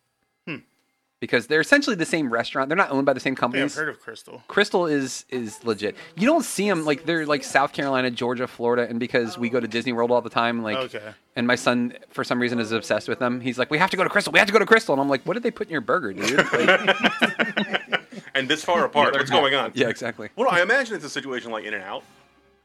[1.19, 2.69] because they're essentially the same restaurant.
[2.69, 4.41] They're not owned by the same Yeah, I've heard of Krystal.
[4.48, 5.95] Krystal is is legit.
[6.15, 9.60] You don't see them like they're like South Carolina, Georgia, Florida, and because we go
[9.60, 11.14] to Disney World all the time, like, Okay.
[11.35, 13.41] and my son for some reason is obsessed with them.
[13.41, 14.31] He's like, we have to go to Krystal.
[14.31, 15.81] We have to go to Krystal, and I'm like, what did they put in your
[15.81, 16.38] burger, dude?
[16.38, 17.81] Like,
[18.35, 19.72] and this far apart, what's going on?
[19.73, 20.30] yeah, exactly.
[20.35, 22.03] Well, I imagine it's a situation like In and Out.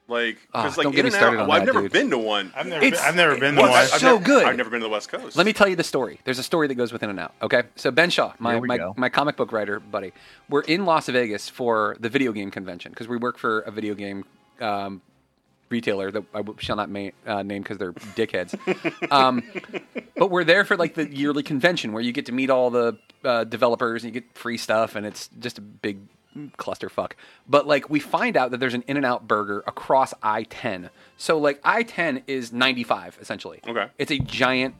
[0.08, 1.92] Like, Ah, because like don't get me In-N-Out- started on well, I've that, never dude.
[1.92, 2.52] been to one.
[2.56, 3.70] I've never, been, It's- I've never been to one.
[3.70, 4.44] it's I've so never- good.
[4.44, 5.36] I've never been to the West Coast.
[5.36, 6.18] Let me tell you the story.
[6.24, 7.34] There's a story that goes with In and Out.
[7.40, 8.94] Okay, so Ben Shaw, my my, go.
[8.96, 10.12] my comic book writer buddy,
[10.48, 13.94] we're in Las Vegas for the video game convention because we work for a video
[13.94, 14.24] game
[14.60, 15.00] um,
[15.70, 18.54] retailer that I shall not ma- uh, name because they're dickheads.
[19.10, 19.42] um,
[20.16, 22.98] but we're there for like the yearly convention where you get to meet all the
[23.24, 26.00] uh, developers and you get free stuff, and it's just a big
[26.58, 27.12] clusterfuck.
[27.48, 30.90] But like we find out that there's an In and Out burger across I-10.
[31.16, 33.60] So like I-10 is 95 essentially.
[33.66, 33.86] Okay.
[33.98, 34.74] It's a giant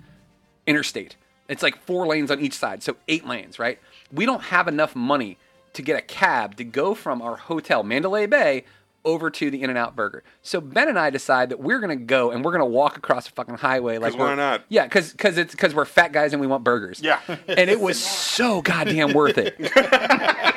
[0.67, 1.17] interstate.
[1.49, 3.79] It's like four lanes on each side, so eight lanes, right?
[4.13, 5.39] We don't have enough money
[5.75, 8.65] to get a cab to go from our hotel, Mandalay Bay,
[9.05, 10.23] over to the In and Out Burger.
[10.43, 13.33] So Ben and I decide that we're gonna go and we're gonna walk across the
[13.33, 14.63] fucking highway Like why not?
[14.69, 17.01] Yeah, because because it's because we're fat guys and we want burgers.
[17.03, 17.19] Yeah.
[17.49, 19.57] and it was so goddamn worth it.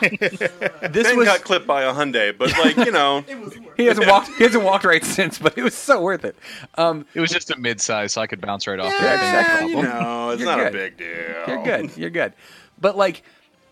[0.00, 3.24] this Ben was got clipped by a Hyundai, but like you know,
[3.76, 6.36] he hasn't walked he hasn't walked right since, but it was so worth it.
[6.76, 8.92] Um, It was just a mid-size, so I could bounce right off.
[8.92, 9.20] Yeah, that.
[9.20, 9.68] No exactly.
[9.70, 10.02] you problem.
[10.02, 11.08] know, it's You're not a big deal.
[11.46, 11.96] You're good.
[11.96, 12.32] You're good.
[12.80, 13.22] But like,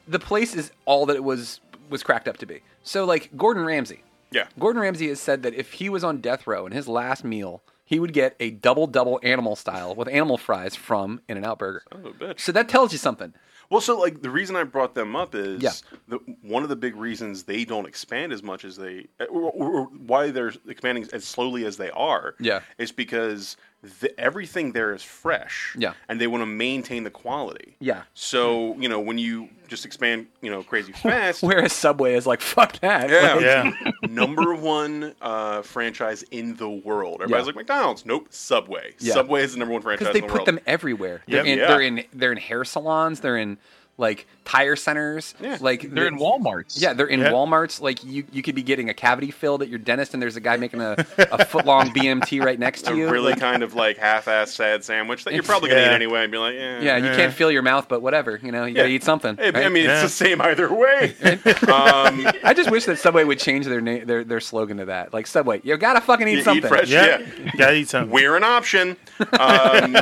[0.06, 1.60] the place is all that it was
[1.90, 2.60] was cracked up to be.
[2.82, 4.02] So like Gordon Ramsay.
[4.30, 4.46] Yeah.
[4.58, 7.62] Gordon Ramsay has said that if he was on death row and his last meal,
[7.84, 11.58] he would get a double double animal style with animal fries from In and Out
[11.58, 11.82] Burger.
[11.90, 12.40] Son of a bitch.
[12.40, 13.32] So that tells you something.
[13.70, 15.72] Well, so like the reason I brought them up is Yeah.
[16.08, 19.70] the, one of the big reasons they don't expand as much as they, or, or-
[19.72, 22.34] or why they're expanding as slowly as they are.
[22.40, 22.60] Yeah.
[22.78, 23.56] is because
[24.00, 25.74] th- everything there is fresh.
[25.78, 25.92] Yeah.
[26.08, 27.76] and they want to maintain the quality.
[27.80, 28.02] Yeah.
[28.14, 31.42] So you know when you just expand, you know, crazy fast.
[31.42, 33.10] Whereas Subway is like, fuck that.
[33.10, 33.34] Yeah.
[33.34, 33.90] Like, Yeah.
[34.08, 37.16] number one uh, franchise in the world.
[37.22, 37.46] Everybody's Yeah.
[37.48, 38.06] like McDonald's.
[38.06, 38.94] Nope, Subway.
[38.98, 39.12] Yeah.
[39.14, 40.48] Subway is the number one franchise because they the put world.
[40.48, 41.22] them everywhere.
[41.26, 41.46] They're, Yep.
[41.46, 41.68] in, Yeah.
[41.68, 43.20] they're in they're in hair salons.
[43.20, 43.58] They're in
[43.98, 45.34] like tire centers.
[45.40, 45.58] Yeah.
[45.60, 46.80] Like They're in Walmarts.
[46.80, 47.30] Yeah, they're in Yeah.
[47.32, 47.80] Walmarts.
[47.82, 50.40] Like you, you could be getting a cavity filled at your dentist, and there's a
[50.40, 53.10] guy making a, a foot long BMT right next to a you.
[53.10, 55.90] really kind of like half-ass sad sandwich that you're probably gonna Yeah.
[55.90, 57.16] eat anyway and be like, yeah, yeah, you Yeah.
[57.16, 58.40] can't feel your mouth, but whatever.
[58.42, 59.36] You know, you gotta eat something.
[59.36, 59.94] Hey, I mean, Yeah.
[59.94, 61.14] it's the same either way.
[61.22, 65.12] um, I just wish that Subway would change their name, their their slogan to that.
[65.12, 66.68] Like Subway, you gotta fucking eat You eat something.
[66.68, 67.18] fresh- Yeah.
[67.18, 67.50] Yeah.
[67.56, 68.10] Gotta eat something.
[68.12, 68.96] we're an option.
[69.38, 69.96] Um,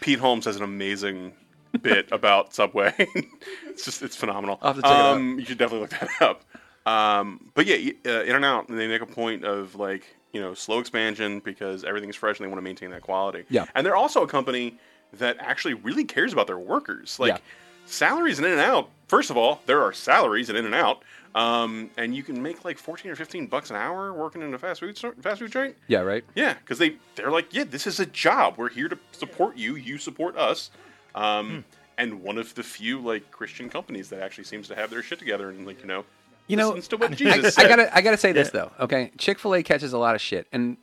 [0.00, 1.32] Pete Holmes has an amazing
[1.78, 2.92] bit about Subway.
[3.66, 4.58] it's just it's phenomenal.
[4.62, 6.44] I'll have to check it um, You should definitely look that up.
[6.86, 10.54] Um, but yeah, uh, In and Out, they make a point of like you know
[10.54, 13.44] slow expansion because everything's fresh and they want to maintain that quality.
[13.48, 13.66] Yeah.
[13.74, 14.78] and they're also a company
[15.14, 17.18] that actually really cares about their workers.
[17.20, 17.38] Like Yeah.
[17.86, 18.88] salaries in In and Out.
[19.08, 21.02] First of all, there are salaries in In and Out.
[21.34, 24.58] Um, and you can make like fourteen or fifteen bucks an hour working in a
[24.58, 25.76] fast food fast food joint.
[25.88, 26.24] Yeah, right.
[26.34, 28.56] Yeah, because they they're like, yeah, this is a job.
[28.58, 29.76] We're here to support you.
[29.76, 30.70] You support us.
[31.14, 31.64] Um,
[31.98, 35.18] And one of the few like Christian companies that actually seems to have their shit
[35.18, 36.04] together and like you know,
[36.48, 37.68] You know, listens to what I, Jesus I said.
[37.68, 38.72] gotta I gotta say this though.
[38.80, 40.76] Okay, Chick Fil A catches a lot of shit, and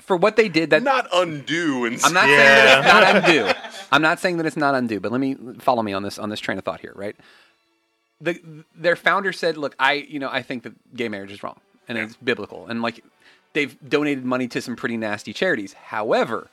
[0.00, 3.52] for what they did, that not undo and I'm not saying that it's not undue.
[3.92, 6.30] I'm not saying that it's not undue, but let me follow me on this on
[6.30, 7.16] this train of thought here, right?
[8.20, 8.40] The
[8.74, 11.98] their founder said, "Look, I you know I think that gay marriage is wrong and
[11.98, 13.04] it's biblical, and like
[13.52, 15.74] they've donated money to some pretty nasty charities.
[15.74, 16.48] However."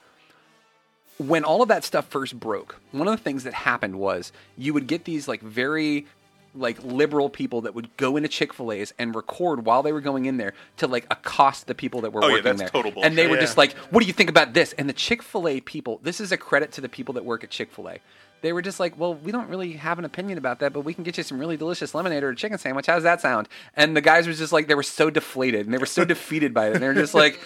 [1.18, 4.74] When all of that stuff first broke, one of the things that happened was you
[4.74, 6.08] would get these like very
[6.54, 10.36] like liberal people that would go into Chick-fil-A's and record while they were going in
[10.36, 12.82] there to like accost the people that were Oh, yeah, working that's there.
[12.84, 13.42] total and they were bullshit.
[13.46, 16.38] just like, "What do you think about this?" And the Chick-fil-A people, this is a
[16.38, 18.00] credit to the people that work at Chick-fil-A.
[18.42, 20.94] They were just like, "Well, we don't really have an opinion about that, but we
[20.94, 22.88] can get you some really delicious lemonade or a chicken sandwich.
[22.88, 23.48] How does that sound?"
[23.78, 26.54] And the guys were just like, they were so deflated and they were so defeated
[26.54, 26.74] by it.
[26.74, 27.40] And they were just like.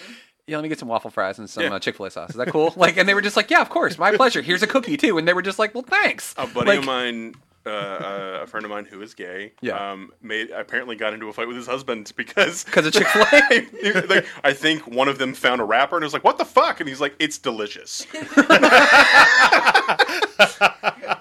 [0.46, 1.74] Yeah, let me get some waffle fries and some Yeah.
[1.74, 2.30] uh, Chick Fil A sauce.
[2.30, 2.72] Is that cool?
[2.76, 4.42] Like, and they were just like, "Yeah, of course, my pleasure.
[4.42, 6.84] Here's a cookie too." And they were just like, "Well, thanks." A buddy Like- of
[6.84, 7.34] mine,
[7.66, 9.74] uh, uh, a friend of mine who is gay, Yeah.
[9.92, 13.24] um, made apparently got into a fight with his husband because because of Chick Fil
[13.24, 14.06] A.
[14.08, 16.78] like, I think one of them found a wrapper and was like, "What the fuck?"
[16.78, 18.06] And he's like, "It's delicious."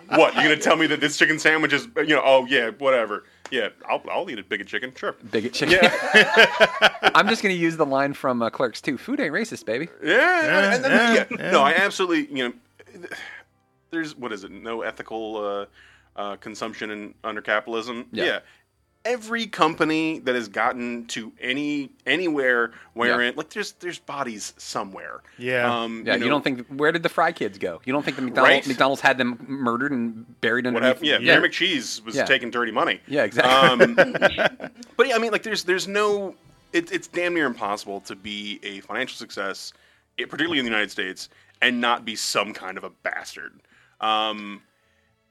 [0.10, 0.36] what?
[0.36, 1.88] You gonna tell me that this chicken sandwich is?
[1.98, 2.22] You know?
[2.24, 3.24] Oh yeah, whatever.
[3.52, 4.94] Yeah, I'll, I'll eat a bigot chicken.
[4.96, 5.16] Sure.
[5.32, 5.80] Bigot chicken.
[5.82, 8.98] Yeah, I'm just gonna use the line from uh, Clerks II.
[8.98, 9.88] Food ain't racist, baby.
[10.04, 11.52] yeah, and then, yeah, yeah, yeah.
[11.52, 12.36] No, I absolutely.
[12.36, 13.08] You know,
[13.92, 14.52] there's what is it?
[14.52, 15.66] No ethical uh,
[16.20, 18.08] uh, consumption in, under capitalism.
[18.12, 18.40] Yeah.
[19.06, 19.12] Yeah.
[19.12, 25.22] Every company that has gotten to any anywhere wherein like there's there's bodies somewhere.
[25.38, 25.72] Yeah.
[25.84, 27.82] Um, Yeah, you, know, don't think where did the Fry Kids go?
[27.86, 28.68] You don't think the McDonald's, Right.
[28.68, 30.88] McDonald's had them murdered and buried underneath?
[30.88, 31.06] happened?
[31.08, 31.40] Yeah, yeah.
[31.40, 32.26] McCheese was Yeah.
[32.26, 33.00] taking dirty money.
[33.08, 33.86] Yeah, exactly.
[33.86, 33.96] Um,
[34.98, 36.36] but yeah, I mean, like, there's there's no,
[36.74, 39.72] it, it's damn near impossible to be a financial success,
[40.18, 41.30] particularly in the United States,
[41.62, 43.54] and not be some kind of a bastard.
[44.02, 44.62] Um,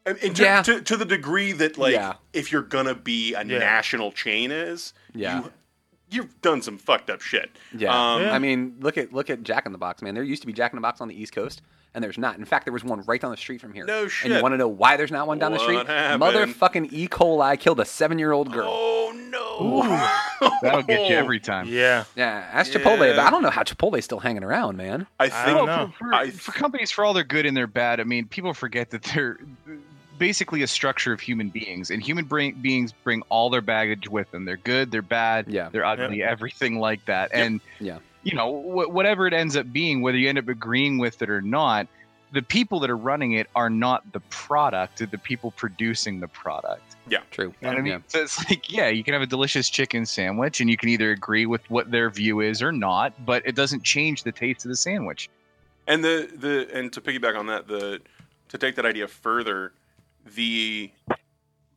[0.07, 0.63] and, and to, Yeah.
[0.63, 2.15] to, to the degree that, like, Yeah.
[2.33, 3.59] if you're gonna be a Yeah.
[3.59, 5.43] national chain, is Yeah.
[5.43, 5.53] you,
[6.11, 7.51] you've done some fucked up shit.
[7.77, 7.91] Yeah.
[7.91, 10.15] Um, I mean, look at look at Jack in the Box, man.
[10.15, 11.63] There used to be Jack in the Box on the East Coast,
[11.95, 12.37] and there's not.
[12.39, 13.85] In fact, there was one right down the street from here.
[13.85, 15.87] No And you want to know why there's not one down the street?
[15.87, 16.23] happened?
[16.23, 17.09] Motherfucking E.
[17.09, 18.69] coli killed a seven-year-old girl.
[18.71, 20.51] Oh no!
[20.63, 21.67] That'll get you every time.
[21.69, 22.05] Yeah.
[22.17, 23.09] Yeah, ask Chipotle.
[23.11, 23.17] Yeah.
[23.17, 25.07] But I don't know how Chipotle's still hanging around, man.
[25.19, 25.93] I I think don't know.
[25.99, 28.53] for, for, I- for companies, for all their good and their bad, I mean, people
[28.55, 29.39] forget that they're
[30.25, 34.31] basically a structure of human beings, and human brain, beings bring all their baggage with
[34.31, 34.47] them.
[34.47, 35.69] They're good, they're bad, Yeah.
[35.71, 37.31] they're ugly, everything like that.
[37.35, 37.47] Yep.
[37.47, 37.99] And Yeah.
[38.23, 41.29] you know, wh- whatever it ends up being, whether you end up agreeing with it
[41.29, 41.89] or not,
[42.33, 46.27] the people that are running it are not the product; they're the people producing the
[46.29, 46.97] product.
[47.07, 47.49] Yeah, true.
[47.61, 47.93] You know what I mean?
[47.93, 47.99] Yeah.
[48.09, 51.11] So it's like, yeah, you can have a delicious chicken sandwich, and you can either
[51.11, 54.71] agree with what their view is or not, but it doesn't change the taste of
[54.71, 55.29] the sandwich.
[55.87, 58.01] And the the and to piggyback on that, the
[58.49, 59.73] to take that idea further,
[60.25, 60.91] the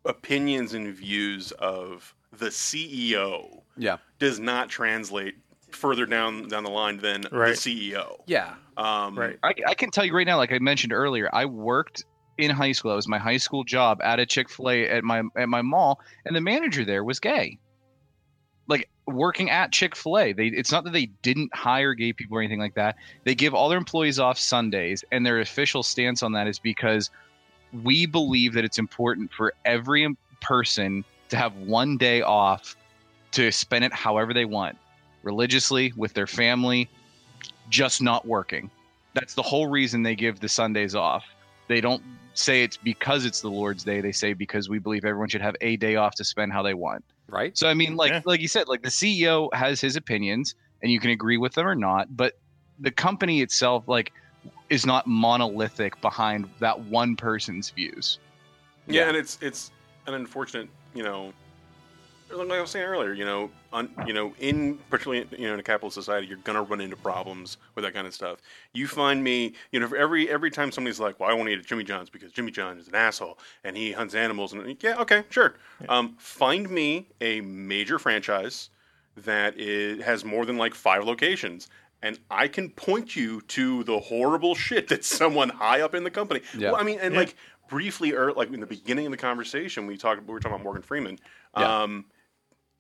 [0.06, 3.98] opinions and views of the CEO Yeah.
[4.20, 5.36] does not translate
[5.72, 7.56] further down down the line than Right.
[7.56, 8.24] the CEO.
[8.26, 8.56] Yeah.
[8.78, 9.38] Um, Right.
[9.44, 12.06] I, I can tell you right now, like I mentioned earlier, I worked
[12.38, 12.92] in high school.
[12.94, 15.62] It was my high school job at a Chick Fil A at my at my
[15.62, 17.58] mall, and the manager there was gay.
[18.68, 22.38] Like working at Chick Fil A, they it's not that they didn't hire gay people
[22.38, 22.96] or anything like that.
[23.26, 27.10] They give all their employees off Sundays, and their official stance on that is because
[27.84, 32.76] we believe that it's important for every person to have one day off
[33.32, 34.78] to spend it however they want,
[35.24, 36.90] religiously with their family,
[37.70, 38.70] just not working.
[39.14, 41.26] That's the whole reason they give the Sundays off.
[41.68, 42.02] They don't
[42.34, 44.00] say it's because it's the Lord's Day.
[44.00, 46.74] They say because we believe everyone should have a day off to spend how they
[46.74, 47.04] want.
[47.30, 47.58] Right?
[47.58, 48.22] So I mean, like Yeah.
[48.26, 51.68] like you said, like the CEO has his opinions, and you can agree with them
[51.68, 52.36] or not, but
[52.80, 54.14] the company itself, like,
[54.70, 58.20] is not monolithic behind that one person's views.
[58.88, 59.08] Yeah, Yeah.
[59.10, 59.72] and it's it's
[60.06, 61.34] an unfortunate, you know,
[62.30, 65.60] like I was saying earlier, you know, un, you know, in particularly you know in
[65.60, 68.40] a capitalist society, you're gonna run into problems with that kind of stuff.
[68.74, 71.54] You find me, you know, for every every time somebody's like, "Well, I want to
[71.54, 74.76] eat at Jimmy John's because Jimmy John is an asshole and he hunts animals," and
[74.84, 75.56] yeah, okay, sure.
[75.88, 78.70] Um, find me a major franchise
[79.18, 81.70] that is, has more than like five locations.
[82.02, 86.12] And I can point you to the horrible shit that someone high up in the
[86.12, 86.42] company.
[86.58, 86.72] Yeah.
[86.72, 87.20] Well, I mean, and Yeah.
[87.22, 87.36] like
[87.70, 90.26] briefly, er, like in the beginning of the conversation, we talked.
[90.26, 91.20] We were talking about Morgan Freeman.
[91.58, 91.82] Yeah.
[91.84, 92.06] Um,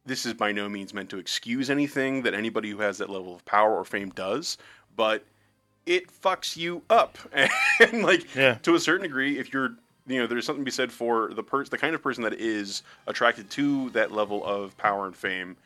[0.06, 3.36] this is by no means meant to excuse anything that anybody who has that level
[3.36, 4.58] of power or fame does,
[4.96, 5.26] but
[5.86, 7.18] it fucks you up.
[7.80, 8.56] And like Yeah.
[8.64, 9.76] to a certain degree, if you're
[10.10, 12.34] you know, there's something to be said for the per- the kind of person that
[12.36, 15.58] is attracted to that level of power and fame,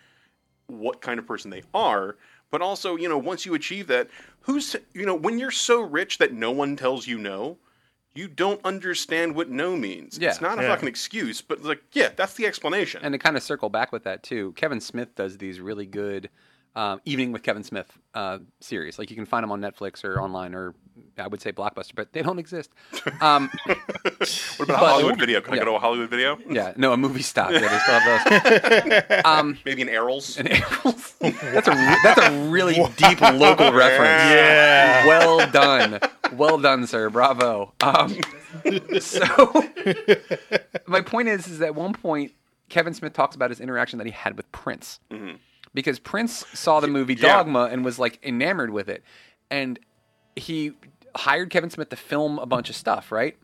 [0.65, 2.15] what kind of person they are.
[2.51, 4.09] But also, you know, once you achieve that,
[4.41, 7.57] who's you know, when you're so rich that no one tells you no,
[8.13, 10.17] you don't understand what no means.
[10.21, 10.29] Yeah.
[10.29, 10.67] It's not a Yeah.
[10.69, 13.01] fucking excuse, but like, yeah, that's the explanation.
[13.03, 16.29] And to kind of circle back with that too, Kevin Smith does these really good
[16.75, 18.97] um, Evening with Kevin Smith uh, series.
[18.97, 20.73] Like you can find them on Netflix or online, or
[21.17, 22.69] I would say Blockbuster, but they don't exist.
[23.19, 25.41] Um, what about a but- Hollywood video?
[25.41, 26.37] Can I go to a Hollywood video?
[26.49, 27.51] yeah, no, a movie stop.
[27.51, 29.21] Yeah, they still have those.
[29.25, 30.37] Um, Maybe an Errol's.
[30.37, 31.13] and Aprils.
[31.19, 34.31] that's a re- that's a really deep local reference.
[34.31, 35.05] Yeah.
[35.07, 35.99] Well done,
[36.33, 37.09] well done, sir.
[37.09, 37.73] Bravo.
[37.81, 38.15] Um,
[38.99, 39.21] so
[40.87, 42.31] my point is, is that at one point
[42.69, 44.99] Kevin Smith talks about his interaction that he had with Prince,
[45.73, 47.37] because Prince saw the movie Yeah.
[47.37, 49.03] Dogma and was like enamored with it,
[49.49, 49.79] and
[50.35, 50.73] he
[51.15, 53.37] hired Kevin Smith to film a bunch of stuff, right?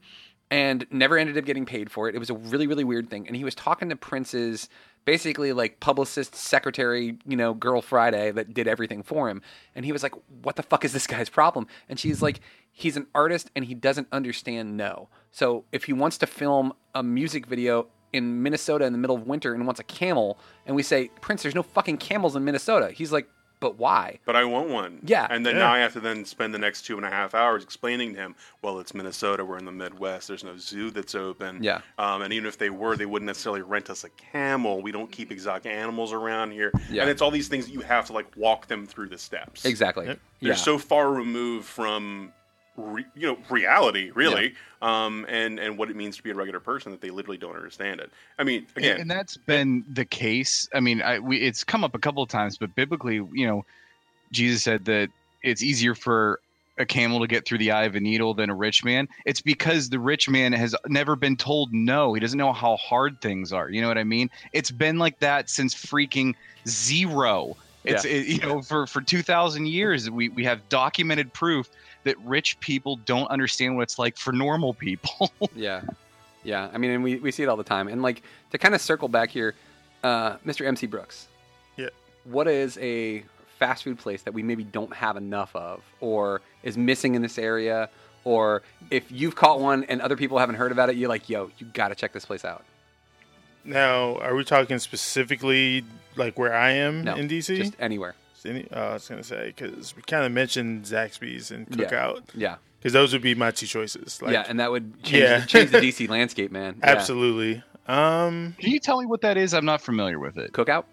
[0.49, 2.15] And never ended up getting paid for it.
[2.15, 3.27] It was a really, really weird thing.
[3.27, 4.69] And he was talking to Prince's
[5.03, 9.41] basically like publicist, secretary, you know, girl Friday that did everything for him.
[9.75, 10.13] And he was like,
[10.43, 11.67] What the fuck is this guy's problem?
[11.89, 12.39] And she's like,
[12.71, 15.09] He's an artist and he doesn't understand no.
[15.31, 19.27] So if he wants to film a music video in Minnesota in the middle of
[19.27, 22.91] winter and wants a camel, and we say, Prince, there's no fucking camels in Minnesota.
[22.91, 23.27] He's like,
[23.59, 24.19] But why?
[24.23, 24.99] But I want one.
[25.03, 25.25] Yeah.
[25.31, 25.61] And then Yeah.
[25.63, 28.19] now I have to then spend the next two and a half hours explaining to
[28.19, 29.43] him, well, it's Minnesota.
[29.43, 30.27] We're in the Midwest.
[30.27, 31.63] There's no zoo that's open.
[31.63, 31.81] Yeah.
[31.97, 34.83] Um, and even if they were, they wouldn't necessarily rent us a camel.
[34.83, 36.71] We don't keep exotic animals around here.
[36.91, 37.01] Yeah.
[37.01, 39.65] And it's all these things that you have to like walk them through the steps.
[39.65, 40.05] Exactly.
[40.05, 40.19] Yep.
[40.39, 40.55] They're Yeah.
[40.55, 42.31] so far removed from.
[42.79, 46.59] Re, you know reality really um and and what it means to be a regular
[46.59, 50.05] person that they literally don't understand it i mean And- again and that's been the
[50.05, 50.69] case.
[50.73, 53.65] I mean, I, we, it's come up a couple of times, but biblically, you know,
[54.31, 55.09] Jesus said that
[55.41, 56.39] it's easier for
[56.77, 59.07] a camel to get through the eye of a needle than a rich man.
[59.25, 62.13] It's because the rich man has never been told no.
[62.13, 63.69] He doesn't know how hard things are.
[63.69, 64.29] You know what I mean?
[64.53, 66.35] It's been like that since freaking
[66.67, 67.55] zero.
[67.83, 68.11] It's Yeah.
[68.11, 71.69] it, you know for for two thousand years we we have documented proof
[72.07, 75.31] that rich people don't understand what it's like for normal people.
[75.55, 75.81] Yeah,
[76.43, 76.69] yeah.
[76.73, 77.87] I mean, and we, we see it all the time.
[77.87, 78.21] And like
[78.51, 79.53] to kind of circle back here,
[80.03, 80.65] uh, Mr.
[80.65, 81.27] MC Brooks.
[81.77, 81.89] Yeah.
[82.25, 83.23] What is a
[83.59, 87.37] fast food place that we maybe don't have enough of, or is missing in this
[87.37, 87.89] area,
[88.23, 88.61] or
[88.91, 91.65] if you've caught one and other people haven't heard about it, you're like, yo, you
[91.73, 92.63] got to check this place out.
[93.63, 95.83] Now, are we talking specifically
[96.15, 97.57] like where I am No, in DC?
[97.57, 98.15] just anywhere.
[98.47, 102.55] Any, uh, I was gonna say because we kind of mentioned Zaxby's and Cookout Yeah,
[102.79, 104.21] because those would be my two choices.
[104.21, 105.39] Like, yeah, and that would change, Yeah.
[105.41, 106.77] the, change the DC landscape, man.
[106.79, 106.89] Yeah.
[106.89, 107.63] absolutely.
[107.87, 109.53] Um, Can you tell me what that is?
[109.53, 110.51] I'm not familiar with it.
[110.51, 110.83] Cookout,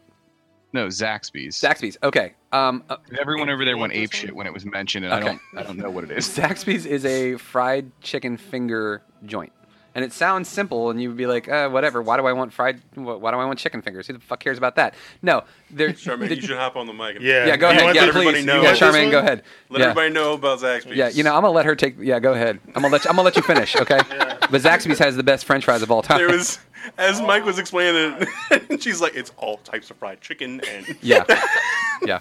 [0.72, 1.56] No, Zaxby's.
[1.60, 1.96] Zaxby's.
[2.04, 2.34] Okay.
[2.52, 5.40] Um, uh, Everyone over there went ape shit when it was mentioned, and I don't,
[5.56, 6.28] I don't know what it is.
[6.36, 9.52] Zaxby's is a fried chicken finger joint.
[9.96, 12.02] And it sounds simple, and you would be like, uh, whatever.
[12.02, 12.80] Why do I want fried?
[12.94, 14.08] Why do I want chicken fingers?
[14.08, 14.94] Who the fuck cares about that?
[15.22, 17.16] No, they're Charmaine, the- you should hop on the mic.
[17.16, 17.46] And Yeah.
[17.46, 17.56] yeah.
[17.56, 17.94] Go You ahead.
[17.94, 18.44] Yeah, everybody please.
[18.44, 19.44] know yeah, Charmaine, go ahead.
[19.70, 19.84] Let yeah.
[19.90, 20.96] everybody know about Zaxby's.
[20.96, 21.94] yeah, you know, I'm gonna let her take.
[22.00, 22.58] Yeah, go ahead.
[22.74, 23.76] I'm gonna let you, I'm gonna let you finish.
[23.76, 24.00] Okay.
[24.08, 26.18] But Zaxby's has the best French fries of all time.
[26.18, 26.58] there was
[26.98, 31.24] as Mike was explaining it, she's like, it's all types of fried chicken and yeah.
[32.04, 32.18] Yeah.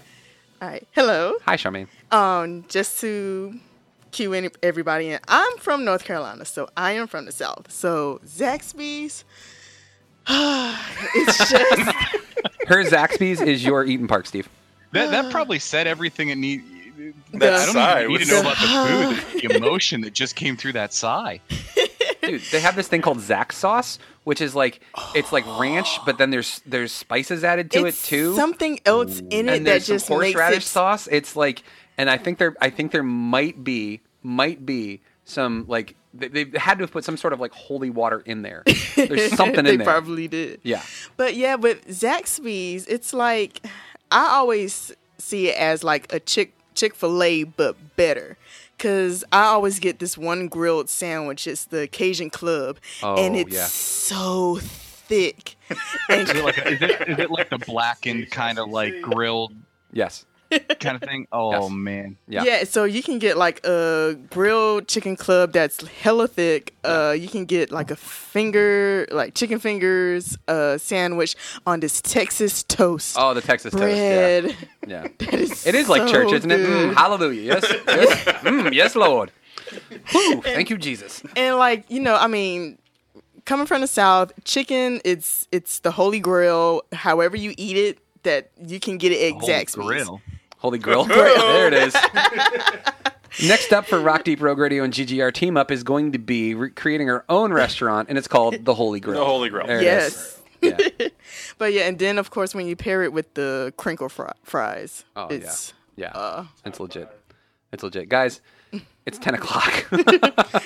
[0.62, 0.88] All right.
[0.92, 1.34] Hello.
[1.46, 1.88] Hi, Charmaine.
[2.12, 3.60] Um, just to
[4.14, 7.72] cue any, everybody in, I'm from North Carolina, so I am from the South.
[7.72, 9.26] So Zaxby's,
[10.28, 11.92] it's just
[12.68, 14.48] Her Zaxby's is your Eat'n Park, Steve.
[14.94, 16.64] That that probably said everything it need.
[17.34, 20.36] That I don't sigh even need to know about the food, the emotion that just
[20.36, 21.42] came through that sigh.
[22.22, 24.80] Dude, they have this thing called Zax sauce, which is like
[25.14, 28.36] it's like ranch, but then there's there's spices added to it's it too.
[28.36, 30.68] something else in it and that there's some just makes horseradish it.
[30.68, 31.08] sauce.
[31.12, 31.64] It's like
[31.98, 36.58] and I think there I think there might be might be some like they, they
[36.60, 38.64] had to have put some sort of like holy water in there.
[38.96, 39.78] There's something in there.
[39.78, 40.60] They probably did.
[40.64, 40.84] Yeah.
[41.18, 43.66] But yeah, with Zaxby's, it's like
[44.12, 48.38] I always see it as like a chick Chick Fil A, but better.
[48.80, 51.48] Cause I always get this one grilled sandwich.
[51.48, 53.66] It's the Cajun Club, and Oh, it's yeah.
[53.66, 55.56] so thick.
[56.10, 59.54] Is it like a, is it, is it like the blackened kind of like grilled
[59.92, 60.26] Yes.
[60.80, 61.28] Kind of thing?
[61.32, 61.72] Oh Yes.
[61.72, 62.44] man, Yeah.
[62.44, 62.64] Yeah.
[62.66, 66.74] so you can get like a grilled chicken club that's hella thick.
[66.84, 71.36] Uh, you can get like a finger, like chicken fingers, uh, sandwich
[71.66, 74.44] on this Texas toast Oh, the Texas bread.
[74.46, 74.56] toast.
[74.60, 74.68] Yeah.
[74.88, 75.08] Yeah.
[75.20, 76.60] That is It is like so church, isn't it?
[76.60, 77.42] Mm, hallelujah.
[77.42, 77.64] Yes.
[77.88, 78.24] Yes.
[78.44, 79.32] Mm, yes, Lord.
[80.12, 81.24] Whew, thank you, Jesus.
[81.36, 82.78] and like you know, I mean,
[83.46, 86.82] coming from the South, chicken it's it's the holy grail.
[86.92, 90.10] However you eat it, that you can get it at Whole Zaxby's.
[90.72, 91.04] Grill.
[91.04, 91.08] Holy Grill.
[91.08, 91.96] there it is.
[93.48, 96.54] Next up for Rock Deep Rogue Radio and GGR team up is going to be
[96.54, 99.20] re- creating our own restaurant, and it's called The Holy Grill.
[99.20, 99.66] The Holy Grill.
[99.66, 100.16] There it Yes.
[100.16, 100.40] is.
[101.00, 101.08] Yeah.
[101.58, 105.04] But yeah, and then of course when you pair it with the crinkle fri- fries,
[105.16, 106.12] Oh it's yeah.
[106.14, 106.20] Yeah.
[106.20, 107.10] uh, it's legit.
[107.72, 108.42] It's legit, guys.
[109.06, 109.86] It's ten o'clock.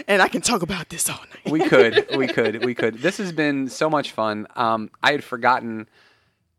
[0.07, 1.52] and I can talk about this all night.
[1.52, 2.99] we could, we could, we could.
[2.99, 4.45] This has been so much fun.
[4.56, 5.90] Um, I had forgotten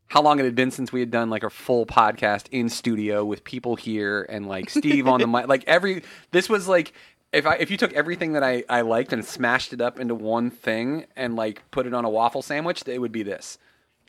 [0.09, 3.23] how long it had been since we had done like a full podcast in studio
[3.23, 5.47] with people here and like Steve on the mic.
[5.47, 6.93] Like every, this was like
[7.31, 10.15] if I if you took everything that I I liked and smashed it up into
[10.15, 13.57] one thing and like put it on a waffle sandwich, it would be this.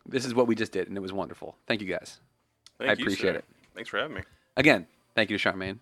[0.06, 1.56] This is what we just did, and it was wonderful.
[1.66, 2.18] Thank you guys.
[2.78, 3.38] Thank I you, appreciate sir.
[3.38, 3.44] it.
[3.74, 4.22] Thanks for having me.
[4.56, 5.78] Again, thank you to Charmaine.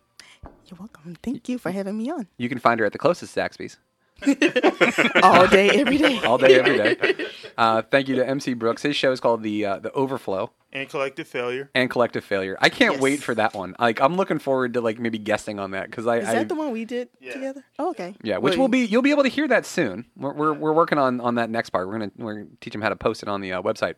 [0.66, 1.16] You're welcome.
[1.22, 2.26] Thank you for having me on.
[2.36, 3.78] You can find her at the closest Zaxby's.
[5.22, 6.20] All day, every day.
[6.24, 7.26] all day, every day.
[7.56, 8.82] Uh, thank you to MC Brooks.
[8.82, 11.70] His show is called the uh, the Overflow And collective failure.
[11.74, 12.56] and Collective Failure.
[12.60, 13.02] I can't Yes.
[13.02, 13.76] wait for that one.
[13.78, 16.48] Like I'm looking forward to like maybe guessing on that because I, Is I that
[16.48, 17.32] the one we did Yeah.
[17.34, 17.64] together?
[17.78, 18.14] Oh, okay.
[18.22, 20.04] yeah, which Well, will be you'll be able to hear that soon.
[20.16, 21.86] We're we're, we're working on on that next part.
[21.86, 23.94] We're gonna we're gonna teach him how to post it on the uh, website.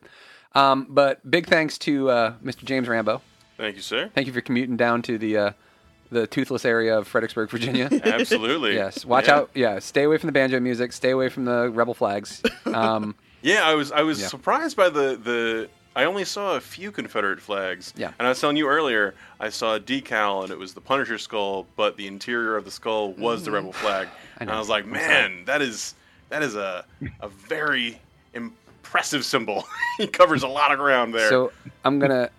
[0.53, 2.63] Um, but big thanks to uh, Mr.
[2.63, 3.21] James Rambo.
[3.57, 4.09] Thank you, sir.
[4.13, 5.51] Thank you for commuting down to the uh,
[6.11, 7.89] the toothless area of Fredericksburg, Virginia.
[8.03, 8.75] Absolutely.
[8.75, 9.35] yes, watch Yeah.
[9.35, 9.49] out.
[9.55, 10.93] Yeah, stay away from the banjo music.
[10.93, 12.41] Stay away from the rebel flags.
[12.65, 14.27] Um, Yeah, I was I was Yeah.
[14.27, 15.69] surprised by the the.
[15.95, 17.91] I only saw a few Confederate flags.
[17.97, 18.11] Yeah.
[18.19, 21.17] And I was telling you earlier, I saw a decal and it was the Punisher
[21.17, 24.07] skull, but the interior of the skull was the rebel flag.
[24.37, 24.55] and know.
[24.55, 25.95] I was like, man, that is
[26.29, 26.85] that is a
[27.19, 27.99] a very
[28.33, 29.65] impressive symbol.
[29.97, 31.29] he covers a lot of ground there.
[31.29, 31.51] So
[31.83, 32.29] I'm gonna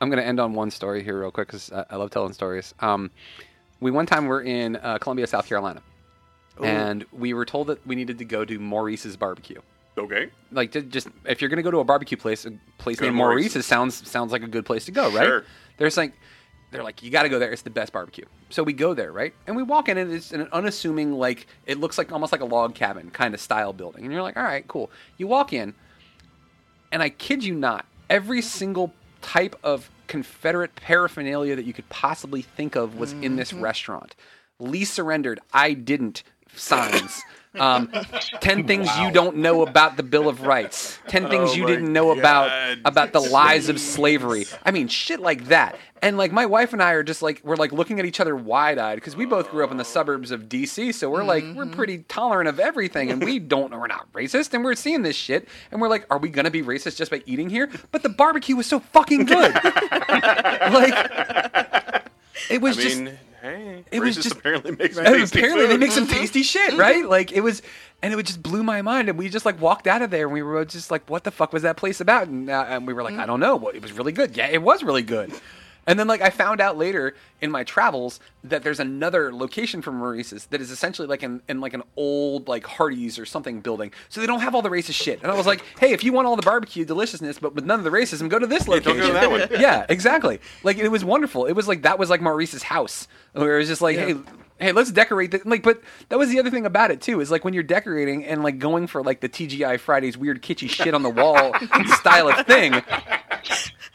[0.00, 2.74] I'm gonna end on one story here real quick because I, I love telling stories.
[2.80, 3.10] Um,
[3.80, 5.82] we one time were in uh, Columbia, South Carolina,
[6.62, 9.60] and we were told that we needed to go to Maurice's barbecue.
[9.98, 10.30] okay.
[10.52, 13.16] Like to just if you're gonna go to a barbecue place, a place Go named
[13.16, 13.66] Maurice's Maurice's.
[13.66, 15.26] sounds sounds like a good place to go, right?
[15.26, 15.44] Sure.
[15.78, 16.12] There's like
[16.70, 17.52] they're like you got to go there.
[17.52, 18.24] It's the best barbecue.
[18.50, 19.32] So we go there, right?
[19.46, 22.46] And we walk in, and it's an unassuming like it looks like almost like a
[22.46, 24.90] log cabin kind of style building, and you're like, all right, cool.
[25.16, 25.74] You walk in,
[26.90, 28.92] and I kid you not, every single
[29.24, 33.62] type of Confederate paraphernalia that you could possibly think of was in this mm-hmm.
[33.62, 34.14] restaurant.
[34.60, 35.40] Lee surrendered.
[35.52, 36.22] I didn't.
[36.56, 37.22] Signs.
[37.56, 37.88] Um,
[38.40, 40.98] Ten things you don't know about the Bill of Rights.
[41.06, 42.78] Ten things Oh you didn't know about God.
[42.84, 44.46] about the lies of slavery.
[44.64, 45.78] I mean, shit like that.
[46.02, 48.34] And like my wife and I are just like we're like looking at each other
[48.34, 50.90] wide eyed because we both grew up in the suburbs of D.C.
[50.92, 54.64] So we're like we're pretty tolerant of everything, and we don't we're not racist, and
[54.64, 57.48] we're seeing this shit, and we're like, are we gonna be racist just by eating
[57.50, 57.70] here?
[57.92, 59.54] But the barbecue was so fucking good.
[60.74, 62.02] like
[62.50, 64.96] it was I just mean, hey, it was just- apparently makes
[65.32, 67.04] apparently they make some tasty shit, right?
[67.04, 67.62] Like it was,
[68.02, 69.08] and it just blew my mind.
[69.08, 71.30] And we just like walked out of there, and we were just like, "What the
[71.30, 73.82] fuck was that place about?" And, uh, and we were like, "I don't know." It
[73.82, 74.36] was really good.
[74.36, 75.32] Yeah, it was really good.
[75.86, 79.92] And then like I found out later in my travels that there's another location for
[79.92, 83.92] Maurice's that is essentially like in, in like an old like Hardee's or something building.
[84.08, 85.22] So they don't have all the racist shit.
[85.22, 87.78] And I was like, hey, if you want all the barbecue deliciousness but with none
[87.78, 88.98] of the racism, go to this don't location.
[88.98, 89.48] go to that one.
[89.60, 90.40] yeah, exactly.
[90.62, 91.46] Like it was wonderful.
[91.46, 94.14] It was like that was like Maurice's house, where it was just like, hey,
[94.58, 95.30] hey, let's decorate.
[95.32, 97.20] The, like, but that was the other thing about it too.
[97.20, 100.68] Is like when you're decorating and like going for like the TGI Fridays weird kitschy
[100.68, 101.54] shit on the wall
[101.86, 102.82] style of thing.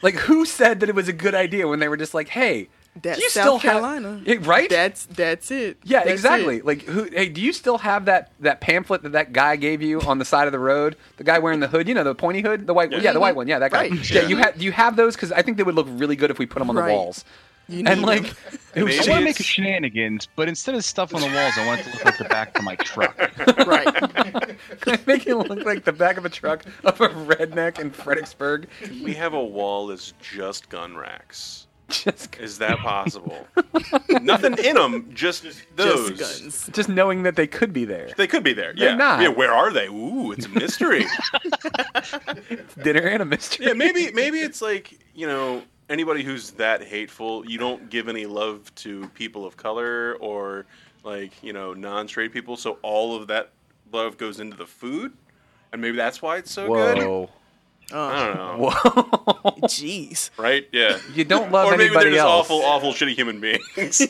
[0.02, 2.68] Like, who said that it was a good idea when they were just like, hey,
[3.02, 4.20] That's do you South still have- Carolina.
[4.24, 4.68] Yeah, right?
[4.68, 5.78] That's that's it.
[5.84, 6.56] Yeah, That's exactly.
[6.56, 6.64] it.
[6.66, 7.04] Like, who?
[7.04, 10.24] Hey, do you still have that that pamphlet that that guy gave you on the
[10.24, 10.96] side of the road?
[11.18, 12.90] The guy wearing the hood, you know, the pointy hood, the white.
[12.90, 13.12] Yeah, Yeah.
[13.12, 13.46] the white one.
[13.46, 13.88] Yeah, that guy.
[13.90, 14.10] Right.
[14.10, 14.28] Yeah, Yeah.
[14.28, 14.58] you have.
[14.58, 15.14] Do you have those?
[15.16, 17.24] Because I think they would look really good if we put them on the walls.
[17.70, 18.36] You And like, them.
[18.74, 21.28] it was I just, want to make a shenanigans, but instead of stuff on the
[21.28, 23.16] walls, I want it to look like the back of my truck.
[23.66, 25.06] right.
[25.06, 28.68] make it look like the back of a truck of a redneck in Fredericksburg.
[29.02, 31.66] We have a wall that's just gun racks.
[31.90, 33.48] Just, Is that possible?
[34.22, 35.44] Nothing in them, just
[35.74, 36.10] those.
[36.10, 36.70] Just guns.
[36.72, 38.10] just knowing that they could be there.
[38.16, 38.72] They could be there.
[38.72, 38.96] They're yeah.
[38.96, 39.20] not.
[39.20, 39.28] Yeah.
[39.28, 39.88] Where are they?
[39.88, 41.04] Ooh, it's a mystery.
[42.82, 43.66] Dinner and a mystery.
[43.66, 43.72] yeah.
[43.72, 47.44] Maybe maybe it's like you know anybody who's that hateful.
[47.44, 50.64] You don't give any love to people of color or
[51.04, 52.56] like you know non-straight people.
[52.56, 53.50] So all of that
[53.92, 55.12] love goes into the food,
[55.72, 56.98] and maybe that's why it's so good.
[56.98, 57.30] Whoa.
[57.92, 58.06] Oh.
[58.06, 58.56] I don't know.
[58.58, 58.70] Whoa.
[59.66, 60.30] Jeez.
[60.36, 60.68] Right?
[60.72, 60.98] Yeah.
[61.12, 62.46] You don't love or maybe anybody they're just else.
[62.46, 63.98] awful, awful, shitty human beings.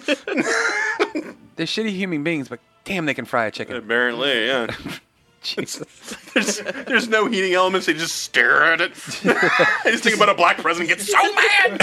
[1.56, 3.76] They're shitty human beings, but damn, they can fry a chicken.
[3.76, 4.66] Apparently, yeah.
[5.42, 6.16] Jesus.
[6.34, 7.86] There's, there's no heating elements.
[7.86, 8.92] They just stare at it.
[9.24, 11.78] I just think about a black president gets so mad.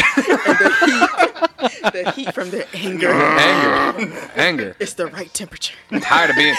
[1.92, 3.12] The heat from their anger.
[3.12, 4.32] Anger.
[4.36, 4.76] Anger.
[4.80, 5.74] It's the right temperature.
[5.92, 6.56] I'm Tired of being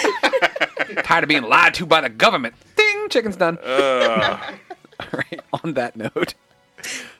[1.03, 2.55] tired of being lied to by the government.
[2.75, 3.57] Ding, chicken's done.
[3.63, 4.37] Uh,
[4.99, 5.39] All right.
[5.63, 6.33] On that note,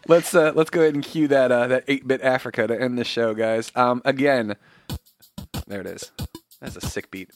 [0.07, 2.97] let's uh, let's go ahead and cue that uh, that eight bit Africa to end
[2.97, 3.71] the show, guys.
[3.75, 4.55] Um, again,
[5.67, 6.11] there it is.
[6.61, 7.29] That's a sick beat.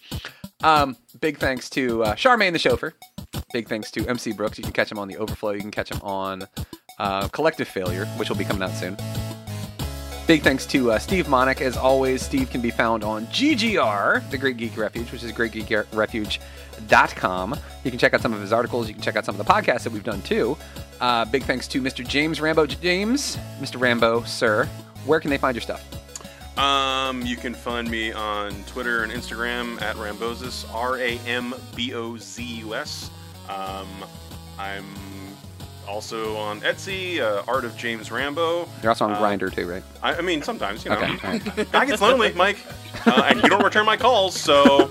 [0.64, 2.94] Um, big thanks to uh, Charmaine the chauffeur.
[3.52, 4.58] Big thanks to MC Brooks.
[4.58, 5.52] You can catch him on the Overflow.
[5.52, 6.48] You can catch him on
[7.00, 8.98] uh, Collective Failure, which will be coming out soon.
[10.26, 11.60] Big thanks to uh, Steve Monick.
[11.60, 17.56] As always, Steve can be found on GGR, the Great Geek Refuge, which is greatgeekrefuge.com.
[17.84, 18.88] You can check out some of his articles.
[18.88, 20.58] You can check out some of the podcasts that we've done too.
[21.02, 22.08] Uh, big thanks to Mr.
[22.08, 22.68] James Rambo.
[22.68, 23.82] James, Mr.
[23.82, 24.66] Rambo, sir,
[25.06, 25.84] where can they find your stuff?
[26.58, 31.94] Um, you can find me on Twitter and Instagram at Rambozus, R A M B
[31.94, 33.10] O Z U S.
[33.50, 33.88] Um,
[34.60, 34.86] I'm
[35.88, 38.68] also on Etsy, uh, Art of James Rambo.
[38.82, 39.84] You're also on Uh, Grindr too, right?
[40.04, 40.98] I, I mean, sometimes, you know.
[40.98, 41.18] Okay.
[41.24, 41.68] right.
[41.76, 42.58] I get lonely, Mike.
[43.06, 44.90] Uh, and you don't return my calls, so.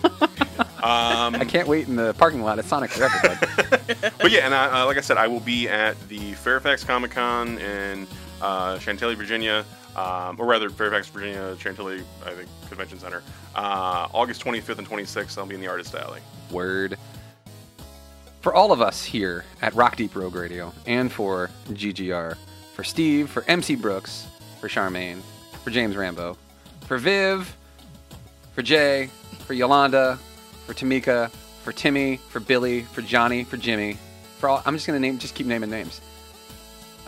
[0.82, 4.12] Um, I can't wait in the parking lot at Sonic Forever, bud.
[4.18, 7.12] but yeah, and I, uh, like I said, I will be at the Fairfax Comic
[7.12, 8.06] Con in
[8.42, 9.64] uh, Chantilly, Virginia,
[9.96, 13.22] um, or rather Fairfax, Virginia, Chantilly, I think Convention Center,
[13.54, 15.38] uh, August 25th and 26th.
[15.38, 16.20] I'll be in the Artist Alley.
[16.50, 16.98] Word.
[18.40, 22.36] For all of us here at Rock Deep Rogue Radio and for GGR,
[22.74, 24.26] for Steve, for MC Brooks,
[24.60, 25.20] for Charmaine,
[25.62, 26.36] for James Rambo,
[26.86, 27.56] for Viv,
[28.54, 29.10] for Jay,
[29.46, 30.18] for Yolanda,
[30.66, 31.30] for Tamika,
[31.62, 33.96] for Timmy, for Billy, for Johnny, for Jimmy,
[34.38, 36.00] for all I'm just gonna name just keep naming names.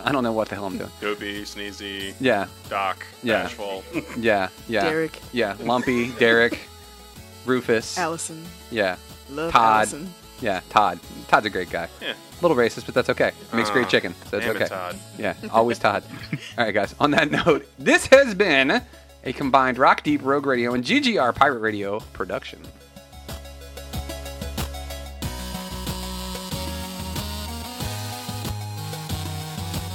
[0.05, 0.90] I don't know what the hell I'm doing.
[1.01, 3.44] Dopey, Sneezy, Yeah, Doc, Yeah.
[3.44, 3.82] Bashful.
[4.18, 4.82] yeah, yeah.
[4.85, 5.18] Derek.
[5.32, 6.59] Yeah, Lumpy, Derek,
[7.47, 7.97] Rufus.
[7.98, 8.44] Allison.
[8.70, 8.97] Yeah.
[9.31, 9.76] Love Todd.
[9.78, 10.12] Allison.
[10.40, 10.98] Yeah, Todd.
[11.28, 11.89] Todd's a great guy.
[12.02, 12.12] Yeah.
[12.12, 13.31] A little racist, but that's okay.
[13.55, 14.68] Makes great Ah, chicken, so it's damn it, okay.
[14.68, 14.97] Todd.
[15.18, 16.02] Yeah, always Todd.
[16.59, 16.94] All right, guys.
[17.01, 18.82] On that note, this has been
[19.24, 22.60] a combined Rock Deep Rogue Radio and GGR Pirate Radio production.